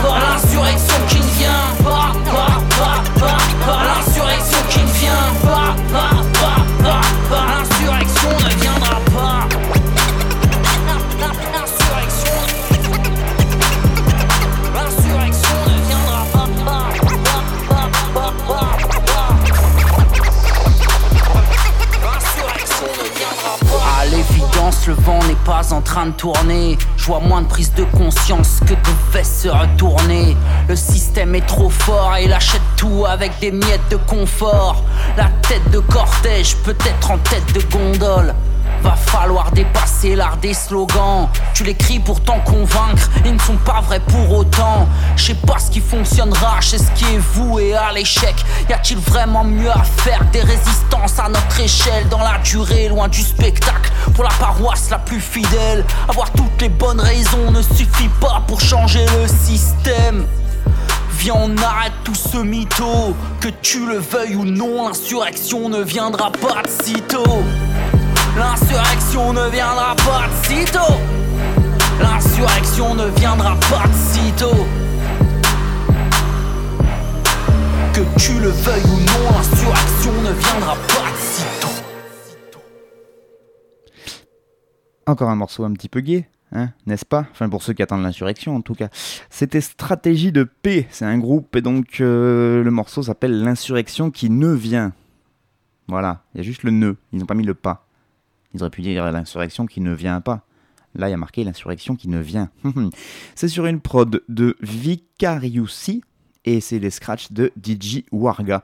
pas, 0.00 0.08
pas, 0.08 0.12
pas, 0.12 0.12
pas. 0.12 0.18
L'insurrection 0.20 0.98
qui 1.08 1.18
ne 1.18 1.30
vient 1.38 1.70
pas, 1.82 2.12
pas, 2.30 2.56
pas, 2.78 2.98
pas, 3.20 3.38
pas. 3.66 3.80
L'insurrection 3.84 4.62
qui 4.70 4.80
ne 4.80 4.86
vient 4.92 5.32
pas, 5.42 5.74
pas, 5.92 6.14
pas, 6.40 6.60
pas, 6.82 7.02
pas. 7.30 7.44
L'insurrection 7.46 8.30
ne 8.30 8.50
viendra 8.60 8.96
pas. 9.12 9.40
L'insurrection 11.52 12.36
L'insurrection 14.74 15.56
ne 15.66 15.76
viendra 15.88 16.20
pas, 16.32 16.48
pas, 16.64 16.88
pas, 17.68 17.88
pas, 18.14 18.32
pas, 18.46 19.30
L'insurrection 22.02 22.88
ne 22.98 23.06
viendra 23.18 23.54
pas. 23.60 24.00
À 24.00 24.02
l'évidence, 24.06 24.86
le 24.86 24.94
vent 24.94 25.22
n'est 25.28 25.44
pas 25.44 25.72
en 25.72 25.80
train 25.80 26.06
de 26.06 26.12
tourner. 26.12 26.78
Je 27.02 27.08
vois 27.08 27.18
moins 27.18 27.42
de 27.42 27.48
prise 27.48 27.74
de 27.74 27.82
conscience 27.82 28.60
que 28.60 28.74
de 28.74 28.94
fesses 29.10 29.42
se 29.42 29.48
retourner. 29.48 30.36
Le 30.68 30.76
système 30.76 31.34
est 31.34 31.44
trop 31.48 31.68
fort 31.68 32.14
et 32.16 32.26
il 32.26 32.32
achète 32.32 32.62
tout 32.76 33.04
avec 33.08 33.32
des 33.40 33.50
miettes 33.50 33.90
de 33.90 33.96
confort. 33.96 34.84
La 35.16 35.28
tête 35.48 35.68
de 35.72 35.80
cortège, 35.80 36.54
peut-être 36.58 37.10
en 37.10 37.18
tête 37.18 37.52
de 37.54 37.60
gondole. 37.72 38.32
Va 38.82 38.96
falloir 38.96 39.52
dépasser 39.52 40.16
l'art 40.16 40.38
des 40.38 40.54
slogans. 40.54 41.28
Tu 41.54 41.62
l'écris 41.62 42.00
pour 42.00 42.20
t'en 42.20 42.40
convaincre, 42.40 43.08
ils 43.24 43.34
ne 43.34 43.38
sont 43.38 43.56
pas 43.56 43.80
vrais 43.80 44.00
pour 44.00 44.38
autant. 44.38 44.88
Je 45.16 45.26
sais 45.26 45.34
pas 45.34 45.58
ce 45.58 45.70
qui 45.70 45.80
fonctionnera, 45.80 46.60
je 46.60 46.70
sais 46.70 46.78
ce 46.78 46.90
qui 46.96 47.04
est 47.04 47.18
voué 47.18 47.74
à 47.74 47.92
l'échec. 47.92 48.34
Y 48.68 48.72
a-t-il 48.72 48.98
vraiment 48.98 49.44
mieux 49.44 49.70
à 49.70 49.84
faire 49.84 50.24
des 50.32 50.40
résistances 50.40 51.18
à 51.18 51.28
notre 51.28 51.60
échelle 51.60 52.08
dans 52.08 52.18
la 52.18 52.38
durée, 52.38 52.88
loin 52.88 53.06
du 53.06 53.22
spectacle? 53.22 53.92
Pour 54.14 54.24
la 54.24 54.30
paroisse 54.30 54.90
la 54.90 54.98
plus 54.98 55.20
fidèle, 55.20 55.84
avoir 56.08 56.30
toutes 56.32 56.60
les 56.60 56.68
bonnes 56.68 57.00
raisons 57.00 57.50
ne 57.52 57.62
suffit 57.62 58.10
pas 58.20 58.42
pour 58.46 58.60
changer 58.60 59.06
le 59.06 59.28
système. 59.28 60.26
Viens, 61.18 61.34
on 61.36 61.56
arrête 61.58 61.92
tout 62.02 62.16
ce 62.16 62.38
mytho. 62.38 63.14
Que 63.40 63.48
tu 63.48 63.86
le 63.86 63.98
veuilles 63.98 64.34
ou 64.34 64.44
non, 64.44 64.88
l'insurrection 64.88 65.68
ne 65.68 65.80
viendra 65.82 66.32
pas 66.32 66.62
de 66.62 66.84
sitôt. 66.84 67.44
L'insurrection 68.34 69.34
ne 69.34 69.50
viendra 69.50 69.94
pas 69.94 70.26
de 70.26 70.46
sitôt. 70.46 70.94
L'insurrection 72.00 72.94
ne 72.94 73.04
viendra 73.18 73.54
pas 73.56 73.86
de 73.86 73.92
sitôt. 73.92 74.66
Que 77.92 78.00
tu 78.18 78.40
le 78.40 78.48
veuilles 78.48 78.84
ou 78.84 79.00
non, 79.00 79.30
l'insurrection 79.32 80.12
ne 80.22 80.32
viendra 80.32 80.76
pas 80.76 81.10
de 81.12 81.18
sitôt. 81.18 81.68
Encore 85.06 85.28
un 85.28 85.36
morceau 85.36 85.64
un 85.64 85.72
petit 85.74 85.90
peu 85.90 86.00
gay, 86.00 86.26
hein, 86.52 86.70
n'est-ce 86.86 87.04
pas? 87.04 87.26
Enfin, 87.32 87.50
pour 87.50 87.62
ceux 87.62 87.74
qui 87.74 87.82
attendent 87.82 88.02
l'insurrection, 88.02 88.56
en 88.56 88.62
tout 88.62 88.74
cas. 88.74 88.88
C'était 89.28 89.60
Stratégie 89.60 90.32
de 90.32 90.44
paix, 90.44 90.86
c'est 90.90 91.04
un 91.04 91.18
groupe, 91.18 91.54
et 91.54 91.60
donc 91.60 92.00
euh, 92.00 92.64
le 92.64 92.70
morceau 92.70 93.02
s'appelle 93.02 93.42
L'insurrection 93.42 94.10
qui 94.10 94.30
ne 94.30 94.54
vient. 94.54 94.94
Voilà, 95.86 96.22
il 96.32 96.38
y 96.38 96.40
a 96.40 96.44
juste 96.44 96.62
le 96.62 96.70
ne, 96.70 96.94
ils 97.12 97.18
n'ont 97.18 97.26
pas 97.26 97.34
mis 97.34 97.44
le 97.44 97.52
pas. 97.52 97.84
Ils 98.54 98.60
auraient 98.62 98.70
pu 98.70 98.82
dire 98.82 99.10
l'insurrection 99.10 99.66
qui 99.66 99.80
ne 99.80 99.92
vient 99.92 100.20
pas. 100.20 100.44
Là, 100.94 101.08
il 101.08 101.10
y 101.10 101.14
a 101.14 101.18
marqué 101.18 101.42
l'insurrection 101.44 101.96
qui 101.96 102.08
ne 102.08 102.20
vient. 102.20 102.50
c'est 103.34 103.48
sur 103.48 103.66
une 103.66 103.80
prod 103.80 104.22
de 104.28 104.56
Vicariussi, 104.60 106.02
et 106.44 106.60
c'est 106.60 106.78
les 106.78 106.90
scratchs 106.90 107.32
de 107.32 107.52
DJ 107.62 108.02
Warga. 108.10 108.62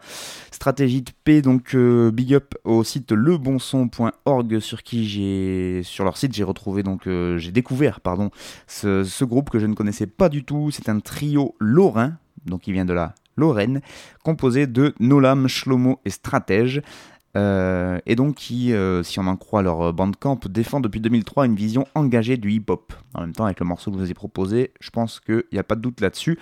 Stratégie 0.51 1.03
de 1.03 1.11
paix, 1.25 1.43
donc 1.43 1.75
euh, 1.75 2.11
big 2.11 2.35
up 2.35 2.55
au 2.65 2.83
site 2.85 3.13
lebonson.org 3.13 4.59
sur 4.59 4.83
qui 4.83 5.09
j'ai 5.09 5.83
sur 5.85 6.05
leur 6.05 6.17
site 6.17 6.35
j'ai 6.35 6.43
retrouvé 6.43 6.83
donc 6.83 7.07
euh, 7.07 7.39
j'ai 7.39 7.53
découvert 7.53 8.01
pardon 8.01 8.31
ce, 8.67 9.05
ce, 9.05 9.25
groupe 9.25 9.51
que 9.51 9.61
je 9.61 9.67
ne 9.67 9.75
connaissais 9.75 10.07
pas 10.07 10.29
du 10.29 10.45
tout. 10.45 10.71
C'est 10.71 10.89
un 10.89 11.01
trio 11.01 11.55
lorrain, 11.61 12.19
donc 12.47 12.67
il 12.67 12.73
vient 12.73 12.85
de 12.85 12.93
la 12.93 13.15
Lorraine, 13.37 13.81
composé 14.25 14.67
de 14.67 14.95
Nolam, 14.99 15.47
Shlomo 15.47 16.01
et 16.05 16.11
Stratège. 16.11 16.83
Euh, 17.39 17.99
et 18.05 18.17
donc 18.17 18.35
qui, 18.35 18.73
euh, 18.73 19.03
si 19.05 19.21
on 19.21 19.27
en 19.27 19.37
croit 19.37 19.63
leur 19.63 19.93
bandcamp, 19.93 20.41
défend 20.49 20.81
depuis 20.81 21.01
2003 21.01 21.47
une 21.47 21.55
vision 21.55 21.87
engagée 21.95 22.37
du 22.37 22.51
hip-hop. 22.51 22.93
En 23.15 23.21
même 23.21 23.33
temps, 23.33 23.45
avec 23.45 23.61
le 23.61 23.67
morceau 23.67 23.91
que 23.93 23.99
je 23.99 24.03
vous 24.03 24.11
ai 24.11 24.15
proposé, 24.15 24.73
je 24.81 24.91
pense 24.91 25.21
qu'il 25.21 25.45
n'y 25.53 25.59
a 25.59 25.63
pas 25.63 25.77
de 25.77 25.81
doute 25.81 26.01
là-dessus. 26.01 26.39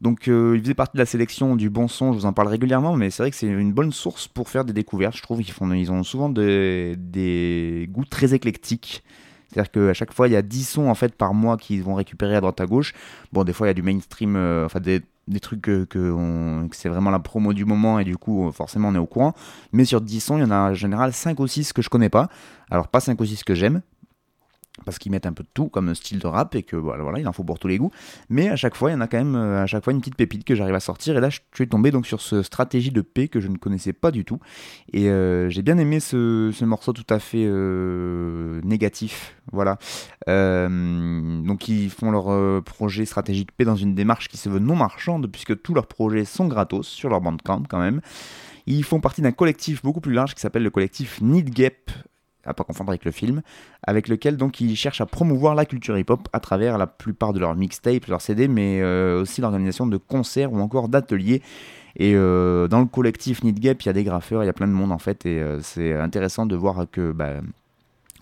Donc 0.00 0.28
euh, 0.28 0.54
il 0.56 0.62
faisait 0.62 0.74
partie 0.74 0.96
de 0.96 1.02
la 1.02 1.06
sélection 1.06 1.54
du 1.56 1.68
bon 1.68 1.86
son, 1.86 2.12
je 2.12 2.18
vous 2.18 2.26
en 2.26 2.32
parle 2.32 2.48
régulièrement, 2.48 2.96
mais 2.96 3.10
c'est 3.10 3.22
vrai 3.22 3.30
que 3.30 3.36
c'est 3.36 3.46
une 3.46 3.72
bonne 3.72 3.92
source 3.92 4.26
pour 4.26 4.48
faire 4.48 4.64
des 4.64 4.72
découvertes. 4.72 5.16
Je 5.16 5.22
trouve 5.22 5.42
qu'ils 5.42 5.52
font, 5.52 5.70
ils 5.72 5.92
ont 5.92 6.02
souvent 6.02 6.30
des, 6.30 7.88
goûts 7.90 8.06
très 8.06 8.32
éclectiques. 8.32 9.02
C'est-à-dire 9.48 9.70
qu'à 9.70 9.94
chaque 9.94 10.12
fois, 10.12 10.28
il 10.28 10.32
y 10.32 10.36
a 10.36 10.42
10 10.42 10.64
sons 10.64 10.88
en 10.88 10.94
fait 10.94 11.14
par 11.14 11.34
mois 11.34 11.56
qu'ils 11.56 11.82
vont 11.82 11.94
récupérer 11.94 12.36
à 12.36 12.40
droite 12.40 12.60
à 12.60 12.66
gauche. 12.66 12.92
Bon, 13.32 13.44
des 13.44 13.52
fois, 13.52 13.66
il 13.66 13.70
y 13.70 13.72
a 13.72 13.74
du 13.74 13.82
mainstream, 13.82 14.36
euh, 14.36 14.66
enfin 14.66 14.78
des, 14.78 15.00
des, 15.28 15.40
trucs 15.40 15.62
que, 15.62 16.68
c'est 16.72 16.88
vraiment 16.88 17.10
la 17.10 17.18
promo 17.18 17.52
du 17.52 17.64
moment 17.64 17.98
et 17.98 18.04
du 18.04 18.16
coup, 18.16 18.50
forcément, 18.52 18.88
on 18.88 18.94
est 18.94 18.98
au 18.98 19.06
courant. 19.06 19.34
Mais 19.72 19.84
sur 19.84 20.00
10 20.00 20.20
sons, 20.20 20.36
il 20.38 20.40
y 20.40 20.44
en 20.44 20.50
a 20.50 20.70
en 20.70 20.74
général 20.74 21.12
5 21.12 21.38
ou 21.40 21.46
6 21.46 21.72
que 21.72 21.82
je 21.82 21.88
connais 21.88 22.08
pas. 22.08 22.28
Alors, 22.70 22.88
pas 22.88 23.00
5 23.00 23.20
ou 23.20 23.24
6 23.24 23.44
que 23.44 23.54
j'aime. 23.54 23.82
Parce 24.84 24.98
qu'ils 24.98 25.12
mettent 25.12 25.26
un 25.26 25.32
peu 25.32 25.42
de 25.42 25.48
tout 25.52 25.68
comme 25.68 25.94
style 25.94 26.18
de 26.18 26.26
rap 26.26 26.54
et 26.54 26.62
que 26.62 26.76
voilà, 26.76 27.02
voilà, 27.02 27.18
il 27.18 27.28
en 27.28 27.32
faut 27.32 27.44
pour 27.44 27.58
tous 27.58 27.68
les 27.68 27.78
goûts. 27.78 27.90
Mais 28.28 28.48
à 28.48 28.56
chaque 28.56 28.74
fois, 28.74 28.90
il 28.90 28.94
y 28.94 28.96
en 28.96 29.00
a 29.00 29.06
quand 29.06 29.18
même 29.18 29.34
euh, 29.34 29.62
à 29.62 29.66
chaque 29.66 29.84
fois 29.84 29.92
une 29.92 30.00
petite 30.00 30.16
pépite 30.16 30.44
que 30.44 30.54
j'arrive 30.54 30.74
à 30.74 30.80
sortir. 30.80 31.16
Et 31.16 31.20
là, 31.20 31.30
je 31.30 31.40
suis 31.54 31.68
tombé 31.68 31.90
donc 31.90 32.06
sur 32.06 32.20
ce 32.20 32.42
stratégie 32.42 32.90
de 32.90 33.00
paix 33.00 33.28
que 33.28 33.40
je 33.40 33.48
ne 33.48 33.56
connaissais 33.56 33.92
pas 33.92 34.10
du 34.10 34.24
tout. 34.24 34.38
Et 34.92 35.08
euh, 35.08 35.48
j'ai 35.50 35.62
bien 35.62 35.78
aimé 35.78 36.00
ce, 36.00 36.64
morceau 36.64 36.92
tout 36.92 37.06
à 37.08 37.18
fait 37.18 37.44
euh, 37.46 38.60
négatif. 38.62 39.34
Voilà. 39.50 39.78
donc 40.26 41.68
ils 41.68 41.88
font 41.88 42.10
leur 42.10 42.62
projet 42.64 43.06
stratégie 43.06 43.46
de 43.46 43.50
paix 43.50 43.64
dans 43.64 43.76
une 43.76 43.94
démarche 43.94 44.28
qui 44.28 44.36
se 44.36 44.50
veut 44.50 44.58
non 44.58 44.76
marchande 44.76 45.26
puisque 45.26 45.62
tous 45.62 45.72
leurs 45.72 45.86
projets 45.86 46.26
sont 46.26 46.48
gratos 46.48 46.86
sur 46.86 47.08
leur 47.08 47.22
bandcamp 47.22 47.62
quand 47.66 47.78
même. 47.78 48.02
Ils 48.66 48.84
font 48.84 49.00
partie 49.00 49.22
d'un 49.22 49.32
collectif 49.32 49.82
beaucoup 49.82 50.02
plus 50.02 50.12
large 50.12 50.34
qui 50.34 50.42
s'appelle 50.42 50.62
le 50.62 50.68
collectif 50.68 51.22
Gap 51.22 51.90
à 52.48 52.54
pas 52.54 52.64
confondre 52.64 52.90
avec 52.90 53.04
le 53.04 53.10
film, 53.10 53.42
avec 53.86 54.08
lequel 54.08 54.36
donc 54.36 54.60
ils 54.60 54.74
cherchent 54.76 55.00
à 55.00 55.06
promouvoir 55.06 55.54
la 55.54 55.64
culture 55.64 55.98
hip-hop 55.98 56.28
à 56.32 56.40
travers 56.40 56.78
la 56.78 56.86
plupart 56.86 57.32
de 57.32 57.40
leurs 57.40 57.54
mixtapes, 57.54 58.06
leurs 58.06 58.20
CD, 58.20 58.48
mais 58.48 58.80
euh, 58.80 59.20
aussi 59.22 59.40
l'organisation 59.40 59.86
de 59.86 59.96
concerts 59.96 60.52
ou 60.52 60.60
encore 60.60 60.88
d'ateliers. 60.88 61.42
Et 61.96 62.14
euh, 62.14 62.68
dans 62.68 62.80
le 62.80 62.86
collectif 62.86 63.42
Need 63.42 63.58
Gap, 63.58 63.82
il 63.82 63.86
y 63.86 63.88
a 63.88 63.92
des 63.92 64.04
graffeurs, 64.04 64.42
il 64.42 64.46
y 64.46 64.50
a 64.50 64.52
plein 64.52 64.68
de 64.68 64.72
monde 64.72 64.92
en 64.92 64.98
fait, 64.98 65.26
et 65.26 65.40
euh, 65.40 65.60
c'est 65.60 65.94
intéressant 65.94 66.46
de 66.46 66.54
voir 66.54 66.86
que 66.90 67.12
bah, 67.12 67.40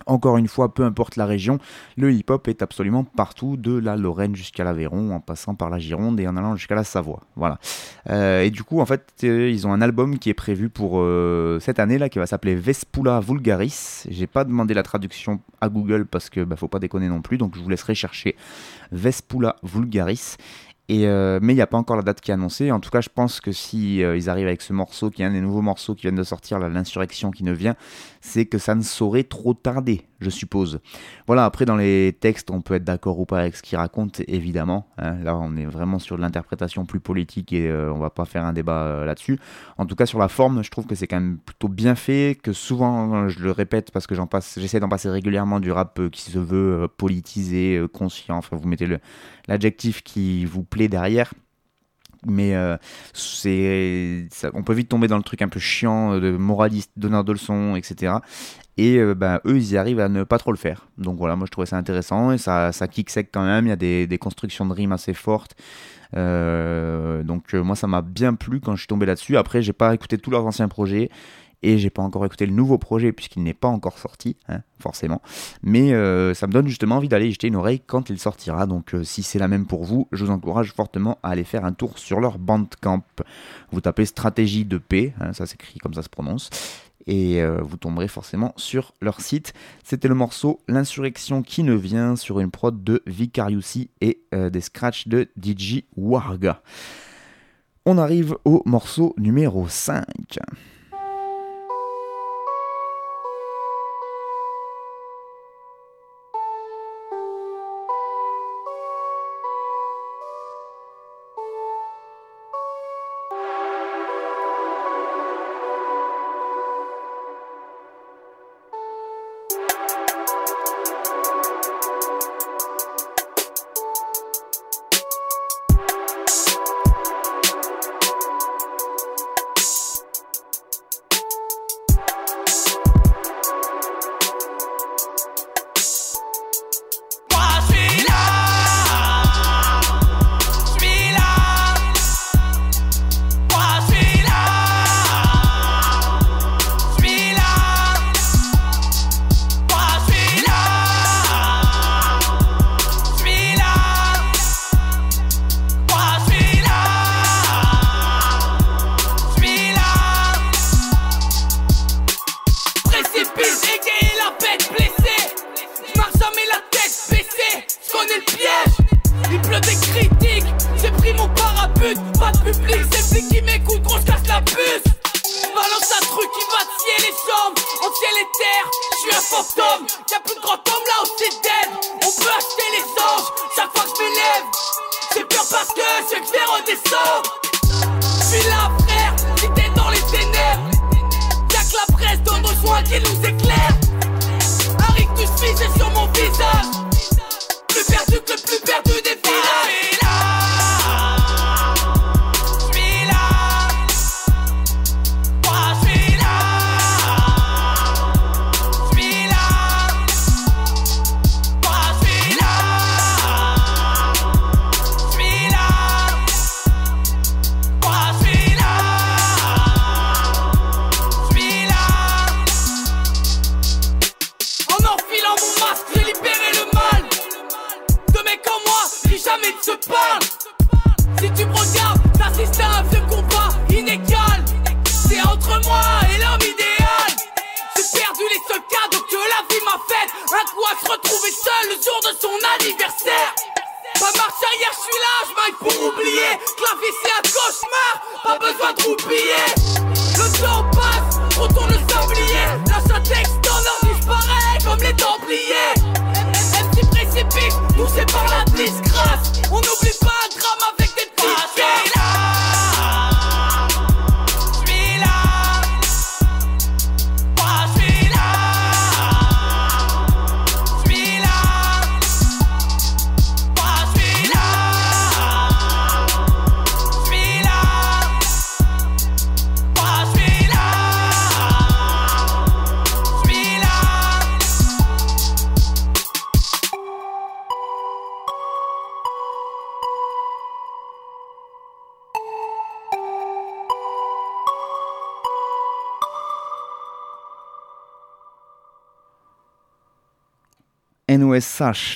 encore 0.04 0.36
une 0.36 0.48
fois, 0.48 0.74
peu 0.74 0.84
importe 0.84 1.16
la 1.16 1.26
région, 1.26 1.58
le 1.96 2.12
hip-hop 2.12 2.46
est 2.48 2.62
absolument 2.62 3.04
partout, 3.04 3.56
de 3.56 3.76
la 3.78 3.96
Lorraine 3.96 4.36
jusqu'à 4.36 4.64
l'Aveyron, 4.64 5.12
en 5.12 5.20
passant 5.20 5.54
par 5.54 5.70
la 5.70 5.78
Gironde 5.78 6.20
et 6.20 6.28
en 6.28 6.36
allant 6.36 6.54
jusqu'à 6.54 6.74
la 6.74 6.84
Savoie. 6.84 7.20
Voilà. 7.34 7.58
Euh, 8.10 8.42
et 8.42 8.50
du 8.50 8.62
coup, 8.62 8.80
en 8.80 8.86
fait, 8.86 9.12
euh, 9.24 9.50
ils 9.50 9.66
ont 9.66 9.72
un 9.72 9.80
album 9.80 10.18
qui 10.18 10.30
est 10.30 10.34
prévu 10.34 10.68
pour 10.68 11.00
euh, 11.00 11.58
cette 11.60 11.78
année 11.78 11.98
là, 11.98 12.08
qui 12.08 12.18
va 12.18 12.26
s'appeler 12.26 12.54
Vespula 12.54 13.20
Vulgaris. 13.20 14.04
J'ai 14.08 14.26
pas 14.26 14.44
demandé 14.44 14.74
la 14.74 14.82
traduction 14.82 15.40
à 15.60 15.68
Google 15.68 16.06
parce 16.06 16.30
que 16.30 16.44
bah, 16.44 16.56
faut 16.56 16.68
pas 16.68 16.78
déconner 16.78 17.08
non 17.08 17.22
plus, 17.22 17.38
donc 17.38 17.56
je 17.56 17.60
vous 17.62 17.68
laisserai 17.68 17.94
chercher 17.94 18.36
Vespula 18.92 19.56
Vulgaris. 19.62 20.36
Euh, 20.90 21.40
mais 21.42 21.52
il 21.52 21.56
n'y 21.56 21.62
a 21.62 21.66
pas 21.66 21.76
encore 21.76 21.96
la 21.96 22.02
date 22.02 22.20
qui 22.20 22.30
est 22.30 22.34
annoncée. 22.34 22.70
En 22.70 22.80
tout 22.80 22.90
cas, 22.90 23.00
je 23.00 23.08
pense 23.12 23.40
que 23.40 23.52
si 23.52 24.02
euh, 24.02 24.16
ils 24.16 24.30
arrivent 24.30 24.46
avec 24.46 24.62
ce 24.62 24.72
morceau, 24.72 25.10
qui 25.10 25.22
est 25.22 25.24
un 25.24 25.32
des 25.32 25.40
nouveaux 25.40 25.62
morceaux 25.62 25.94
qui 25.94 26.02
viennent 26.02 26.14
de 26.14 26.22
sortir, 26.22 26.58
l'insurrection 26.58 27.30
qui 27.30 27.44
ne 27.44 27.52
vient, 27.52 27.74
c'est 28.20 28.46
que 28.46 28.58
ça 28.58 28.74
ne 28.74 28.82
saurait 28.82 29.24
trop 29.24 29.54
tarder, 29.54 30.02
je 30.20 30.30
suppose. 30.30 30.80
Voilà, 31.26 31.44
après 31.44 31.64
dans 31.64 31.76
les 31.76 32.16
textes, 32.20 32.50
on 32.50 32.60
peut 32.60 32.74
être 32.74 32.84
d'accord 32.84 33.18
ou 33.18 33.26
pas 33.26 33.40
avec 33.40 33.56
ce 33.56 33.62
qu'ils 33.62 33.78
racontent, 33.78 34.22
évidemment. 34.28 34.86
Hein. 34.98 35.16
Là, 35.24 35.36
on 35.36 35.56
est 35.56 35.66
vraiment 35.66 35.98
sur 35.98 36.16
de 36.16 36.22
l'interprétation 36.22 36.86
plus 36.86 37.00
politique 37.00 37.52
et 37.52 37.68
euh, 37.68 37.92
on 37.92 37.98
va 37.98 38.10
pas 38.10 38.24
faire 38.24 38.44
un 38.44 38.52
débat 38.52 39.04
là-dessus. 39.04 39.38
En 39.78 39.86
tout 39.86 39.96
cas, 39.96 40.06
sur 40.06 40.18
la 40.18 40.28
forme, 40.28 40.62
je 40.62 40.70
trouve 40.70 40.86
que 40.86 40.94
c'est 40.94 41.08
quand 41.08 41.20
même 41.20 41.38
plutôt 41.38 41.68
bien 41.68 41.96
fait, 41.96 42.38
que 42.40 42.52
souvent, 42.52 43.28
je 43.28 43.40
le 43.40 43.50
répète 43.50 43.90
parce 43.90 44.06
que 44.06 44.14
j'essaie 44.56 44.80
d'en 44.80 44.88
passer 44.88 45.10
régulièrement 45.10 45.58
du 45.58 45.72
rap 45.72 46.00
qui 46.10 46.22
se 46.22 46.38
veut 46.38 46.88
politisé, 46.96 47.82
conscient. 47.92 48.36
Enfin, 48.36 48.56
vous 48.56 48.68
mettez 48.68 48.86
l'adjectif 49.48 50.02
qui 50.02 50.44
vous 50.44 50.62
plaît 50.62 50.75
derrière. 50.88 51.32
Mais 52.24 52.56
euh, 52.56 52.76
c'est 53.12 54.28
on 54.54 54.62
peut 54.62 54.72
vite 54.72 54.88
tomber 54.88 55.06
dans 55.06 55.16
le 55.16 55.22
truc 55.22 55.42
un 55.42 55.48
peu 55.48 55.60
chiant 55.60 56.14
euh, 56.14 56.20
de 56.20 56.30
moraliste 56.36 56.90
donneur 56.96 57.22
de 57.22 57.32
leçons 57.32 57.76
etc 57.76 58.14
et 58.76 58.98
euh, 58.98 59.14
ben, 59.14 59.40
eux 59.46 59.56
ils 59.56 59.76
arrivent 59.76 60.00
à 60.00 60.08
ne 60.08 60.24
pas 60.24 60.38
trop 60.38 60.50
le 60.50 60.58
faire. 60.58 60.88
Donc 60.98 61.18
voilà 61.18 61.36
moi 61.36 61.46
je 61.46 61.52
trouvais 61.52 61.66
ça 61.66 61.76
intéressant 61.76 62.32
et 62.32 62.38
ça, 62.38 62.72
ça 62.72 62.88
kick 62.88 63.10
sec 63.10 63.28
quand 63.32 63.44
même. 63.44 63.66
Il 63.66 63.68
y 63.68 63.72
a 63.72 63.76
des, 63.76 64.06
des 64.06 64.18
constructions 64.18 64.66
de 64.66 64.72
rimes 64.72 64.92
assez 64.92 65.14
fortes. 65.14 65.54
Donc 66.12 67.52
moi 67.54 67.76
ça 67.76 67.86
m'a 67.86 68.02
bien 68.02 68.34
plu 68.34 68.60
quand 68.60 68.74
je 68.74 68.80
suis 68.80 68.88
tombé 68.88 69.06
là-dessus. 69.06 69.36
Après 69.36 69.62
j'ai 69.62 69.72
pas 69.72 69.94
écouté 69.94 70.18
tous 70.18 70.30
leurs 70.30 70.46
anciens 70.46 70.68
projets 70.68 71.10
et 71.62 71.78
j'ai 71.78 71.90
pas 71.90 72.02
encore 72.02 72.24
écouté 72.24 72.46
le 72.46 72.52
nouveau 72.52 72.78
projet 72.78 73.12
puisqu'il 73.12 73.42
n'est 73.42 73.54
pas 73.54 73.68
encore 73.68 73.98
sorti, 73.98 74.36
hein, 74.48 74.60
forcément. 74.78 75.22
Mais 75.62 75.92
euh, 75.92 76.34
ça 76.34 76.46
me 76.46 76.52
donne 76.52 76.68
justement 76.68 76.96
envie 76.96 77.08
d'aller 77.08 77.30
jeter 77.30 77.48
une 77.48 77.56
oreille 77.56 77.80
quand 77.80 78.10
il 78.10 78.18
sortira. 78.18 78.66
Donc 78.66 78.94
euh, 78.94 79.04
si 79.04 79.22
c'est 79.22 79.38
la 79.38 79.48
même 79.48 79.66
pour 79.66 79.84
vous, 79.84 80.08
je 80.12 80.24
vous 80.24 80.30
encourage 80.30 80.72
fortement 80.72 81.18
à 81.22 81.30
aller 81.30 81.44
faire 81.44 81.64
un 81.64 81.72
tour 81.72 81.98
sur 81.98 82.20
leur 82.20 82.38
Bandcamp. 82.38 83.02
Vous 83.72 83.80
tapez 83.80 84.04
stratégie 84.04 84.64
de 84.64 84.78
paix, 84.78 85.14
hein, 85.20 85.32
ça 85.32 85.46
s'écrit 85.46 85.78
comme 85.78 85.94
ça 85.94 86.02
se 86.02 86.08
prononce. 86.08 86.50
Et 87.08 87.40
euh, 87.40 87.60
vous 87.62 87.76
tomberez 87.76 88.08
forcément 88.08 88.52
sur 88.56 88.92
leur 89.00 89.20
site. 89.20 89.54
C'était 89.84 90.08
le 90.08 90.16
morceau 90.16 90.60
L'insurrection 90.66 91.42
qui 91.42 91.62
ne 91.62 91.74
vient 91.74 92.16
sur 92.16 92.40
une 92.40 92.50
prod 92.50 92.82
de 92.82 93.02
Vicariusi 93.06 93.90
et 94.00 94.20
des 94.32 94.60
scratchs 94.60 95.06
de 95.06 95.28
DJ 95.40 95.84
Warga. 95.96 96.62
On 97.84 97.98
arrive 97.98 98.36
au 98.44 98.62
morceau 98.66 99.14
numéro 99.16 99.68
5. 99.68 100.04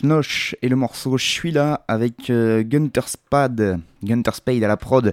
Nosh 0.03 0.57
et 0.63 0.69
le 0.69 0.77
morceau 0.77 1.19
Je 1.19 1.25
suis 1.25 1.51
là 1.51 1.85
avec 1.89 2.31
euh, 2.31 2.63
Gunter 2.63 3.03
Spade, 3.07 3.81
Gunter 4.03 4.31
Spade 4.33 4.63
à 4.63 4.69
la 4.69 4.77
prod. 4.77 5.13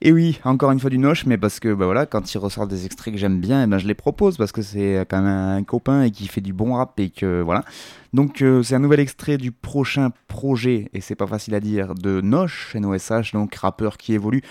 Et 0.00 0.12
oui, 0.12 0.40
encore 0.44 0.70
une 0.70 0.80
fois 0.80 0.90
du 0.90 0.98
Nosh, 0.98 1.26
mais 1.26 1.36
parce 1.36 1.60
que 1.60 1.72
bah 1.74 1.84
voilà, 1.84 2.06
quand 2.06 2.32
il 2.32 2.38
ressort 2.38 2.66
des 2.66 2.86
extraits 2.86 3.12
que 3.12 3.20
j'aime 3.20 3.40
bien, 3.40 3.60
et 3.60 3.64
eh 3.64 3.66
ben 3.66 3.78
je 3.78 3.86
les 3.86 3.94
propose 3.94 4.36
parce 4.36 4.52
que 4.52 4.62
c'est 4.62 5.04
quand 5.08 5.20
même 5.20 5.26
un 5.26 5.62
copain 5.64 6.02
et 6.02 6.10
qui 6.10 6.28
fait 6.28 6.40
du 6.40 6.52
bon 6.52 6.74
rap 6.74 6.98
et 6.98 7.10
que 7.10 7.42
voilà. 7.42 7.64
Donc 8.12 8.42
euh, 8.42 8.62
c'est 8.62 8.74
un 8.74 8.80
nouvel 8.80 9.00
extrait 9.00 9.36
du 9.36 9.52
prochain 9.52 10.10
projet, 10.28 10.88
et 10.94 11.00
c'est 11.00 11.16
pas 11.16 11.26
facile 11.26 11.54
à 11.54 11.60
dire, 11.60 11.94
de 11.94 12.20
Nosh, 12.20 12.74
NOSH, 12.76 13.32
donc 13.32 13.54
rappeur 13.54 13.98
qui 13.98 14.14
évolue 14.14 14.42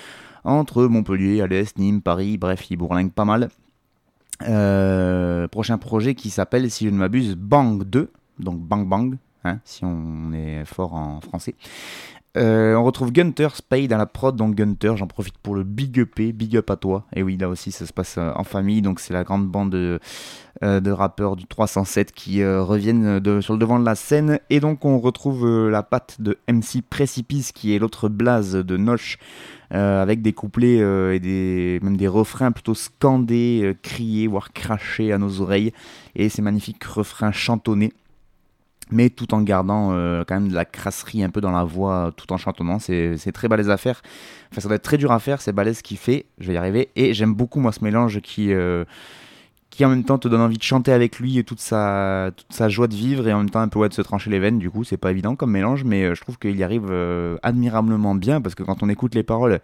entre 0.43 0.83
Montpellier, 0.85 1.41
Alès, 1.41 1.75
Nîmes, 1.77 2.01
Paris, 2.01 2.37
bref, 2.37 2.69
il 2.69 2.77
bourlingue 2.77 3.11
pas 3.11 3.25
mal. 3.25 3.49
Euh, 4.47 5.47
prochain 5.47 5.77
projet 5.77 6.15
qui 6.15 6.29
s'appelle, 6.29 6.69
si 6.69 6.85
je 6.85 6.89
ne 6.89 6.97
m'abuse, 6.97 7.35
Bang 7.35 7.83
2 7.83 8.09
donc 8.39 8.59
Bang 8.59 8.87
Bang, 8.87 9.17
hein, 9.43 9.59
si 9.63 9.83
on 9.83 10.33
est 10.33 10.65
fort 10.65 10.93
en 10.93 11.21
français. 11.21 11.55
Euh, 12.35 12.73
on 12.73 12.83
retrouve 12.83 13.11
Gunter 13.11 13.49
Spade 13.53 13.93
à 13.93 13.97
la 13.97 14.07
prod, 14.07 14.35
donc 14.35 14.55
Gunter, 14.55 14.93
j'en 14.95 15.05
profite 15.05 15.37
pour 15.37 15.53
le 15.53 15.63
big 15.63 15.99
up, 15.99 16.19
big 16.19 16.57
up 16.57 16.69
à 16.71 16.75
toi. 16.77 17.05
Et 17.15 17.21
oui, 17.21 17.37
là 17.37 17.47
aussi 17.47 17.71
ça 17.71 17.85
se 17.85 17.93
passe 17.93 18.15
euh, 18.17 18.31
en 18.35 18.43
famille, 18.43 18.81
donc 18.81 18.99
c'est 18.99 19.13
la 19.13 19.23
grande 19.23 19.47
bande 19.47 19.69
de, 19.69 19.99
euh, 20.63 20.79
de 20.79 20.89
rappeurs 20.89 21.35
du 21.35 21.45
307 21.45 22.11
qui 22.11 22.43
reviennent 22.43 23.19
de, 23.19 23.39
sur 23.39 23.53
le 23.53 23.59
devant 23.59 23.79
de 23.79 23.85
la 23.85 23.93
scène. 23.93 24.39
Et 24.49 24.59
donc 24.59 24.83
on 24.83 24.99
retrouve 24.99 25.69
la 25.69 25.83
patte 25.83 26.21
de 26.21 26.39
MC 26.47 26.81
Precipice 26.81 27.51
qui 27.51 27.75
est 27.75 27.79
l'autre 27.79 28.09
blase 28.09 28.53
de 28.53 28.77
Noche. 28.77 29.19
avec 29.69 30.21
des 30.21 30.33
couplets 30.33 30.77
et 30.77 31.79
même 31.81 31.97
des 31.97 32.07
refrains 32.07 32.51
plutôt 32.51 32.75
scandés, 32.75 33.75
criés, 33.81 34.27
voire 34.27 34.53
crachés 34.53 35.11
à 35.11 35.17
nos 35.19 35.41
oreilles. 35.41 35.71
Et 36.15 36.29
ces 36.29 36.41
magnifiques 36.41 36.83
refrains 36.83 37.31
chantonnés 37.31 37.93
mais 38.91 39.09
tout 39.09 39.33
en 39.33 39.41
gardant 39.41 39.91
euh, 39.91 40.23
quand 40.27 40.35
même 40.35 40.49
de 40.49 40.55
la 40.55 40.65
crasserie 40.65 41.23
un 41.23 41.29
peu 41.29 41.41
dans 41.41 41.51
la 41.51 41.63
voix, 41.63 42.11
tout 42.15 42.31
en 42.33 42.37
chantonnant. 42.37 42.79
C'est 42.79 43.31
très 43.33 43.47
balèze 43.47 43.69
à 43.69 43.77
faire. 43.77 44.01
Enfin, 44.51 44.61
ça 44.61 44.67
doit 44.67 44.75
être 44.75 44.83
très 44.83 44.97
dur 44.97 45.11
à 45.11 45.19
faire, 45.19 45.41
c'est 45.41 45.53
balèze 45.53 45.81
qui 45.81 45.95
fait, 45.95 46.25
je 46.39 46.47
vais 46.47 46.53
y 46.53 46.57
arriver. 46.57 46.89
Et 46.95 47.13
j'aime 47.13 47.33
beaucoup, 47.33 47.59
moi, 47.59 47.71
ce 47.71 47.83
mélange 47.83 48.21
qui, 48.21 48.53
euh, 48.53 48.85
qui 49.69 49.83
en 49.85 49.89
même 49.89 50.03
temps 50.03 50.17
te 50.17 50.27
donne 50.27 50.41
envie 50.41 50.57
de 50.57 50.63
chanter 50.63 50.91
avec 50.91 51.19
lui 51.19 51.37
et 51.37 51.43
toute 51.43 51.59
sa, 51.59 52.31
toute 52.35 52.53
sa 52.53 52.69
joie 52.69 52.87
de 52.87 52.95
vivre 52.95 53.27
et 53.27 53.33
en 53.33 53.39
même 53.39 53.49
temps 53.49 53.61
un 53.61 53.67
peu 53.67 53.79
ouais, 53.79 53.89
de 53.89 53.93
se 53.93 54.01
trancher 54.01 54.29
les 54.29 54.39
veines. 54.39 54.59
Du 54.59 54.69
coup, 54.69 54.83
c'est 54.83 54.97
pas 54.97 55.11
évident 55.11 55.35
comme 55.35 55.51
mélange, 55.51 55.83
mais 55.83 56.03
euh, 56.03 56.15
je 56.15 56.21
trouve 56.21 56.37
qu'il 56.37 56.55
y 56.55 56.63
arrive 56.63 56.91
admirablement 57.41 58.15
bien 58.15 58.41
parce 58.41 58.55
que 58.55 58.63
quand 58.63 58.83
on 58.83 58.89
écoute 58.89 59.15
les 59.15 59.23
paroles, 59.23 59.59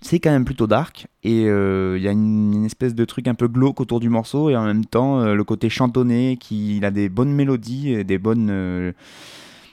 c'est 0.00 0.20
quand 0.20 0.30
même 0.30 0.44
plutôt 0.44 0.66
dark 0.66 1.06
et 1.22 1.42
il 1.42 1.48
euh, 1.48 1.98
y 1.98 2.08
a 2.08 2.12
une, 2.12 2.64
espèce 2.64 2.94
de 2.94 3.04
truc 3.04 3.28
un 3.28 3.34
peu 3.34 3.48
glauque 3.48 3.80
autour 3.80 4.00
du 4.00 4.08
morceau 4.08 4.50
et 4.50 4.56
en 4.56 4.64
même 4.64 4.84
temps 4.84 5.20
euh, 5.20 5.34
le 5.34 5.44
côté 5.44 5.70
chantonné 5.70 6.36
qui 6.36 6.76
il 6.76 6.84
a 6.84 6.90
des 6.90 7.08
bonnes 7.08 7.32
mélodies 7.32 7.92
et 7.92 8.04
des 8.04 8.18
bonnes 8.18 8.48
euh, 8.50 8.92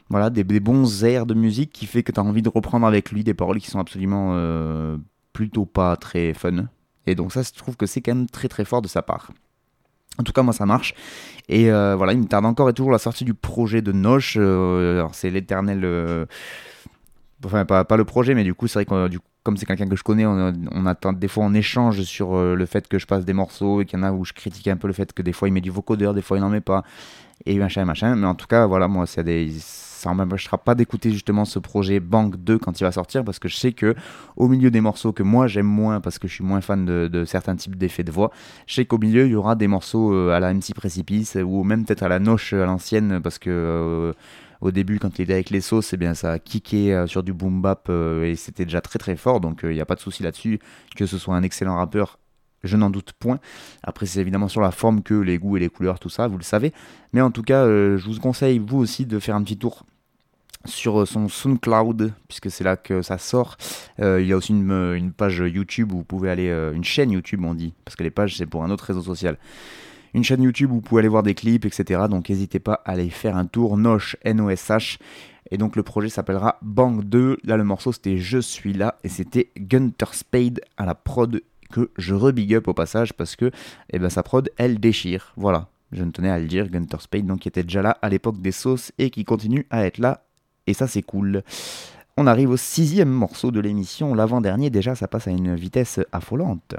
voilà 0.10 0.30
des, 0.30 0.44
bons 0.44 1.04
airs 1.04 1.26
de 1.26 1.34
musique 1.34 1.72
qui 1.72 1.86
fait 1.86 2.04
que 2.04 2.12
tu 2.12 2.20
as 2.20 2.24
envie 2.24 2.42
de 2.42 2.50
reprendre 2.50 2.88
avec 2.88 3.12
lui 3.12 3.24
des 3.24 3.34
paroles 3.34 3.60
qui 3.60 3.70
sont 3.70 3.80
absolument 3.80 4.38
plutôt 5.34 5.66
pas 5.66 5.96
très 5.98 6.34
fun 6.34 6.68
et 7.06 7.16
donc 7.16 7.34
ça 7.34 7.42
je 7.42 7.52
trouve 7.52 7.76
que 7.76 7.86
c'est 7.86 8.02
quand 8.02 8.16
même 8.16 8.30
très 8.30 8.48
très 8.48 8.66
fort 8.66 8.82
de 8.82 8.88
sa 8.88 9.02
part 9.02 9.32
en 10.20 10.22
tout 10.22 10.32
cas, 10.32 10.44
moi, 10.44 10.54
ça 10.54 10.68
marche. 10.68 10.94
Et 11.50 11.72
voilà, 11.72 12.14
il 12.14 12.20
me 12.20 12.28
tarde 12.28 12.46
encore 12.46 12.70
et 12.70 12.74
toujours 12.74 12.92
la 12.92 13.00
sortie 13.00 13.26
du 13.26 13.34
projet 13.34 13.82
de 13.82 13.92
Noche. 13.92 14.38
c'est 15.12 15.32
l'éternel. 15.32 16.28
Enfin, 17.46 17.66
pas, 17.66 17.84
pas, 17.86 17.98
le 17.98 18.06
projet, 18.06 18.36
mais 18.36 18.44
du 18.44 18.54
coup, 18.54 18.68
c'est 18.68 18.80
vrai 18.80 18.86
que 18.86 19.18
comme 19.44 19.58
c'est 19.58 19.66
quelqu'un 19.66 19.88
que 19.88 19.96
je 19.96 20.04
connais, 20.04 20.26
on, 20.26 20.86
attend 20.86 21.12
des 21.12 21.28
fois 21.28 21.44
en 21.44 21.54
échange 21.54 22.02
sur 22.04 22.36
euh, 22.36 22.56
le 22.56 22.66
fait 22.66 22.88
que 22.88 22.98
je 22.98 23.06
passe 23.06 23.26
des 23.26 23.34
morceaux 23.34 23.82
et 23.82 23.86
qu'il 23.86 24.00
y 24.00 24.02
en 24.02 24.06
a 24.06 24.12
où 24.12 24.24
je 24.24 24.32
critique 24.32 24.68
un 24.70 24.78
peu 24.78 24.88
le 24.88 24.94
fait 24.94 25.12
que 25.12 25.22
des 25.22 25.34
fois 25.34 25.50
il 25.50 25.52
met 25.52 25.62
du 25.62 25.70
vocodeur, 25.70 26.14
des 26.14 26.22
fois 26.22 26.38
il 26.38 26.42
n'en 26.42 26.50
met 26.50 26.62
pas, 26.62 26.84
et 27.46 27.58
machin, 27.58 27.84
machin. 27.84 28.16
Mais 28.16 28.28
en 28.28 28.36
tout 28.36 28.48
cas, 28.48 28.66
voilà, 28.66 28.88
moi, 28.88 29.06
des, 29.18 29.52
ça 30.04 30.14
m'empêchera 30.14 30.58
pas 30.58 30.76
d'écouter 30.76 31.12
justement 31.12 31.46
ce 31.46 31.60
projet 31.60 32.00
Bank 32.00 32.36
2 32.38 32.58
quand 32.58 32.80
il 32.80 32.84
va 32.84 32.92
sortir 32.92 33.24
parce 33.24 33.40
que 33.40 33.48
je 33.48 33.56
sais 33.56 33.72
que 33.72 33.96
au 34.36 34.50
milieu 34.50 34.70
des 34.70 34.82
morceaux 34.82 35.14
que 35.14 35.24
moi 35.24 35.48
j'aime 35.48 35.66
moins 35.66 36.02
parce 36.02 36.20
que 36.20 36.28
je 36.28 36.34
suis 36.34 36.44
moins 36.44 36.60
fan 36.60 36.86
de, 36.86 37.26
certains 37.26 37.56
types 37.56 37.78
d'effets 37.78 38.04
de 38.04 38.12
voix, 38.12 38.32
je 38.68 38.76
sais 38.76 38.86
qu'au 38.86 38.98
milieu 38.98 39.26
il 39.26 39.32
y 39.32 39.36
aura 39.36 39.56
des 39.56 39.68
morceaux 39.68 40.14
euh, 40.14 40.32
à 40.32 40.42
la 40.42 40.54
MC 40.54 40.74
Précipice 40.76 41.38
ou 41.42 41.64
même 41.64 41.86
peut-être 41.86 42.04
à 42.04 42.10
la 42.10 42.20
Noche 42.20 42.54
à 42.54 42.66
l'ancienne 42.66 43.22
parce 43.22 43.40
que. 43.40 43.50
Euh, 43.50 44.14
au 44.64 44.72
début, 44.72 44.98
quand 44.98 45.20
il 45.20 45.24
était 45.24 45.34
avec 45.34 45.50
les 45.50 45.60
sauces, 45.60 45.92
eh 45.92 45.98
bien, 45.98 46.14
ça 46.14 46.32
a 46.32 46.40
kické 46.40 46.94
euh, 46.94 47.06
sur 47.06 47.22
du 47.22 47.34
boom 47.34 47.62
bap 47.62 47.88
euh, 47.90 48.24
et 48.24 48.38
c'était 48.38 48.64
déjà 48.64 48.80
très 48.80 48.98
très 48.98 49.18
fort. 49.18 49.42
Donc 49.42 49.60
il 49.64 49.70
euh, 49.70 49.74
n'y 49.74 49.82
a 49.82 49.86
pas 49.86 49.96
de 49.96 50.00
souci 50.00 50.24
là-dessus. 50.24 50.60
Que 50.96 51.06
ce 51.06 51.18
soit 51.18 51.36
un 51.36 51.44
excellent 51.44 51.76
rappeur, 51.76 52.18
je 52.64 52.78
n'en 52.78 52.90
doute 52.90 53.12
point. 53.12 53.40
Après, 53.84 54.06
c'est 54.06 54.22
évidemment 54.22 54.48
sur 54.48 54.62
la 54.62 54.72
forme 54.72 55.04
que 55.04 55.16
les 55.16 55.38
goûts 55.38 55.58
et 55.58 55.60
les 55.60 55.68
couleurs, 55.68 56.00
tout 56.00 56.08
ça, 56.08 56.30
vous 56.30 56.38
le 56.38 56.44
savez. 56.44 56.72
Mais 57.12 57.20
en 57.20 57.30
tout 57.30 57.44
cas, 57.44 57.66
je 57.66 58.06
vous 58.06 58.18
conseille, 58.22 58.58
vous 58.60 58.78
aussi, 58.78 59.06
de 59.06 59.20
faire 59.20 59.36
un 59.36 59.44
petit 59.44 59.58
tour 59.58 59.86
sur 60.64 61.06
son 61.06 61.28
SoundCloud, 61.28 62.14
puisque 62.30 62.50
c'est 62.50 62.64
là 62.64 62.78
que 62.78 63.02
ça 63.02 63.18
sort. 63.18 63.58
il 64.00 64.26
y 64.26 64.32
a 64.32 64.38
aussi 64.38 64.54
une, 64.54 65.12
page 65.12 65.40
YouTube 65.40 65.92
où 65.92 65.98
vous 65.98 66.04
pouvez 66.06 66.30
aller, 66.30 66.48
une 66.74 66.86
chaîne 66.86 67.12
YouTube, 67.12 67.44
on 67.44 67.54
dit, 67.54 67.74
parce 67.84 67.98
que 67.98 68.04
les 68.04 68.12
pages, 68.12 68.38
c'est 68.38 68.46
pour 68.46 68.64
un 68.64 68.70
autre 68.70 68.86
réseau 68.86 69.02
social 69.02 69.38
une 70.14 70.24
chaîne 70.24 70.44
YouTube 70.44 70.72
où 70.72 70.76
vous 70.76 70.82
pouvez 70.82 71.00
aller 71.00 71.08
voir 71.08 71.24
des 71.24 71.34
clips, 71.34 71.66
etc. 71.66 72.02
Donc 72.10 72.30
n'hésitez 72.30 72.60
pas 72.60 72.82
à 72.86 72.92
aller 72.92 73.10
faire 73.10 73.36
un 73.36 73.46
tour. 73.46 73.78
Nosh, 73.78 74.16
N-O-S-H. 74.24 74.98
Et 75.52 75.58
donc 75.58 75.76
le 75.76 75.84
projet 75.84 76.10
s'appellera 76.10 76.58
Bang 76.62 77.04
2. 77.04 77.38
Là 77.44 77.58
le 77.58 77.64
morceau 77.64 77.92
c'était 77.92 78.18
Je 78.18 78.40
suis 78.40 78.74
là 78.74 78.96
et 79.04 79.10
c'était 79.10 79.50
Gunter 79.58 80.06
Spade 80.12 80.62
à 80.78 80.86
la 80.86 80.96
prod 80.96 81.42
que 81.72 81.90
je 81.98 82.14
rebig 82.14 82.54
up 82.56 82.68
au 82.68 82.74
passage 82.74 83.14
parce 83.14 83.36
que 83.36 83.52
eh 83.92 84.00
ben, 84.00 84.10
sa 84.10 84.24
prod 84.24 84.50
elle 84.58 84.80
déchire. 84.80 85.34
Voilà, 85.36 85.68
je 85.92 86.04
ne 86.04 86.12
tenais 86.12 86.30
à 86.30 86.40
le 86.40 86.48
dire. 86.48 86.70
Gunter 86.70 86.98
Spade 87.00 87.26
donc 87.26 87.42
qui 87.42 87.48
était 87.48 87.64
déjà 87.64 87.82
là 87.82 87.98
à 88.02 88.10
l'époque 88.10 88.42
des 88.42 88.52
sauces 88.52 88.92
et 88.98 89.10
qui 89.10 89.26
continue 89.26 89.66
à 89.70 89.86
être 89.86 89.98
là. 89.98 90.24
Et 90.68 90.74
ça 90.74 90.88
c'est 90.88 91.02
cool. 91.02 91.44
On 92.16 92.28
arrive 92.28 92.52
au 92.52 92.58
sixième 92.58 93.10
morceau 93.10 93.52
de 93.52 93.60
l'émission. 93.60 94.14
L'avant-dernier 94.14 94.70
déjà 94.70 94.96
ça 94.96 95.08
passe 95.08 95.28
à 95.28 95.32
une 95.32 95.56
vitesse 95.56 96.00
affolante. 96.12 96.76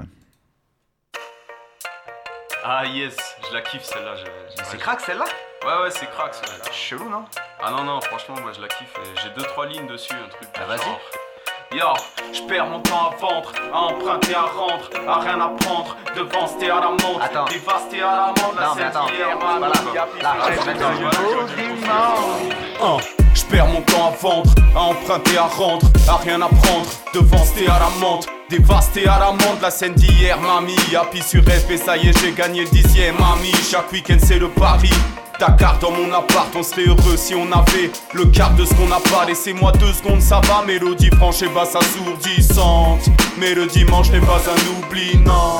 Ah 2.67 2.83
yes, 2.83 3.15
je 3.47 3.53
la 3.53 3.61
kiffe 3.61 3.83
celle-là. 3.83 4.15
C'est 4.63 4.79
crack 4.79 4.99
celle-là 5.01 5.25
Ouais 5.63 5.83
ouais 5.83 5.91
c'est 5.91 6.09
crack 6.09 6.33
celle-là. 6.33 6.71
Chelou 6.71 7.07
non? 7.07 7.25
Ah 7.63 7.69
non 7.69 7.83
non 7.83 8.01
franchement 8.01 8.37
moi 8.41 8.53
je 8.55 8.61
la 8.61 8.67
kiffe. 8.67 8.91
J'ai 9.21 9.29
deux 9.39 9.43
trois 9.43 9.67
lignes 9.67 9.85
dessus, 9.85 10.13
un 10.13 10.27
truc. 10.29 10.49
Ah 10.55 10.65
vas-y. 10.65 11.77
Yo, 11.77 11.85
je 12.33 12.41
perds 12.47 12.65
mon 12.65 12.79
temps 12.79 13.11
à 13.11 13.15
vendre, 13.17 13.51
à 13.71 13.77
emprunter, 13.77 14.33
à 14.33 14.41
rendre, 14.41 14.89
à 15.07 15.19
rien 15.19 15.39
à 15.41 15.49
prendre, 15.49 15.95
devant 16.15 16.47
c'était 16.47 16.71
à 16.71 16.79
la 16.79 16.89
montre, 16.89 17.21
attends. 17.21 17.45
dévasté 17.45 18.01
à 18.01 18.15
la 18.15 18.27
montre, 18.29 18.59
la 18.59 18.73
voilà. 18.73 19.69
Là, 20.23 20.33
je 23.35 23.45
perds 23.45 23.67
mon 23.67 23.81
temps 23.83 24.07
à 24.07 24.09
vendre, 24.09 24.49
à 24.75 24.79
emprunter, 24.79 25.37
à 25.37 25.43
rendre, 25.43 25.85
à 26.09 26.17
rien 26.17 26.41
à 26.41 26.47
prendre, 26.47 26.89
devant 27.13 27.43
c'était 27.45 27.69
à 27.69 27.77
la 27.77 27.89
montre. 27.99 28.27
Dévasté 28.49 29.07
à 29.07 29.17
la 29.17 29.31
monde, 29.31 29.59
la 29.61 29.71
scène 29.71 29.95
d'hier, 29.95 30.39
mamie. 30.39 30.77
Happy 30.95 31.21
sur 31.23 31.41
FP, 31.41 31.77
ça 31.83 31.97
y 31.97 32.09
est, 32.09 32.21
j'ai 32.21 32.31
gagné 32.31 32.61
le 32.61 32.69
dixième, 32.69 33.15
mamie. 33.15 33.51
Chaque 33.71 33.91
week-end, 33.91 34.17
c'est 34.21 34.37
le 34.37 34.49
pari. 34.49 34.91
Ta 35.39 35.51
carte 35.51 35.81
dans 35.81 35.91
mon 35.91 36.13
appart, 36.13 36.55
on 36.55 36.61
serait 36.61 36.85
heureux 36.85 37.17
si 37.17 37.33
on 37.33 37.51
avait 37.51 37.89
le 38.13 38.25
quart 38.25 38.53
de 38.53 38.63
ce 38.63 38.73
qu'on 38.75 38.87
n'a 38.87 38.99
pas. 38.99 39.25
Laissez-moi 39.25 39.71
deux 39.73 39.91
secondes, 39.93 40.21
ça 40.21 40.41
va. 40.41 40.63
Mélodie 40.65 41.09
franche 41.17 41.41
et 41.41 41.49
basse 41.49 41.75
assourdissante. 41.75 43.09
Mais 43.39 43.55
le 43.55 43.65
dimanche 43.65 44.11
n'est 44.11 44.19
pas 44.19 44.41
un 44.47 44.85
oubli, 44.85 45.17
non. 45.17 45.59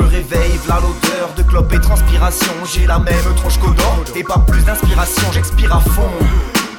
Je 0.00 0.04
me 0.04 0.08
réveille, 0.08 0.56
v'là 0.64 0.80
l'odeur 0.80 1.34
de 1.36 1.42
clope 1.42 1.72
et 1.74 1.80
transpiration. 1.80 2.52
J'ai 2.64 2.86
la 2.86 2.98
même 2.98 3.34
tronche 3.36 3.58
qu'odor 3.58 4.04
et 4.16 4.22
pas 4.22 4.38
plus 4.38 4.64
d'inspiration. 4.64 5.30
J'expire 5.32 5.76
à 5.76 5.80
fond 5.80 6.10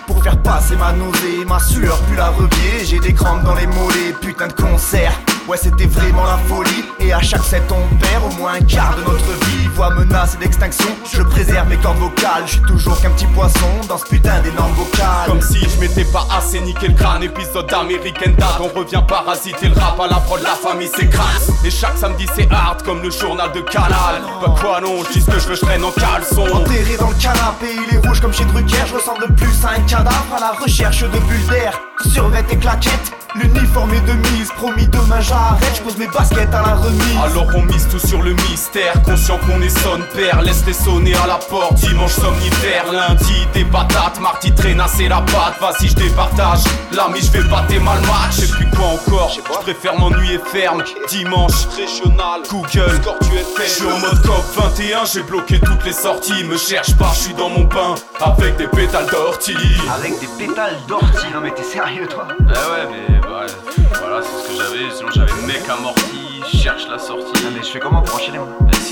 pour 0.07 0.23
faire 0.23 0.41
passer 0.41 0.75
ma 0.75 0.91
nausée, 0.93 1.45
ma 1.47 1.59
sueur, 1.59 1.99
puis 2.07 2.17
la 2.17 2.29
rebier. 2.29 2.83
J'ai 2.83 2.99
des 2.99 3.13
crampes 3.13 3.43
dans 3.43 3.55
les 3.55 3.67
mollets, 3.67 4.15
putain 4.19 4.47
de 4.47 4.53
concert. 4.53 5.13
Ouais, 5.51 5.57
c'était 5.57 5.85
vraiment 5.85 6.23
la 6.23 6.37
folie. 6.47 6.85
Et 7.01 7.11
à 7.11 7.21
chaque 7.21 7.43
set, 7.43 7.63
on 7.71 7.95
perd 7.97 8.23
au 8.23 8.37
moins 8.37 8.53
un 8.53 8.61
quart 8.61 8.95
de 8.95 9.01
notre 9.01 9.33
vie. 9.47 9.67
Voix 9.75 9.89
menace 9.89 10.37
d'extinction. 10.39 10.87
Je 11.11 11.21
préserve 11.23 11.67
mes 11.67 11.75
cordes 11.75 11.97
vocales. 11.97 12.43
Je 12.45 12.51
suis 12.51 12.61
toujours 12.61 12.97
qu'un 13.01 13.09
petit 13.09 13.25
poisson 13.25 13.67
dans 13.89 13.97
ce 13.97 14.05
putain 14.05 14.39
d'énorme 14.39 14.71
vocal. 14.75 15.27
Comme 15.27 15.41
si 15.41 15.59
je 15.59 15.77
m'étais 15.81 16.05
pas 16.05 16.25
assez 16.31 16.61
niqué 16.61 16.87
le 16.87 16.93
crâne. 16.93 17.23
Épisode 17.23 17.67
d'American 17.67 18.31
Dad. 18.37 18.61
On 18.61 18.79
revient 18.79 19.03
parasiter 19.05 19.67
le 19.67 19.77
rap 19.77 19.99
à 19.99 20.07
la 20.07 20.21
prod, 20.21 20.41
la 20.41 20.51
famille 20.51 20.87
s'écrase. 20.87 21.51
Et 21.65 21.69
chaque 21.69 21.97
samedi, 21.97 22.25
c'est 22.33 22.49
hard 22.49 22.83
comme 22.83 23.01
le 23.01 23.11
journal 23.11 23.51
de 23.51 23.59
Canal. 23.59 24.21
Pas 24.39 24.55
quoi 24.57 24.79
non, 24.79 25.03
je 25.03 25.19
dis 25.19 25.21
ce 25.21 25.31
que 25.31 25.37
je 25.37 25.49
veux, 25.49 25.55
je 25.55 25.61
traîne 25.61 25.83
en 25.83 25.91
caleçon. 25.91 26.47
Enterré 26.53 26.95
dans 26.97 27.09
le 27.09 27.15
canapé, 27.15 27.75
il 27.75 27.93
est 27.93 28.07
rouge 28.07 28.21
comme 28.21 28.33
chez 28.33 28.45
Drucker. 28.45 28.87
Je 28.87 28.93
ressemble 28.93 29.27
plus 29.35 29.65
à 29.65 29.71
un 29.77 29.81
cadavre 29.81 30.33
à 30.33 30.39
la 30.39 30.51
recherche 30.53 31.01
de 31.01 31.19
bulles 31.19 31.47
d'air. 31.49 31.77
Survêt 32.09 32.45
et 32.49 32.55
claquettes. 32.55 33.11
L'uniforme 33.35 33.93
est 33.93 34.01
de 34.01 34.13
mise, 34.31 34.51
promis 34.57 34.87
demain 34.87 35.21
j'arrête, 35.41 35.75
je 35.75 35.81
pose 35.81 35.97
mes 35.97 36.07
baskets 36.07 36.53
à 36.53 36.61
la 36.61 36.75
remise. 36.75 37.17
Alors 37.23 37.47
on 37.55 37.63
mise 37.63 37.87
tout 37.87 37.99
sur 37.99 38.21
le 38.21 38.33
mystère, 38.33 38.93
conscient 39.03 39.37
qu'on 39.39 39.61
est 39.61 39.69
sonne 39.69 40.03
père, 40.13 40.41
laisse 40.41 40.63
les 40.65 40.73
sonner 40.73 41.15
à 41.15 41.27
la 41.27 41.35
porte. 41.35 41.75
Dimanche 41.75 42.13
somnifère, 42.13 42.91
lundi 42.91 43.47
des 43.53 43.65
patates, 43.65 44.19
mardi 44.19 44.53
traînasser 44.53 45.07
la 45.07 45.21
patte. 45.21 45.59
Vas-y, 45.59 45.89
je 45.89 45.95
départage, 45.95 46.63
l'ami, 46.91 47.21
je 47.21 47.31
vais 47.31 47.47
battre 47.49 47.73
mal 47.81 47.99
match. 48.01 48.39
Et 48.43 48.47
puis 48.47 48.69
quoi 48.71 48.87
encore, 48.87 49.31
je 49.35 49.41
préfère 49.41 49.97
m'ennuyer 49.97 50.39
ferme. 50.51 50.83
Dimanche, 51.07 51.67
régional, 51.75 52.41
Google, 52.49 53.01
Je 53.57 53.69
suis 53.69 53.85
en 53.85 53.99
mode 53.99 54.21
COP 54.25 54.43
21, 54.55 55.05
j'ai 55.05 55.23
bloqué 55.23 55.59
toutes 55.59 55.85
les 55.85 55.93
sorties. 55.93 56.43
Me 56.43 56.57
cherche 56.57 56.95
pas, 56.97 57.11
je 57.13 57.19
suis 57.19 57.33
dans 57.33 57.49
mon 57.49 57.65
pain 57.65 57.95
avec 58.19 58.57
des 58.57 58.67
pétales 58.67 59.07
d'ortie. 59.07 59.55
Avec 59.93 60.19
des 60.19 60.27
pétales 60.37 60.77
d'ortie, 60.87 61.27
non 61.33 61.41
mais 61.41 61.51
t'es 61.51 61.63
sérieux 61.63 62.07
toi? 62.07 62.27
Ah 62.29 62.71
ouais, 62.71 62.87
mais 62.91 63.20
voilà, 63.99 64.21
c'est 64.21 64.43
ce 64.43 64.47
que 64.49 64.63
j'avais. 64.63 64.91
Sinon, 64.91 65.09
j'avais 65.11 65.41
mec 65.47 65.67
amorti, 65.69 66.41
cherche 66.51 66.87
la 66.89 66.97
sortie. 66.97 67.43
Ah, 67.45 67.49
mais 67.53 67.63
je 67.63 67.69
fais 67.69 67.79
comment 67.79 68.01
pour 68.01 68.15
enchaîner 68.15 68.37
moi? 68.37 68.47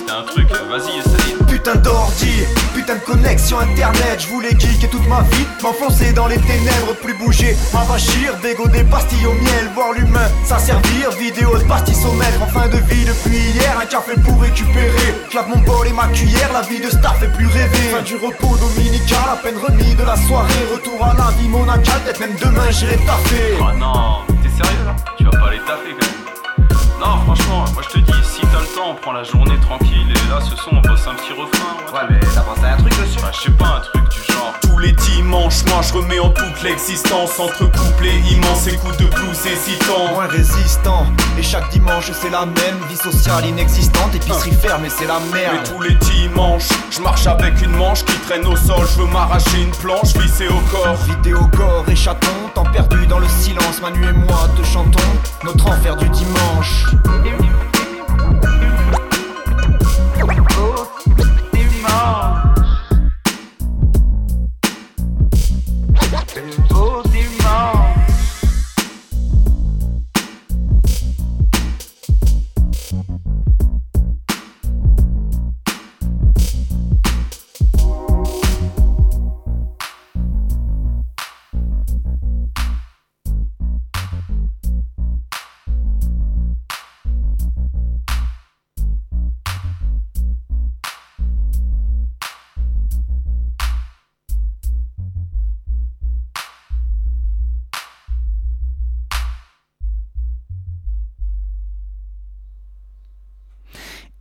T'as 0.09 0.19
un 0.19 0.23
truc, 0.23 0.49
vas-y, 0.69 0.99
essaye. 0.99 1.35
Putain 1.47 1.75
d'ordi, 1.75 2.43
putain 2.73 2.95
de 2.95 2.99
connexion 3.01 3.59
internet. 3.59 4.19
Je 4.19 4.27
voulais 4.27 4.51
geeker 4.51 4.89
toute 4.89 5.07
ma 5.07 5.21
vie, 5.21 5.45
m'enfoncer 5.61 6.13
dans 6.13 6.27
les 6.27 6.37
ténèbres, 6.37 6.95
plus 7.01 7.13
bouger, 7.13 7.55
m'avachir, 7.73 8.35
dégo 8.41 8.67
des 8.67 8.83
pastilles 8.83 9.25
au 9.25 9.33
miel, 9.33 9.69
voir 9.75 9.93
l'humain 9.93 10.27
s'asservir. 10.45 11.11
Vidéo 11.11 11.57
de 11.57 11.63
pastilles 11.63 11.95
en 12.41 12.47
fin 12.47 12.67
de 12.67 12.77
vie 12.77 13.05
depuis 13.05 13.37
hier. 13.37 13.77
Un 13.81 13.85
café 13.85 14.13
pour 14.23 14.41
récupérer. 14.41 15.13
Clave 15.29 15.49
mon 15.49 15.59
bol 15.59 15.87
et 15.87 15.93
ma 15.93 16.07
cuillère, 16.07 16.51
la 16.53 16.61
vie 16.61 16.79
de 16.79 16.89
star 16.89 17.15
fait 17.17 17.31
plus 17.33 17.47
rêver. 17.47 17.89
Fin 17.91 18.01
du 18.01 18.15
repos 18.15 18.57
dominical, 18.57 19.29
à 19.33 19.35
peine 19.37 19.57
remis 19.57 19.95
de 19.95 20.03
la 20.03 20.15
soirée. 20.15 20.65
Retour 20.73 21.03
à 21.03 21.13
la 21.13 21.31
vie 21.37 21.47
monacale, 21.47 22.01
peut-être 22.03 22.19
même 22.19 22.35
demain 22.41 22.69
j'irai 22.71 22.97
taffer. 22.97 23.57
Oh 23.59 23.77
non, 23.77 24.19
t'es 24.41 24.49
sérieux 24.49 24.85
là? 24.85 24.95
Tu 25.17 25.23
vas 25.25 25.31
pas 25.31 25.47
aller 25.47 25.59
taffer 25.59 25.95
quand 25.99 26.05
même. 26.05 26.29
Non, 26.99 27.17
franchement, 27.25 27.65
moi 27.73 27.83
je 27.87 27.99
te 27.99 27.99
dis, 27.99 28.23
si 28.23 28.38
t'as 28.51 28.59
le 28.59 28.65
temps, 28.67 28.91
on 28.91 28.95
prend 28.95 29.13
la 29.13 29.23
journée 29.23 29.57
tranquille. 29.61 30.07
Et 30.09 30.29
là, 30.29 30.39
ce 30.41 30.55
son, 30.55 30.71
on 30.71 30.81
bosse 30.81 31.07
un 31.07 31.15
petit 31.15 31.33
refrain. 31.33 31.75
Ouais, 31.93 32.07
mais 32.09 32.19
t'as 32.33 32.41
pensé 32.41 32.65
à 32.65 32.73
un 32.73 32.77
truc 32.77 32.91
dessus 32.97 33.19
Bah, 33.21 33.31
je 33.33 33.41
sais 33.41 33.51
pas, 33.51 33.77
un 33.77 33.79
truc 33.81 34.09
du 34.09 34.33
genre. 34.33 34.53
Tous 34.61 34.77
les 34.77 34.91
dimanches, 34.91 35.65
moi 35.65 35.81
je 35.81 35.93
remets 35.93 36.19
en 36.19 36.29
toute 36.29 36.63
l'existence. 36.63 37.39
Entre 37.39 37.65
couplets 37.71 38.19
immenses 38.31 38.67
et 38.67 38.75
coups 38.77 38.97
de 38.97 39.05
blues 39.05 39.45
hésitants. 39.45 40.13
Moins 40.13 40.27
résistant, 40.27 41.05
et 41.37 41.43
chaque 41.43 41.69
dimanche 41.69 42.11
c'est 42.13 42.29
la 42.29 42.45
même. 42.45 42.77
Vie 42.89 42.95
sociale 42.95 43.45
inexistante, 43.45 44.13
épicerie 44.15 44.51
fermée, 44.51 44.89
c'est 44.89 45.07
la 45.07 45.19
merde. 45.33 45.57
Mais 45.57 45.69
tous 45.69 45.81
les 45.81 45.95
dimanches, 45.95 46.69
je 46.91 47.01
marche 47.01 47.27
avec 47.27 47.61
une 47.61 47.75
manche 47.75 48.03
qui 48.05 48.17
traîne 48.19 48.45
au 48.45 48.55
sol. 48.55 48.85
Je 48.93 49.01
veux 49.01 49.07
m'arracher 49.07 49.61
une 49.61 49.71
planche 49.71 50.15
vissée 50.15 50.47
au 50.47 50.59
corps. 50.71 50.95
Vidéo 51.07 51.39
corps 51.55 51.85
et 51.87 51.95
chaton, 51.95 52.27
temps 52.53 52.65
perdu 52.71 53.05
dans 53.07 53.19
le 53.19 53.27
silence. 53.27 53.81
Manu 53.81 54.03
et 54.07 54.13
moi 54.13 54.49
te 54.57 54.63
chantons 54.65 54.99
notre 55.43 55.67
enfer 55.67 55.95
du 55.95 56.09
dimanche. 56.09 56.85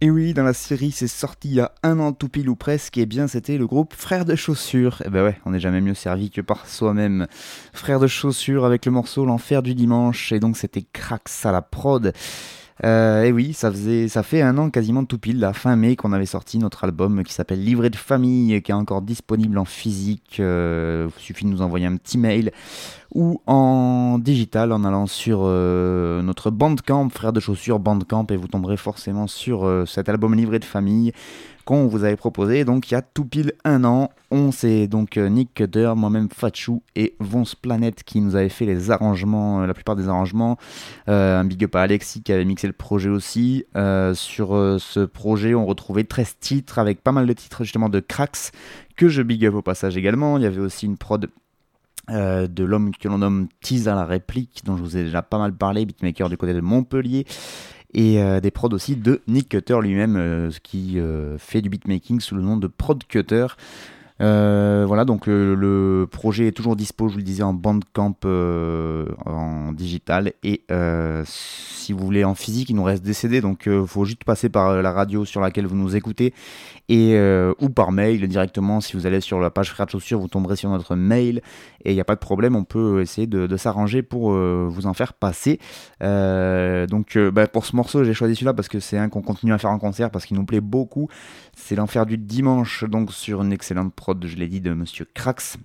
Et 0.00 0.10
oui, 0.10 0.32
dans 0.32 0.44
la 0.44 0.52
série, 0.52 0.92
c'est 0.92 1.08
sorti 1.08 1.48
il 1.48 1.54
y 1.54 1.60
a 1.60 1.72
un 1.82 1.98
an 1.98 2.12
tout 2.12 2.28
pile 2.28 2.48
ou 2.48 2.54
presque, 2.54 2.98
et 2.98 3.04
bien 3.04 3.26
c'était 3.26 3.58
le 3.58 3.66
groupe 3.66 3.94
Frères 3.94 4.24
de 4.24 4.36
Chaussures. 4.36 5.02
Et 5.04 5.10
ben 5.10 5.24
ouais, 5.24 5.40
on 5.44 5.50
n'est 5.50 5.58
jamais 5.58 5.80
mieux 5.80 5.94
servi 5.94 6.30
que 6.30 6.40
par 6.40 6.68
soi-même. 6.68 7.26
Frères 7.72 7.98
de 7.98 8.06
Chaussures 8.06 8.64
avec 8.64 8.86
le 8.86 8.92
morceau 8.92 9.24
L'Enfer 9.24 9.60
du 9.60 9.74
Dimanche, 9.74 10.30
et 10.30 10.38
donc 10.38 10.56
c'était 10.56 10.82
Crax 10.92 11.44
à 11.44 11.50
la 11.50 11.62
prod. 11.62 12.12
Euh, 12.84 13.24
et 13.24 13.32
oui, 13.32 13.52
ça 13.52 13.70
faisait, 13.70 14.08
ça 14.08 14.22
fait 14.22 14.42
un 14.42 14.56
an 14.58 14.70
quasiment 14.70 15.04
tout 15.04 15.18
pile, 15.18 15.40
la 15.40 15.52
fin 15.52 15.74
mai, 15.76 15.96
qu'on 15.96 16.12
avait 16.12 16.26
sorti 16.26 16.58
notre 16.58 16.84
album 16.84 17.24
qui 17.24 17.32
s'appelle 17.32 17.62
Livret 17.62 17.90
de 17.90 17.96
famille, 17.96 18.62
qui 18.62 18.70
est 18.70 18.74
encore 18.74 19.02
disponible 19.02 19.58
en 19.58 19.64
physique. 19.64 20.38
Euh, 20.40 21.08
il 21.18 21.20
suffit 21.20 21.44
de 21.44 21.50
nous 21.50 21.62
envoyer 21.62 21.86
un 21.86 21.96
petit 21.96 22.18
mail 22.18 22.52
ou 23.14 23.40
en 23.46 24.18
digital 24.18 24.70
en 24.70 24.84
allant 24.84 25.06
sur 25.06 25.40
euh, 25.42 26.20
notre 26.22 26.50
Bandcamp, 26.50 27.08
frère 27.08 27.32
de 27.32 27.40
chaussures 27.40 27.78
Bandcamp, 27.78 28.26
et 28.30 28.36
vous 28.36 28.48
tomberez 28.48 28.76
forcément 28.76 29.26
sur 29.26 29.68
cet 29.86 30.08
album 30.08 30.34
Livret 30.34 30.58
de 30.58 30.64
famille 30.64 31.12
qu'on 31.68 31.86
vous 31.86 32.04
avait 32.04 32.16
proposé. 32.16 32.64
Donc 32.64 32.90
il 32.90 32.94
y 32.94 32.96
a 32.96 33.02
tout 33.02 33.26
pile 33.26 33.52
un 33.62 33.84
an, 33.84 34.08
on 34.30 34.52
c'est 34.52 34.86
donc 34.86 35.18
euh, 35.18 35.28
Nick 35.28 35.52
Cutter, 35.52 35.92
moi-même 35.94 36.30
Fatchou 36.34 36.82
et 36.96 37.14
Vonce 37.20 37.54
Planet 37.54 38.02
qui 38.04 38.22
nous 38.22 38.36
avait 38.36 38.48
fait 38.48 38.64
les 38.64 38.90
arrangements, 38.90 39.66
la 39.66 39.74
plupart 39.74 39.94
des 39.94 40.08
arrangements. 40.08 40.56
un 41.08 41.44
big 41.44 41.62
up 41.64 41.76
à 41.76 41.82
Alexis 41.82 42.22
qui 42.22 42.32
avait 42.32 42.46
mixé 42.46 42.68
le 42.68 42.72
projet 42.72 43.10
aussi. 43.10 43.66
sur 44.14 44.48
ce 44.80 45.04
projet, 45.04 45.54
on 45.54 45.66
retrouvait 45.66 46.04
13 46.04 46.36
titres 46.40 46.78
avec 46.78 47.02
pas 47.02 47.12
mal 47.12 47.26
de 47.26 47.34
titres 47.34 47.64
justement 47.64 47.90
de 47.90 48.00
Cracks 48.00 48.50
que 48.96 49.08
je 49.08 49.20
big 49.20 49.44
up 49.44 49.54
au 49.54 49.62
passage 49.62 49.98
également. 49.98 50.38
Il 50.38 50.44
y 50.44 50.46
avait 50.46 50.60
aussi 50.60 50.86
une 50.86 50.96
prod 50.96 51.28
euh, 52.10 52.46
de 52.46 52.64
l'homme 52.64 52.92
que 52.96 53.06
l'on 53.06 53.18
nomme 53.18 53.48
Tease 53.60 53.86
à 53.86 53.94
la 53.94 54.06
réplique, 54.06 54.62
dont 54.64 54.78
je 54.78 54.82
vous 54.82 54.96
ai 54.96 55.04
déjà 55.04 55.20
pas 55.20 55.36
mal 55.36 55.52
parlé, 55.52 55.84
beatmaker 55.84 56.30
du 56.30 56.38
côté 56.38 56.54
de 56.54 56.60
Montpellier, 56.60 57.26
et 57.94 58.20
euh, 58.20 58.40
des 58.40 58.50
prods 58.50 58.68
aussi 58.70 58.96
de 58.96 59.22
Nick 59.28 59.48
Cutter 59.48 59.78
lui-même, 59.82 60.16
euh, 60.16 60.50
qui 60.62 60.98
fait 61.38 61.62
du 61.62 61.68
beatmaking 61.68 62.20
sous 62.20 62.34
le 62.34 62.42
nom 62.42 62.56
de 62.56 62.66
Prod 62.66 63.02
Cutter. 63.04 63.46
voilà, 64.18 65.04
donc 65.04 65.26
le 65.26 66.06
projet 66.10 66.48
est 66.48 66.52
toujours 66.52 66.76
dispo, 66.76 67.08
je 67.08 67.14
vous 67.14 67.18
le 67.18 67.24
disais, 67.24 67.42
en 67.42 67.54
Bandcamp 67.54 68.16
en 68.24 69.72
digital. 69.72 70.32
Et 70.42 70.62
si 71.24 71.92
vous 71.92 72.04
voulez 72.04 72.24
en 72.24 72.34
physique, 72.34 72.70
il 72.70 72.76
nous 72.76 72.84
reste 72.84 73.02
des 73.02 73.14
CD, 73.14 73.40
donc 73.40 73.64
il 73.66 73.86
faut 73.86 74.04
juste 74.04 74.24
passer 74.24 74.48
par 74.48 74.82
la 74.82 74.92
radio 74.92 75.24
sur 75.24 75.40
laquelle 75.40 75.66
vous 75.66 75.76
nous 75.76 75.96
écoutez 75.96 76.34
et 76.88 77.14
euh, 77.14 77.52
ou 77.60 77.68
par 77.68 77.92
mail 77.92 78.26
directement. 78.28 78.80
Si 78.80 78.94
vous 78.94 79.06
allez 79.06 79.20
sur 79.20 79.40
la 79.40 79.50
page 79.50 79.70
Frères 79.70 79.86
de 79.86 79.90
Chaussures, 79.90 80.18
vous 80.18 80.28
tomberez 80.28 80.56
sur 80.56 80.70
notre 80.70 80.96
mail 80.96 81.42
et 81.84 81.92
il 81.92 81.94
n'y 81.94 82.00
a 82.00 82.04
pas 82.04 82.14
de 82.14 82.20
problème, 82.20 82.56
on 82.56 82.64
peut 82.64 83.00
essayer 83.00 83.26
de, 83.26 83.56
s'arranger 83.56 84.02
pour 84.02 84.32
euh, 84.32 84.66
vous 84.70 84.86
en 84.86 84.94
faire 84.94 85.12
passer. 85.12 85.58
Euh, 86.02 86.86
donc 86.86 87.18
bah, 87.18 87.46
pour 87.46 87.66
ce 87.66 87.74
morceau, 87.76 88.04
j'ai 88.04 88.14
choisi 88.14 88.34
celui-là 88.34 88.54
parce 88.54 88.68
que 88.68 88.80
c'est 88.80 88.98
un 88.98 89.08
qu'on 89.08 89.22
continue 89.22 89.52
à 89.52 89.58
faire 89.58 89.70
en 89.70 89.78
concert 89.78 90.10
parce 90.10 90.26
qu'il 90.26 90.36
nous 90.36 90.44
plaît 90.44 90.60
beaucoup. 90.60 91.08
C'est 91.56 91.74
l'enfer 91.74 92.06
du 92.06 92.18
dimanche, 92.18 92.84
donc 92.84 93.12
sur 93.12 93.42
une 93.42 93.52
excellente 93.52 93.94
prod, 93.94 94.24
je 94.24 94.36
l'ai 94.36 94.48
dit, 94.48 94.60
de 94.60 94.72
Monsieur 94.72 95.06
Crax 95.12 95.58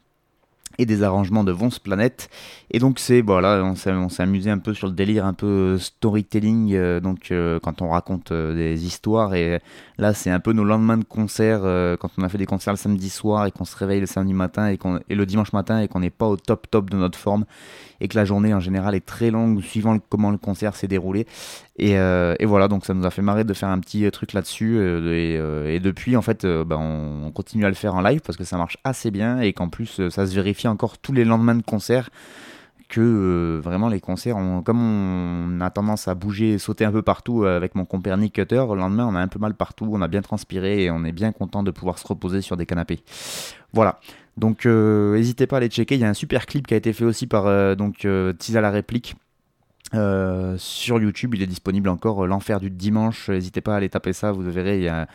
et 0.77 0.85
des 0.85 1.03
arrangements 1.03 1.43
de 1.43 1.51
Vonce 1.51 1.79
Planète. 1.79 2.29
Et 2.71 2.79
donc 2.79 2.99
c'est 2.99 3.21
voilà, 3.21 3.63
on 3.63 3.75
s'est 3.75 4.23
amusé 4.23 4.49
un 4.49 4.57
peu 4.57 4.73
sur 4.73 4.87
le 4.87 4.93
délire 4.93 5.25
un 5.25 5.33
peu 5.33 5.77
storytelling, 5.77 6.73
euh, 6.73 6.99
donc 6.99 7.31
euh, 7.31 7.59
quand 7.61 7.81
on 7.81 7.89
raconte 7.89 8.31
euh, 8.31 8.55
des 8.55 8.85
histoires. 8.85 9.35
Et 9.35 9.59
là 9.97 10.13
c'est 10.13 10.29
un 10.29 10.39
peu 10.39 10.53
nos 10.53 10.63
lendemains 10.63 10.97
de 10.97 11.03
concert, 11.03 11.61
quand 11.99 12.09
on 12.17 12.23
a 12.23 12.29
fait 12.29 12.37
des 12.37 12.45
concerts 12.45 12.73
le 12.73 12.77
samedi 12.77 13.09
soir 13.09 13.45
et 13.45 13.51
qu'on 13.51 13.65
se 13.65 13.75
réveille 13.75 13.99
le 13.99 14.05
samedi 14.05 14.33
matin 14.33 14.71
et, 14.71 14.79
et 15.09 15.15
le 15.15 15.25
dimanche 15.25 15.53
matin 15.53 15.79
et 15.79 15.87
qu'on 15.87 15.99
n'est 15.99 16.09
pas 16.09 16.27
au 16.27 16.37
top 16.37 16.69
top 16.69 16.89
de 16.89 16.97
notre 16.97 17.17
forme 17.17 17.45
et 18.03 18.07
que 18.07 18.15
la 18.15 18.25
journée 18.25 18.53
en 18.53 18.59
général 18.59 18.93
est 18.93 19.05
très 19.05 19.31
longue 19.31 19.61
suivant 19.61 19.97
comment 19.97 20.29
le 20.29 20.37
concert 20.37 20.75
s'est 20.75 20.87
déroulé. 20.87 21.25
Et, 21.77 21.93
et, 21.93 22.45
voilà, 22.45 22.67
donc 22.67 22.85
ça 22.85 22.93
nous 22.93 23.05
a 23.05 23.09
fait 23.09 23.23
marrer 23.23 23.45
de 23.45 23.53
faire 23.53 23.69
un 23.69 23.79
petit 23.79 24.09
truc 24.11 24.33
là-dessus. 24.33 24.79
Et, 25.09 25.33
et, 25.73 25.79
depuis 25.79 26.15
en 26.15 26.21
fait, 26.21 26.45
bah, 26.45 26.77
on 26.77 27.31
continue 27.31 27.65
à 27.65 27.69
le 27.69 27.75
faire 27.75 27.95
en 27.95 28.01
live 28.01 28.21
parce 28.23 28.37
que 28.37 28.43
ça 28.43 28.57
marche 28.57 28.77
assez 28.83 29.09
bien 29.09 29.39
et 29.39 29.53
qu'en 29.53 29.69
plus 29.69 30.09
ça 30.09 30.27
se 30.27 30.35
vérifie 30.35 30.67
encore 30.67 30.99
tous 30.99 31.13
les 31.13 31.25
lendemains 31.25 31.55
de 31.55 31.63
concert 31.63 32.09
que 32.93 33.01
euh, 33.01 33.59
vraiment 33.59 33.89
les 33.89 33.99
concerts, 33.99 34.37
comme 34.63 34.79
on 34.79 35.61
a 35.61 35.69
tendance 35.71 36.07
à 36.07 36.13
bouger, 36.13 36.59
sauter 36.59 36.85
un 36.85 36.91
peu 36.91 37.01
partout 37.01 37.43
euh, 37.43 37.57
avec 37.57 37.73
mon 37.73 37.85
compère 37.85 38.17
Nick 38.17 38.33
Cutter, 38.33 38.63
le 38.69 38.75
lendemain 38.75 39.07
on 39.07 39.15
a 39.15 39.19
un 39.19 39.27
peu 39.27 39.39
mal 39.39 39.55
partout, 39.55 39.89
on 39.91 40.01
a 40.03 40.07
bien 40.07 40.21
transpiré 40.21 40.83
et 40.83 40.91
on 40.91 41.03
est 41.03 41.11
bien 41.11 41.31
content 41.31 41.63
de 41.63 41.71
pouvoir 41.71 41.97
se 41.97 42.05
reposer 42.05 42.41
sur 42.41 42.55
des 42.55 42.67
canapés. 42.67 43.03
Voilà. 43.73 43.99
Donc 44.37 44.65
n'hésitez 44.65 45.47
pas 45.47 45.57
à 45.57 45.59
aller 45.59 45.67
checker, 45.67 45.95
il 45.95 46.01
y 46.01 46.05
a 46.05 46.09
un 46.09 46.13
super 46.13 46.45
clip 46.45 46.67
qui 46.67 46.73
a 46.73 46.77
été 46.77 46.91
fait 46.93 47.05
aussi 47.05 47.27
par 47.27 47.75
donc 47.75 48.05
à 48.05 48.61
la 48.61 48.71
réplique. 48.71 49.15
sur 49.91 50.99
YouTube, 50.99 51.35
il 51.35 51.41
est 51.43 51.47
disponible 51.47 51.89
encore 51.89 52.25
l'enfer 52.25 52.59
du 52.59 52.69
dimanche. 52.69 53.29
N'hésitez 53.29 53.61
pas 53.61 53.73
à 53.73 53.77
aller 53.77 53.89
taper 53.89 54.13
ça, 54.13 54.31
vous 54.31 54.41
verrez, 54.49 54.77
il 54.77 54.83
y 54.83 54.89
a 54.89 55.07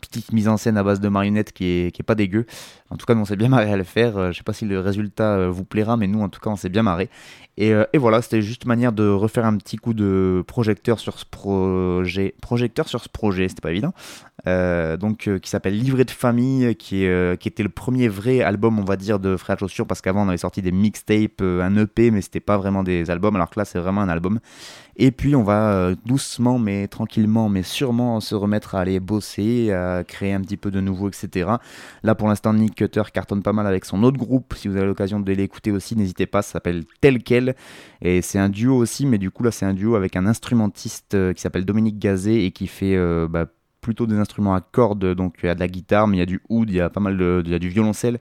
petite 0.00 0.32
mise 0.32 0.48
en 0.48 0.56
scène 0.56 0.76
à 0.76 0.82
base 0.82 1.00
de 1.00 1.08
marionnettes 1.08 1.52
qui 1.52 1.64
est, 1.66 1.94
qui 1.94 2.02
est 2.02 2.04
pas 2.04 2.14
dégueu. 2.14 2.46
En 2.90 2.96
tout 2.96 3.04
cas, 3.04 3.14
nous 3.14 3.22
on 3.22 3.24
s'est 3.24 3.36
bien 3.36 3.48
marré 3.48 3.72
à 3.72 3.76
le 3.76 3.84
faire. 3.84 4.16
Euh, 4.16 4.32
je 4.32 4.38
sais 4.38 4.44
pas 4.44 4.52
si 4.52 4.64
le 4.64 4.78
résultat 4.78 5.36
euh, 5.36 5.50
vous 5.50 5.64
plaira, 5.64 5.96
mais 5.96 6.06
nous 6.06 6.20
en 6.20 6.28
tout 6.28 6.40
cas 6.40 6.50
on 6.50 6.56
s'est 6.56 6.68
bien 6.68 6.82
marré. 6.82 7.10
Et, 7.58 7.72
euh, 7.72 7.84
et 7.92 7.98
voilà, 7.98 8.22
c'était 8.22 8.42
juste 8.42 8.66
manière 8.66 8.92
de 8.92 9.08
refaire 9.08 9.44
un 9.44 9.56
petit 9.56 9.76
coup 9.76 9.94
de 9.94 10.44
projecteur 10.46 11.00
sur 11.00 11.18
ce 11.18 11.24
projet. 11.24 12.34
Projecteur 12.40 12.86
sur 12.86 13.02
ce 13.02 13.08
projet, 13.08 13.48
c'était 13.48 13.62
pas 13.62 13.70
évident. 13.70 13.92
donc 14.98 15.28
qui 15.40 15.50
s'appelle 15.50 15.76
Livret 15.76 16.04
de 16.04 16.10
famille, 16.10 16.76
qui, 16.76 17.04
était 17.04 17.62
le 17.62 17.68
premier 17.68 18.08
vrai 18.08 18.42
album, 18.42 18.78
on 18.78 18.84
va 18.84 18.96
dire, 18.96 19.18
de 19.18 19.36
Frères 19.36 19.58
Chaussures, 19.58 19.86
parce 19.86 20.00
qu'avant 20.02 20.24
on 20.24 20.28
avait 20.28 20.36
sorti 20.36 20.62
des 20.62 20.70
mixtapes, 20.70 21.40
un 21.40 21.76
EP, 21.76 22.10
mais 22.10 22.20
c'était 22.20 22.40
pas 22.40 22.58
vraiment 22.58 22.84
des 22.84 23.10
albums, 23.10 23.34
alors 23.34 23.50
que 23.50 23.58
là 23.58 23.64
c'est 23.64 23.78
vraiment 23.78 24.02
un 24.02 24.08
album. 24.08 24.38
Et 24.98 25.10
puis 25.10 25.34
on 25.34 25.42
va 25.42 25.90
doucement 26.06 26.58
mais 26.58 26.88
tranquillement 26.88 27.50
mais 27.50 27.62
sûrement 27.62 28.20
se 28.20 28.34
remettre 28.34 28.74
à 28.74 28.80
aller 28.80 29.00
bosser, 29.00 29.72
à 29.72 30.04
créer 30.04 30.32
un 30.32 30.40
petit 30.40 30.56
peu 30.56 30.70
de 30.70 30.80
nouveau, 30.80 31.08
etc. 31.08 31.50
Là 32.02 32.14
pour 32.14 32.28
l'instant 32.28 32.54
Nick 32.54 32.75
Cutter 32.76 33.02
cartonne 33.12 33.42
pas 33.42 33.52
mal 33.52 33.66
avec 33.66 33.84
son 33.84 34.02
autre 34.04 34.16
groupe. 34.16 34.54
Si 34.56 34.68
vous 34.68 34.76
avez 34.76 34.86
l'occasion 34.86 35.18
de 35.18 35.32
l'écouter 35.32 35.72
aussi, 35.72 35.96
n'hésitez 35.96 36.26
pas, 36.26 36.42
ça 36.42 36.52
s'appelle 36.52 36.84
Tel 37.00 37.22
Quel. 37.22 37.56
Et 38.02 38.22
c'est 38.22 38.38
un 38.38 38.48
duo 38.48 38.76
aussi, 38.76 39.06
mais 39.06 39.18
du 39.18 39.30
coup 39.30 39.42
là 39.42 39.50
c'est 39.50 39.66
un 39.66 39.74
duo 39.74 39.96
avec 39.96 40.14
un 40.14 40.26
instrumentiste 40.26 41.14
euh, 41.14 41.32
qui 41.32 41.40
s'appelle 41.40 41.64
Dominique 41.64 41.98
Gazet 41.98 42.44
et 42.44 42.52
qui 42.52 42.68
fait 42.68 42.94
euh, 42.96 43.26
bah, 43.28 43.46
plutôt 43.80 44.06
des 44.06 44.16
instruments 44.16 44.54
à 44.54 44.60
cordes. 44.60 45.14
Donc 45.14 45.36
il 45.42 45.46
y 45.46 45.48
a 45.48 45.54
de 45.54 45.60
la 45.60 45.68
guitare, 45.68 46.06
mais 46.06 46.18
il 46.18 46.20
y 46.20 46.22
a 46.22 46.26
du 46.26 46.40
oud, 46.48 46.70
il 46.70 46.76
y 46.76 46.80
a 46.80 46.90
pas 46.90 47.00
mal 47.00 47.16
de, 47.16 47.42
il 47.44 47.50
y 47.50 47.54
a 47.54 47.58
du 47.58 47.68
violoncelle. 47.68 48.20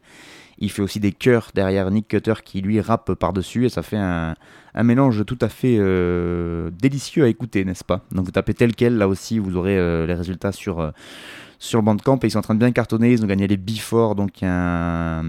Il 0.57 0.71
fait 0.71 0.81
aussi 0.81 1.01
des 1.01 1.11
chœurs 1.11 1.51
derrière 1.53 1.91
Nick 1.91 2.07
Cutter 2.07 2.35
qui 2.43 2.61
lui 2.61 2.79
rappe 2.79 3.13
par-dessus 3.15 3.65
et 3.65 3.69
ça 3.69 3.81
fait 3.81 3.97
un, 3.97 4.35
mélange 4.83 5.25
tout 5.25 5.37
à 5.41 5.49
fait 5.49 5.75
euh, 5.77 6.69
délicieux 6.71 7.25
à 7.25 7.27
écouter, 7.27 7.65
n'est-ce 7.65 7.83
pas? 7.83 8.05
Donc 8.13 8.25
vous 8.25 8.31
tapez 8.31 8.53
tel 8.53 8.73
quel, 8.73 8.97
là 8.97 9.09
aussi 9.09 9.37
vous 9.37 9.57
aurez 9.57 9.75
les 10.07 10.13
résultats 10.13 10.53
sur, 10.53 10.93
sur 11.59 11.81
Bandcamp 11.81 12.19
et 12.23 12.27
ils 12.27 12.31
sont 12.31 12.39
en 12.39 12.43
train 12.43 12.53
de 12.53 12.59
bien 12.59 12.71
cartonner, 12.71 13.11
ils 13.11 13.23
ont 13.23 13.27
gagné 13.27 13.47
les 13.47 13.57
Before, 13.57 14.15
donc 14.15 14.43
un, 14.43 15.23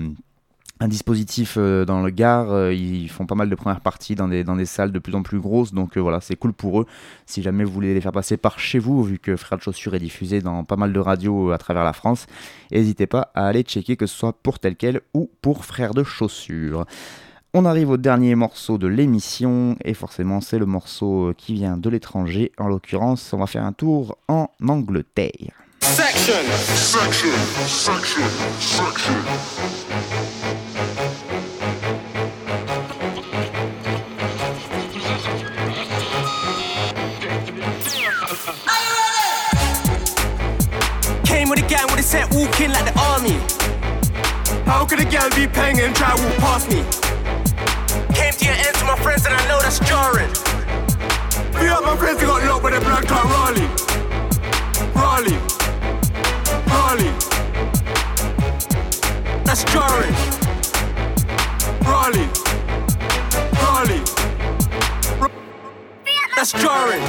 dispositif 0.89 1.55
euh, 1.57 1.85
dans 1.85 2.03
le 2.03 2.11
Gard. 2.11 2.51
Euh, 2.51 2.73
ils 2.73 3.09
font 3.09 3.27
pas 3.27 3.35
mal 3.35 3.49
de 3.49 3.55
premières 3.55 3.81
parties 3.81 4.15
dans 4.15 4.29
des, 4.29 4.67
salles 4.67 4.93
de 4.93 4.99
plus 4.99 5.15
en 5.15 5.23
plus 5.23 5.41
grosses. 5.41 5.73
Donc 5.73 5.97
euh, 5.97 6.01
voilà, 6.01 6.21
c'est 6.21 6.37
cool 6.37 6.53
pour 6.53 6.81
eux. 6.81 6.87
Si 7.25 7.43
jamais 7.43 7.65
vous 7.65 7.73
voulez 7.73 7.95
les 7.95 8.01
faire 8.01 8.13
passer 8.13 8.37
par 8.37 8.59
chez 8.59 8.79
vous, 8.79 9.03
vu 9.03 9.19
que 9.19 9.37
Frère 9.37 9.59
de 9.59 9.63
Chaussures 9.63 9.95
est 9.95 10.01
diffusé 10.01 10.41
dans 10.41 10.65
pas 10.65 10.77
mal 10.77 10.93
de 10.93 11.01
radios 11.01 11.51
à 11.51 11.59
travers 11.59 11.85
la 11.85 11.93
France, 11.93 12.27
n'hésitez 12.71 13.07
pas 13.07 13.31
à 13.35 13.47
aller 13.47 13.63
checker 13.63 13.97
que 13.97 14.07
ce 14.07 14.17
soit 14.17 14.35
pour 14.35 14.59
tel 14.59 14.77
quel 14.77 15.01
ou 15.15 15.31
pour 15.41 15.65
Frère 15.65 15.95
de 15.95 16.05
Chaussures. 16.05 16.85
On 17.55 17.65
arrive 17.65 17.89
au 17.89 17.97
dernier 17.97 18.35
morceau 18.35 18.77
de 18.77 18.87
l'émission 18.87 19.77
et 19.83 19.95
forcément 19.95 20.43
c'est 20.43 20.59
le 20.59 20.67
morceau 20.67 21.33
qui 21.39 21.55
vient 21.55 21.79
de 21.79 21.89
l'étranger. 21.89 22.53
En 22.59 22.69
l'occurrence, 22.69 23.33
on 23.33 23.39
va 23.39 23.47
faire 23.47 23.65
un 23.65 23.73
tour 23.73 24.19
en 24.29 24.51
Angleterre. 24.61 25.66
Section, 25.95 26.45
section, 26.47 27.31
section, 27.69 28.29
section. 28.59 29.15
Came 41.25 41.49
with 41.49 41.61
a 41.61 41.67
gang 41.69 41.87
with 41.87 42.01
a 42.01 42.03
set 42.03 42.35
walking 42.35 42.71
like 42.71 42.85
the 42.85 42.93
army. 42.99 43.39
How 44.67 44.85
could 44.85 44.99
a 44.99 45.05
gal 45.05 45.31
be 45.31 45.47
paying 45.47 45.79
and 45.81 45.95
try 45.95 46.13
walk 46.15 46.37
past 46.39 46.69
me? 46.69 46.83
Came 48.13 48.33
to 48.33 48.45
your 48.45 48.55
end 48.55 48.75
to 48.75 48.85
my 48.85 48.97
friends 48.97 49.25
and 49.25 49.35
I 49.35 49.47
know 49.47 49.61
that's 49.63 49.79
jarring. 49.79 50.35
Few 51.55 51.69
up 51.69 51.85
my 51.85 51.97
friends, 51.97 52.19
they 52.19 52.27
got 52.27 52.43
locked 52.45 52.65
with 52.65 52.75
a 52.75 52.81
blood 52.81 53.07
clot 53.07 53.25
Raleigh. 53.25 53.71
Raleigh. 54.95 55.56
Raleigh. 56.77 57.17
That's 59.45 59.65
jarring. 59.65 60.15
Raleigh. 61.83 62.29
Raleigh. 63.63 64.16
That's 66.37 66.53
jarring. 66.53 67.01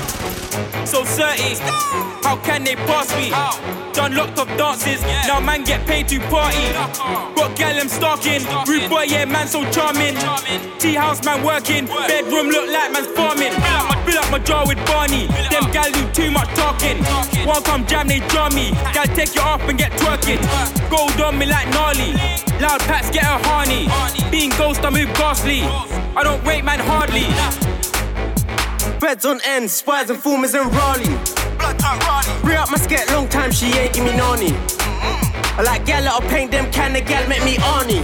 So 0.87 1.03
30, 1.03 1.59
how 2.23 2.37
can 2.47 2.63
they 2.63 2.77
pass 2.87 3.13
me? 3.17 3.29
Done 3.91 4.15
locked 4.15 4.39
up 4.39 4.47
dances, 4.57 5.01
now 5.27 5.41
man 5.41 5.65
get 5.65 5.85
paid 5.85 6.07
to 6.07 6.19
party. 6.31 6.71
Got 7.35 7.57
gal 7.57 7.75
I'm 7.77 7.89
stalking, 7.89 8.47
rude 8.65 8.89
boy, 8.89 9.03
yeah, 9.03 9.25
man 9.25 9.47
so 9.47 9.69
charming. 9.69 10.15
Tea 10.79 10.93
house 10.93 11.25
man 11.25 11.43
working, 11.43 11.87
bedroom 11.87 12.47
look 12.47 12.71
like 12.71 12.93
man's 12.93 13.07
farming. 13.07 13.51
Fill 14.07 14.17
up 14.17 14.31
my 14.31 14.39
jaw 14.39 14.65
with 14.65 14.79
Barney, 14.87 15.27
them 15.51 15.69
gal 15.73 15.91
do 15.91 16.07
too 16.13 16.31
much 16.31 16.47
talking. 16.55 17.03
One 17.45 17.61
come 17.63 17.85
jam, 17.85 18.07
they 18.07 18.19
draw 18.29 18.49
me. 18.51 18.71
Gal 18.93 19.07
take 19.07 19.35
you 19.35 19.41
off 19.41 19.61
and 19.67 19.77
get 19.77 19.91
twerking. 19.99 20.39
Gold 20.89 21.19
on 21.19 21.37
me 21.37 21.47
like 21.47 21.67
gnarly. 21.71 22.13
Loud 22.63 22.79
pats 22.87 23.11
get 23.11 23.25
a 23.25 23.37
honey. 23.43 23.91
Being 24.31 24.51
ghost, 24.51 24.85
I 24.85 24.89
move 24.89 25.13
ghastly. 25.15 25.63
I 26.15 26.23
don't 26.23 26.41
rate 26.45 26.63
man 26.63 26.79
hardly. 26.79 27.27
Beds 29.07 29.25
on 29.25 29.39
end, 29.45 29.71
spies 29.71 30.09
and 30.09 30.19
formers 30.19 30.53
and 30.53 30.69
Raleigh. 30.75 31.05
Bring 32.41 32.57
up 32.57 32.69
my 32.69 32.77
sket, 32.77 33.09
long 33.13 33.29
time 33.29 33.51
she 33.51 33.67
ain't 33.67 33.93
give 33.93 34.03
me 34.03 34.11
nani. 34.17 34.51
I 35.55 35.61
like 35.63 35.85
gal, 35.85 36.03
her 36.03 36.27
paint 36.27 36.51
them 36.51 36.69
can 36.73 36.91
the 36.91 36.99
gal 36.99 37.25
make 37.29 37.41
me 37.45 37.55
Arnie. 37.55 38.03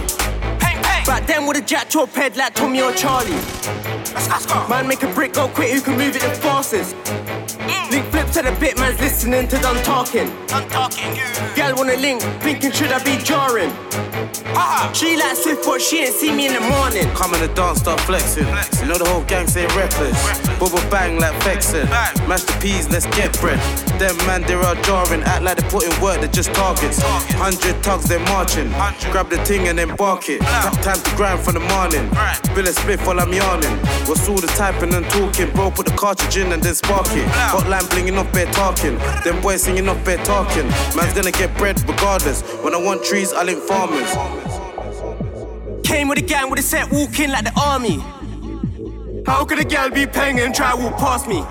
Back 1.04 1.26
then 1.26 1.46
with 1.46 1.58
a 1.58 1.60
jack 1.60 1.90
chop 1.90 2.08
head 2.14 2.38
like 2.38 2.54
Tommy 2.54 2.80
or 2.80 2.90
Charlie. 2.92 3.32
Man, 4.70 4.88
make 4.88 5.02
a 5.02 5.12
brick 5.12 5.34
go 5.34 5.46
quick, 5.48 5.72
who 5.72 5.82
can 5.82 5.98
move 5.98 6.16
it 6.16 6.22
the 6.22 6.30
fastest? 6.40 6.96
Link 8.34 8.46
to 8.46 8.52
the 8.52 8.60
bit, 8.60 8.78
man's 8.78 8.98
listening 9.00 9.46
to 9.46 9.58
done 9.58 9.76
talking. 9.84 10.26
Done 10.46 10.68
talking. 10.68 11.14
Gal 11.54 11.74
wanna 11.76 11.96
link, 11.96 12.20
thinking 12.42 12.72
should 12.72 12.90
I 12.90 13.02
be 13.04 13.22
jarring? 13.22 13.70
She 14.92 15.16
like 15.16 15.36
Swift, 15.36 15.64
but 15.64 15.80
she 15.80 16.04
ain't 16.04 16.14
see 16.14 16.32
me 16.32 16.46
in 16.46 16.54
the 16.54 16.60
morning. 16.60 17.08
Come 17.14 17.34
in 17.34 17.40
the 17.40 17.48
dance, 17.54 17.80
start 17.80 18.00
flexing. 18.00 18.46
You 18.80 18.86
know 18.86 18.98
the 18.98 19.08
whole 19.08 19.24
gang 19.24 19.46
say 19.46 19.66
reckless. 19.76 20.18
Bubble 20.58 20.82
bang 20.90 21.18
like 21.18 21.34
vexing. 21.42 21.88
Mash 22.28 22.42
the 22.42 22.56
peas, 22.60 22.88
let's 22.90 23.06
get 23.16 23.38
bread. 23.40 23.58
Them 23.98 24.16
man, 24.26 24.42
they 24.42 24.54
are 24.54 24.64
all 24.64 24.74
jarring. 24.82 25.22
Act 25.22 25.42
like 25.42 25.56
they 25.56 25.68
put 25.68 25.84
in 25.84 25.94
work, 26.02 26.20
they're 26.20 26.28
just 26.28 26.52
targets. 26.54 27.02
Hundred 27.34 27.82
tugs, 27.82 28.06
they're 28.06 28.20
marching. 28.30 28.70
Grab 29.10 29.30
the 29.30 29.38
ting 29.44 29.68
and 29.68 29.78
then 29.78 29.94
bark 29.96 30.28
it. 30.28 30.40
Time 30.82 31.00
to 31.02 31.10
grind 31.16 31.40
for 31.40 31.52
the 31.52 31.60
morning. 31.60 32.08
Bill 32.54 32.66
a 32.66 32.72
split 32.72 33.00
while 33.06 33.20
I'm 33.20 33.32
yawning. 33.32 33.76
What's 34.06 34.28
all 34.28 34.38
the 34.38 34.48
typing 34.48 34.94
and 34.94 35.06
talking? 35.06 35.50
Bro, 35.50 35.72
put 35.72 35.86
the 35.86 35.96
cartridge 35.96 36.36
in 36.36 36.52
and 36.52 36.62
then 36.62 36.74
spark 36.74 37.06
it. 37.10 37.26
Hotline 37.50 37.86
blinging 37.90 38.18
off 38.18 38.23
bare 38.32 38.50
talking. 38.52 38.96
Them 39.24 39.40
boys 39.40 39.62
singing 39.62 39.88
off 39.88 40.04
bare 40.04 40.22
talking. 40.24 40.66
Man's 40.96 41.14
gonna 41.14 41.30
get 41.30 41.56
bread 41.56 41.80
regardless. 41.88 42.42
When 42.62 42.74
I 42.74 42.78
want 42.78 43.04
trees, 43.04 43.32
I 43.32 43.42
link 43.42 43.62
farmers. 43.62 44.10
Came 45.84 46.08
with 46.08 46.18
a 46.18 46.22
gang 46.22 46.50
with 46.50 46.58
a 46.58 46.62
set 46.62 46.90
walking 46.90 47.30
like 47.30 47.44
the 47.44 47.52
army. 47.60 47.98
How 49.26 49.44
could 49.44 49.58
a 49.58 49.64
gal 49.64 49.90
be 49.90 50.06
paying 50.06 50.40
and 50.40 50.54
try 50.54 50.74
walk 50.74 50.98
past 50.98 51.26
me? 51.26 51.42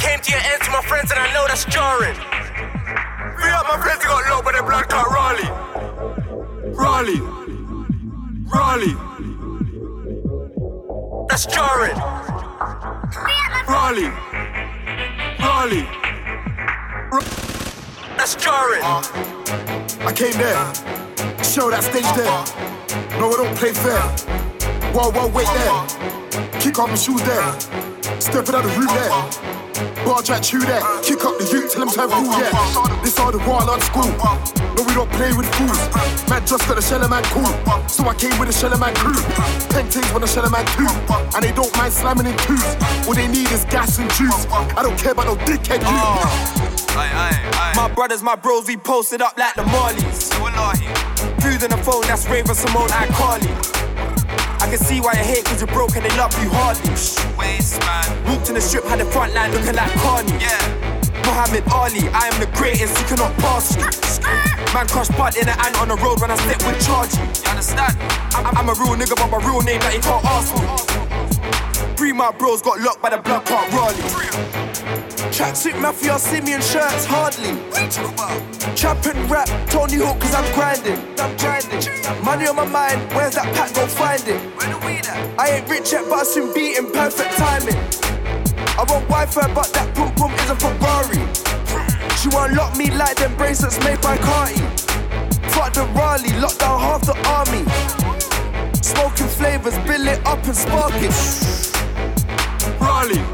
Came 0.00 0.20
to 0.20 0.32
your 0.32 0.40
end 0.40 0.62
to 0.62 0.70
my 0.70 0.82
friends 0.82 1.10
and 1.10 1.20
I 1.20 1.32
know 1.32 1.46
that's 1.46 1.64
jarring. 1.66 2.14
Free 2.14 3.50
up 3.50 3.66
my 3.68 3.80
friends, 3.80 4.00
they 4.00 4.06
got 4.06 4.28
low, 4.30 4.42
but 4.42 4.54
they 4.54 4.60
blood 4.60 4.88
clot 4.88 5.06
Raleigh. 5.10 5.50
Raleigh. 6.74 7.20
Raleigh. 8.52 8.96
That's 11.28 11.46
jarring. 11.46 11.96
Raleigh. 13.68 14.29
Raleigh. 15.60 15.86
That's 18.16 18.34
jarring. 18.34 18.80
Uh, 18.82 19.02
I 20.08 20.12
came 20.16 20.32
there. 20.40 20.64
Show 21.44 21.68
that 21.68 21.84
stage 21.84 22.08
there. 22.16 23.20
No, 23.20 23.28
I 23.28 23.44
don't 23.44 23.54
play 23.58 23.74
fair. 23.74 24.00
Whoa, 24.94 25.10
whoa, 25.10 25.28
wait 25.28 25.48
there. 25.52 26.60
Kick 26.62 26.78
off 26.78 26.88
my 26.88 26.94
shoes 26.94 27.22
there. 27.24 27.60
Step 28.20 28.48
out 28.48 28.64
of 28.64 28.72
the 28.72 28.78
room 28.78 28.86
there. 28.86 30.04
Bar 30.06 30.22
jack 30.22 30.42
chew 30.44 30.60
there. 30.60 30.80
Kick 31.02 31.22
up 31.26 31.36
the 31.36 31.46
youth, 31.52 31.72
tell 31.72 31.84
them 31.84 31.90
to 31.90 32.00
have 32.00 32.10
rule, 32.10 32.40
yeah. 32.40 33.02
This 33.02 33.18
all 33.18 33.30
the 33.30 33.38
wall 33.40 33.68
on 33.68 33.78
the 33.78 33.84
school. 33.84 34.59
No, 34.80 34.86
we 34.86 34.94
don't 34.94 35.12
play 35.12 35.30
with 35.36 35.44
fools. 35.56 35.76
Man 36.30 36.40
just 36.46 36.66
got 36.66 36.78
a 36.78 36.80
shell 36.80 37.06
man 37.06 37.22
cool. 37.36 37.52
So 37.86 38.08
I 38.08 38.14
came 38.14 38.32
with 38.40 38.48
a 38.48 38.52
shell 38.52 38.72
man 38.78 38.94
crew. 38.94 39.12
Paintings 39.68 40.10
when 40.10 40.22
a 40.22 40.26
shell 40.26 40.48
man 40.48 40.64
too. 40.72 40.88
And 41.36 41.44
they 41.44 41.52
don't 41.52 41.68
mind 41.76 41.92
slamming 41.92 42.24
in 42.24 42.34
twos. 42.38 42.64
All 43.04 43.12
they 43.12 43.28
need 43.28 43.52
is 43.52 43.66
gas 43.66 43.98
and 43.98 44.08
juice. 44.16 44.46
I 44.48 44.80
don't 44.82 44.96
care 44.96 45.12
about 45.12 45.26
no 45.26 45.36
dickhead 45.44 45.84
you. 45.84 46.00
My 47.76 47.92
brothers, 47.94 48.22
my 48.22 48.36
bros, 48.36 48.68
we 48.68 48.78
posted 48.78 49.20
up 49.20 49.36
like 49.36 49.54
the 49.54 49.64
Marleys. 49.64 50.32
Food 51.42 51.62
in 51.62 51.70
the 51.70 51.76
phone, 51.84 52.00
that's 52.08 52.26
Raven 52.30 52.54
Simone 52.54 52.90
and 52.90 53.10
Carly. 53.12 53.52
I 54.64 54.66
can 54.70 54.78
see 54.78 55.02
why 55.02 55.12
you 55.12 55.24
hate 55.24 55.44
cause 55.44 55.60
you're 55.60 55.68
broke 55.68 55.94
and 55.96 56.06
they 56.06 56.16
love 56.16 56.32
you 56.42 56.48
hardly. 56.48 56.88
Waste 57.36 57.80
man. 57.80 58.32
Walked 58.32 58.48
in 58.48 58.54
the 58.54 58.62
strip, 58.62 58.84
had 58.84 59.00
the 59.00 59.04
front 59.04 59.34
line 59.34 59.52
looking 59.52 59.76
like 59.76 59.92
Carney. 60.00 60.32
Yeah. 60.40 61.00
Muhammad 61.26 61.64
Ali, 61.70 62.08
I 62.08 62.28
am 62.32 62.40
the 62.40 62.48
greatest, 62.56 62.98
you 62.98 63.04
cannot 63.04 63.36
pass 63.36 63.76
me. 63.76 64.59
Man 64.72 64.86
crush 64.86 65.08
bud 65.18 65.36
in 65.36 65.46
the 65.46 65.66
ant 65.66 65.80
on 65.80 65.88
the 65.88 65.96
road 65.96 66.20
when 66.20 66.30
I 66.30 66.36
step 66.36 66.62
with 66.62 66.78
charge. 66.86 67.10
You 67.18 67.50
understand? 67.50 67.98
I'm, 68.38 68.56
I'm 68.56 68.68
a 68.68 68.74
real 68.78 68.94
nigga, 68.94 69.16
but 69.16 69.26
my 69.26 69.42
real 69.44 69.60
name 69.62 69.80
that 69.80 69.94
you 69.94 70.00
can't 70.00 70.24
ask 70.30 70.54
me. 70.54 71.96
Three 71.96 72.12
my 72.12 72.30
bros 72.30 72.62
got 72.62 72.80
locked 72.80 73.02
by 73.02 73.10
the 73.10 73.18
blood 73.18 73.44
park 73.46 73.66
Raleigh. 73.72 73.98
Tracksuit 75.34 75.80
mafia, 75.80 76.18
Simeon 76.20 76.62
shirts, 76.62 77.04
hardly. 77.04 77.58
Trap 78.76 79.04
and 79.06 79.28
rap, 79.28 79.48
Tony 79.68 79.98
Hawk, 79.98 80.20
cause 80.20 80.34
I'm 80.34 80.46
grinding. 80.54 81.02
I'm 81.18 81.36
grinding. 81.36 82.24
Money 82.24 82.46
on 82.46 82.54
my 82.54 82.64
mind, 82.64 83.00
where's 83.12 83.34
that 83.34 83.52
pack? 83.56 83.74
Go 83.74 83.88
find 83.88 84.22
it. 84.28 84.38
Where 84.54 84.70
the 84.70 84.78
weed? 84.86 85.06
I 85.36 85.58
ain't 85.58 85.68
rich 85.68 85.90
yet, 85.90 86.08
but 86.08 86.20
I 86.20 86.22
soon 86.22 86.54
beat 86.54 86.78
in 86.78 86.92
perfect 86.92 87.36
timing. 87.36 87.74
I 88.78 88.86
want 88.86 89.08
Wi-Fi, 89.10 89.52
but 89.52 89.66
that 89.74 89.92
pum 89.96 90.14
pum 90.14 90.32
is 90.34 90.50
a 90.50 90.54
Ferrari. 90.54 91.49
She 92.20 92.28
won't 92.28 92.52
lock 92.52 92.76
me 92.76 92.90
like 92.90 93.16
them 93.16 93.34
bracelets 93.34 93.82
made 93.82 93.98
by 94.02 94.18
Carti. 94.18 94.60
Fuck 95.52 95.72
the 95.72 95.86
Raleigh, 95.94 96.38
lock 96.38 96.58
down 96.58 96.78
half 96.78 97.00
the 97.00 97.16
army. 97.26 97.64
Smoking 98.82 99.26
flavors, 99.26 99.78
bill 99.88 100.06
it 100.06 100.20
up 100.26 100.44
and 100.44 100.54
spark 100.54 100.92
it. 100.96 101.14
Raleigh. 102.78 103.24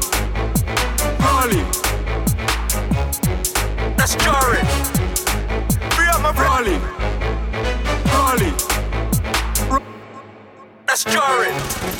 Raleigh. 1.19 1.65
That's 3.97 4.15
jarring. 4.15 4.65
Free 5.91 6.07
up 6.07 6.21
my 6.21 6.31
Raleigh. 6.31 6.79
Raleigh. 8.13 8.53
That's 10.85 11.03
jarring. 11.03 11.96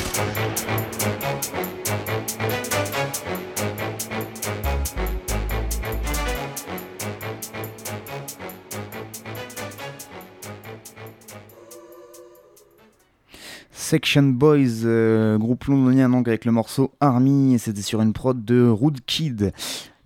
Section 13.88 14.24
Boys, 14.24 14.84
euh, 14.84 15.38
groupe 15.38 15.64
londonien 15.64 16.10
donc 16.10 16.28
avec 16.28 16.44
le 16.44 16.52
morceau 16.52 16.92
Army, 17.00 17.54
et 17.54 17.58
c'était 17.58 17.80
sur 17.80 18.02
une 18.02 18.12
prod 18.12 18.44
de 18.44 18.68
Rude 18.68 18.98
Kid. 19.06 19.54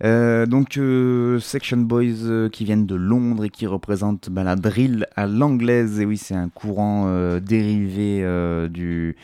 Euh, 0.05 0.45
donc 0.45 0.77
euh, 0.77 1.41
Section 1.41 1.79
Boys 1.79 2.23
euh, 2.23 2.47
qui 2.47 2.63
viennent 2.63 2.85
de 2.85 2.95
Londres 2.95 3.43
et 3.43 3.49
qui 3.49 3.67
représentent 3.67 4.29
bah, 4.29 4.45
la 4.45 4.55
drill 4.55 5.05
à 5.17 5.27
l'anglaise, 5.27 5.99
et 5.99 6.05
oui 6.05 6.15
c'est 6.15 6.33
un 6.33 6.47
courant 6.47 7.13
dérivé 7.41 8.25
du, 8.69 9.17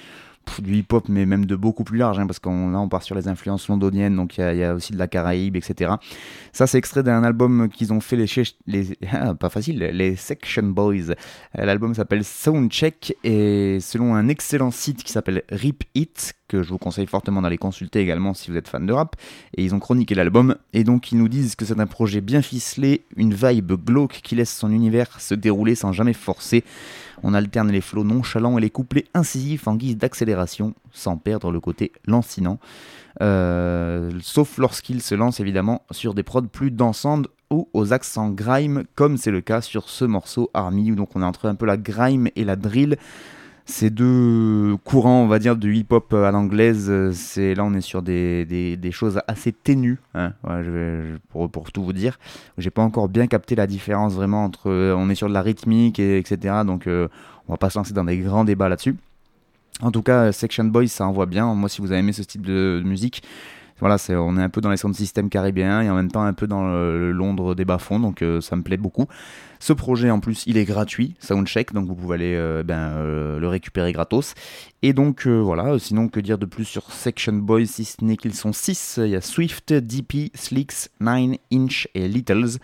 du 0.60 0.76
hip-hop 0.78 1.08
mais 1.10 1.26
même 1.26 1.46
de 1.46 1.56
beaucoup 1.56 1.84
plus 1.84 1.98
large, 1.98 2.20
hein, 2.20 2.28
parce 2.28 2.40
qu'on 2.40 2.72
là 2.72 2.80
on 2.80 2.90
part 2.90 3.04
sur 3.04 3.16
les 3.16 3.28
influences 3.28 3.68
londoniennes, 3.68 4.16
donc 4.16 4.38
il 4.38 4.42
y, 4.56 4.64
a- 4.64 4.74
aussi 4.74 4.94
de 4.94 4.98
la 4.98 5.08
Caraïbe, 5.08 5.56
etc. 5.56 5.94
Ça 6.54 6.68
c'est 6.68 6.78
extrait 6.78 7.04
d'un 7.04 7.24
album 7.24 7.70
qu'ils 7.70 7.94
ont 7.94 8.00
fait 8.00 8.16
les, 8.16 8.26
les 8.68 8.98
ah, 9.12 9.36
pas 9.36 9.50
facile, 9.50 9.78
les 9.80 10.16
Section 10.16 10.64
Boys. 10.64 11.12
Euh, 11.12 11.66
L'album 11.66 11.94
s'appelle 11.94 12.24
Soundcheck 12.24 13.16
et 13.24 13.80
selon 13.80 14.16
un 14.16 14.28
excellent 14.28 14.72
site 14.72 15.04
qui 15.04 15.12
s'appelle 15.12 15.44
Rip 15.50 15.84
It, 15.96 16.34
que 16.48 16.64
je 16.64 16.70
vous 16.70 16.78
conseille 16.80 17.06
fortement 17.06 17.42
d'aller 17.42 17.58
consulter 17.60 18.00
également 18.00 18.34
si 18.34 18.50
vous 18.50 18.58
êtes 18.58 18.68
fan 18.68 18.86
de 18.86 18.92
rap, 18.94 19.16
et 19.56 19.64
ils 19.64 19.76
ont 19.76 19.80
chroniqué 19.80 20.16
l'album, 20.16 20.56
et 20.74 20.84
donc 20.84 21.12
ils 21.12 21.18
nous 21.18 21.28
disent 21.30 21.56
que 21.56 21.64
c'est 21.64 21.80
un 21.80 21.86
projet 21.88 22.22
bien 22.22 22.42
ficelé, 22.42 23.04
une 23.16 23.34
vibe 23.34 23.74
glauque 23.74 24.20
qui 24.24 24.36
laisse 24.36 24.54
son 24.56 24.72
univers 24.72 25.22
se 25.22 25.36
dérouler 25.36 25.76
sans 25.76 25.92
jamais 25.92 26.14
forcer. 26.14 26.64
On 27.24 27.34
alterne 27.34 27.72
les 27.72 27.82
flots 27.82 28.04
nonchalants 28.04 28.58
et 28.58 28.62
les 28.62 28.70
couplets 28.70 29.06
incisifs 29.14 29.68
en 29.68 29.76
guise 29.76 29.98
d'accélération, 29.98 30.74
sans 30.92 31.18
perdre 31.18 31.52
le 31.52 31.60
côté 31.60 31.92
lancinant. 32.06 32.60
Euh, 33.22 34.12
sauf 34.22 34.58
lorsqu'il 34.58 35.02
se 35.02 35.16
lance 35.16 35.40
évidemment 35.40 35.84
sur 35.92 36.14
des 36.14 36.24
prods 36.24 36.44
plus 36.44 36.72
dansantes 36.72 37.28
ou 37.50 37.68
aux 37.74 37.94
accents 37.94 38.30
grime, 38.30 38.84
comme 38.96 39.18
c'est 39.18 39.32
le 39.32 39.42
cas 39.42 39.62
sur 39.62 39.90
ce 39.90 40.06
morceau 40.06 40.50
Army, 40.54 40.92
où 40.92 40.96
donc 40.96 41.16
on 41.16 41.22
est 41.22 41.26
entre 41.26 41.48
un 41.48 41.56
peu 41.56 41.66
la 41.66 41.78
grime 41.78 42.30
et 42.36 42.44
la 42.44 42.56
drill. 42.56 42.98
Ces 43.72 43.92
deux 43.92 44.78
courants, 44.84 45.22
on 45.22 45.28
va 45.28 45.38
dire, 45.38 45.56
du 45.56 45.76
hip-hop 45.76 46.12
à 46.16 46.32
l'anglaise, 46.32 46.88
euh, 46.90 47.12
c'est 47.14 47.54
là 47.54 47.64
on 47.64 47.76
est 47.76 47.82
sur 47.82 48.02
des, 48.02 48.44
des- 48.46 48.92
choses 48.92 49.22
assez 49.28 49.52
ténues, 49.52 50.00
hein, 50.16 50.34
pour, 51.30 51.52
pour 51.52 51.72
tout 51.72 51.84
vous 51.84 51.94
dire. 51.94 52.18
J'ai 52.58 52.72
pas 52.72 52.82
encore 52.82 53.10
bien 53.10 53.28
capté 53.28 53.54
la 53.54 53.68
différence 53.68 54.16
vraiment 54.16 54.44
entre, 54.44 54.72
euh, 54.72 54.96
on 54.98 55.08
est 55.12 55.16
sur 55.16 55.30
de 55.30 55.34
la 55.34 55.44
rythmique, 55.44 56.00
et, 56.00 56.18
etc. 56.18 56.56
Donc 56.66 56.88
euh, 56.88 57.08
on 57.48 57.54
va 57.54 57.58
pas 57.58 57.70
se 57.70 57.78
lancer 57.78 57.94
dans 57.94 58.04
des 58.06 58.18
grands 58.18 58.44
débats 58.44 58.70
là-dessus. 58.70 58.96
En 59.84 59.92
tout 59.92 60.02
cas, 60.02 60.32
Section 60.32 60.66
Boys, 60.66 60.88
ça 60.88 61.06
envoie 61.06 61.28
bien. 61.28 61.54
Moi, 61.54 61.70
si 61.70 61.80
vous 61.80 61.92
avez 61.92 62.00
aimé 62.00 62.12
ce 62.12 62.24
de, 62.40 62.80
de 62.80 62.84
musique, 62.84 63.22
voilà, 63.80 63.98
c'est, 63.98 64.16
on 64.16 64.38
est 64.38 64.42
un 64.42 64.50
peu 64.50 64.62
dans 64.62 64.70
les 64.70 64.78
sound 64.78 64.96
systems 64.96 65.30
caribéens 65.30 65.82
et 65.82 65.90
en 65.90 65.96
même 65.96 66.12
temps 66.12 66.24
un 66.24 66.34
peu 66.34 66.48
dans 66.48 66.68
le, 66.68 67.12
Londres 67.12 67.56
des 67.56 67.66
bas-fonds, 67.66 68.00
donc 68.00 68.22
euh, 68.22 68.42
ça 68.42 68.56
me 68.56 68.62
plaît 68.62 68.78
beaucoup. 68.78 69.08
Ce 69.60 69.74
projet, 69.74 70.10
en 70.10 70.20
plus, 70.20 70.44
il 70.48 70.58
est 70.58 70.66
gratuit, 70.66 71.16
Soundcheck, 71.20 71.74
donc 71.74 71.88
vous 71.88 71.96
pouvez 71.96 72.16
aller 72.16 72.36
euh, 72.36 72.64
ben, 72.64 72.94
euh, 72.98 73.40
le 73.40 73.48
récupérer 73.48 73.92
gratos. 73.92 74.34
Et 74.82 74.94
donc 74.94 75.28
voilà, 75.28 75.78
sinon 75.80 76.08
que 76.08 76.20
dire 76.20 76.38
de 76.38 76.46
plus 76.46 76.66
sur 76.66 76.92
Section 76.92 77.34
Boys, 77.34 77.66
si 77.66 77.84
ce 77.84 78.04
n'est 78.04 78.16
qu'ils 78.16 78.34
sont 78.34 78.54
6. 78.54 79.00
Il 79.04 79.10
y 79.10 79.16
a 79.16 79.22
Swift, 79.22 79.74
DP, 79.74 80.32
Slicks, 80.34 80.90
9 81.02 81.38
Inch 81.52 81.90
et 81.94 82.08
Littles. 82.08 82.60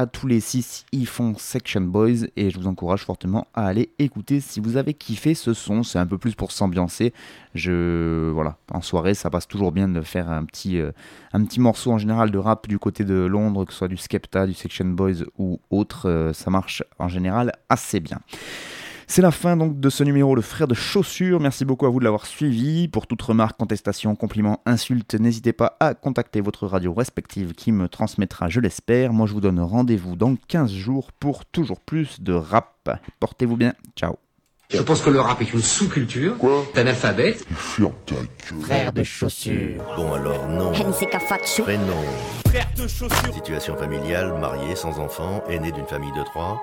À 0.00 0.06
tous 0.06 0.28
les 0.28 0.38
6, 0.38 0.86
ils 0.92 1.08
font 1.08 1.34
Section 1.36 1.80
Boys 1.80 2.28
et 2.36 2.50
je 2.50 2.58
vous 2.60 2.68
encourage 2.68 3.02
fortement 3.02 3.48
à 3.52 3.66
aller 3.66 3.90
écouter 3.98 4.38
si 4.38 4.60
vous 4.60 4.76
avez 4.76 4.94
kiffé 4.94 5.34
ce 5.34 5.54
son. 5.54 5.82
C'est 5.82 5.98
un 5.98 6.06
peu 6.06 6.18
plus 6.18 6.36
pour 6.36 6.52
s'ambiancer. 6.52 7.12
Je 7.56 8.30
voilà, 8.30 8.58
en 8.70 8.80
soirée, 8.80 9.14
ça 9.14 9.28
passe 9.28 9.48
toujours 9.48 9.72
bien 9.72 9.88
de 9.88 10.00
faire 10.02 10.30
un 10.30 10.44
petit 10.44 10.78
euh, 10.78 10.92
morceau 11.56 11.90
en 11.90 11.98
général 11.98 12.30
de 12.30 12.38
rap 12.38 12.68
du 12.68 12.78
côté 12.78 13.02
de 13.02 13.24
Londres, 13.24 13.64
que 13.64 13.72
ce 13.72 13.78
soit 13.78 13.88
du 13.88 13.96
Skepta, 13.96 14.46
du 14.46 14.54
Section 14.54 14.84
Boys 14.84 15.24
ou 15.36 15.58
autre. 15.68 16.08
euh, 16.08 16.32
ça 16.32 16.48
marche 16.48 16.84
en 17.00 17.08
général 17.08 17.50
assez 17.68 17.98
bien. 17.98 18.20
C'est 19.10 19.22
la 19.22 19.30
fin 19.30 19.56
donc 19.56 19.80
de 19.80 19.88
ce 19.88 20.04
numéro 20.04 20.34
Le 20.34 20.42
Frère 20.42 20.68
de 20.68 20.74
Chaussures. 20.74 21.40
Merci 21.40 21.64
beaucoup 21.64 21.86
à 21.86 21.88
vous 21.88 21.98
de 21.98 22.04
l'avoir 22.04 22.26
suivi. 22.26 22.88
Pour 22.88 23.06
toute 23.06 23.22
remarque, 23.22 23.56
contestation, 23.56 24.14
compliment, 24.14 24.60
insulte, 24.66 25.14
n'hésitez 25.14 25.54
pas 25.54 25.78
à 25.80 25.94
contacter 25.94 26.42
votre 26.42 26.66
radio 26.66 26.92
respective 26.92 27.54
qui 27.54 27.72
me 27.72 27.88
transmettra, 27.88 28.50
je 28.50 28.60
l'espère. 28.60 29.14
Moi, 29.14 29.26
je 29.26 29.32
vous 29.32 29.40
donne 29.40 29.60
rendez-vous 29.60 30.14
dans 30.14 30.36
15 30.36 30.70
jours 30.70 31.10
pour 31.12 31.46
toujours 31.46 31.80
plus 31.80 32.20
de 32.20 32.34
rap. 32.34 33.00
Portez-vous 33.18 33.56
bien. 33.56 33.72
Ciao. 33.96 34.16
Je 34.68 34.82
pense 34.82 35.00
que 35.00 35.08
le 35.08 35.20
rap 35.20 35.40
est 35.40 35.54
une 35.54 35.62
sous-culture 35.62 36.36
d'analphabète. 36.74 37.46
Frère 38.60 38.92
de 38.92 39.02
chaussures. 39.02 39.82
Bon 39.96 40.12
alors 40.12 40.46
non. 40.48 40.72
Prénom. 40.72 41.94
Frère 42.46 42.68
de 42.76 42.86
chaussures. 42.86 43.34
Situation 43.34 43.74
familiale, 43.74 44.38
marié, 44.38 44.76
sans 44.76 44.98
enfant, 44.98 45.42
aîné 45.48 45.72
d'une 45.72 45.86
famille 45.86 46.12
de 46.12 46.22
trois. 46.24 46.60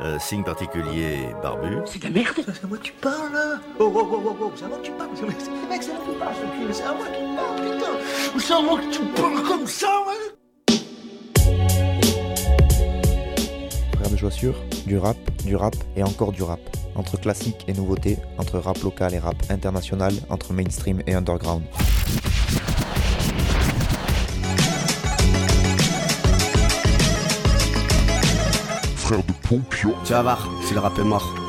Euh, 0.00 0.18
signe 0.18 0.42
particulier, 0.42 1.28
barbu. 1.40 1.78
C'est 1.86 2.00
de 2.00 2.04
la 2.04 2.10
merde 2.10 2.34
C'est 2.46 2.64
à 2.64 2.66
moi 2.66 2.78
que 2.78 2.82
tu 2.82 2.92
parles 2.94 3.32
là 3.32 3.60
Oh 3.78 3.92
oh 3.94 4.08
oh 4.12 4.22
oh 4.26 4.36
oh, 4.40 4.52
c'est 4.56 4.64
à 4.64 4.68
moi 4.68 4.78
que 4.78 4.82
tu 4.82 4.90
parles 4.90 5.10
C'est 5.14 5.22
mec, 5.22 5.36
à 5.38 5.44
moi 5.68 5.78
que 5.78 6.12
tu 6.12 6.18
parles, 6.18 6.34
c'est 6.72 6.82
à 6.82 6.92
moi 6.94 7.06
que 7.06 7.12
tu 7.16 7.36
parles, 7.36 7.60
putain 7.62 8.40
C'est 8.40 8.52
à 8.52 8.60
moi 8.60 8.80
que 8.80 8.90
tu 8.90 9.00
parles 9.20 9.42
comme 9.46 9.66
ça, 9.68 9.86
ouais 10.08 10.34
Frère 13.94 14.10
de 14.10 14.16
chaussures, 14.16 14.56
du 14.84 14.98
rap, 14.98 15.16
du 15.44 15.54
rap 15.54 15.76
et 15.96 16.02
encore 16.02 16.32
du 16.32 16.42
rap. 16.42 16.60
Entre 16.96 17.16
classique 17.20 17.64
et 17.68 17.72
nouveauté, 17.72 18.18
entre 18.38 18.58
rap 18.58 18.78
local 18.82 19.14
et 19.14 19.20
rap 19.20 19.36
international, 19.48 20.12
entre 20.28 20.52
mainstream 20.52 21.02
et 21.06 21.14
underground. 21.14 21.62
Frère 29.14 29.26
de 29.26 29.48
Pompion. 29.48 29.94
Tu 30.04 30.12
vas 30.12 30.22
voir, 30.22 30.48
si 30.66 30.74
le 30.74 30.80
rap 30.80 30.98
est 30.98 31.04
mort. 31.04 31.43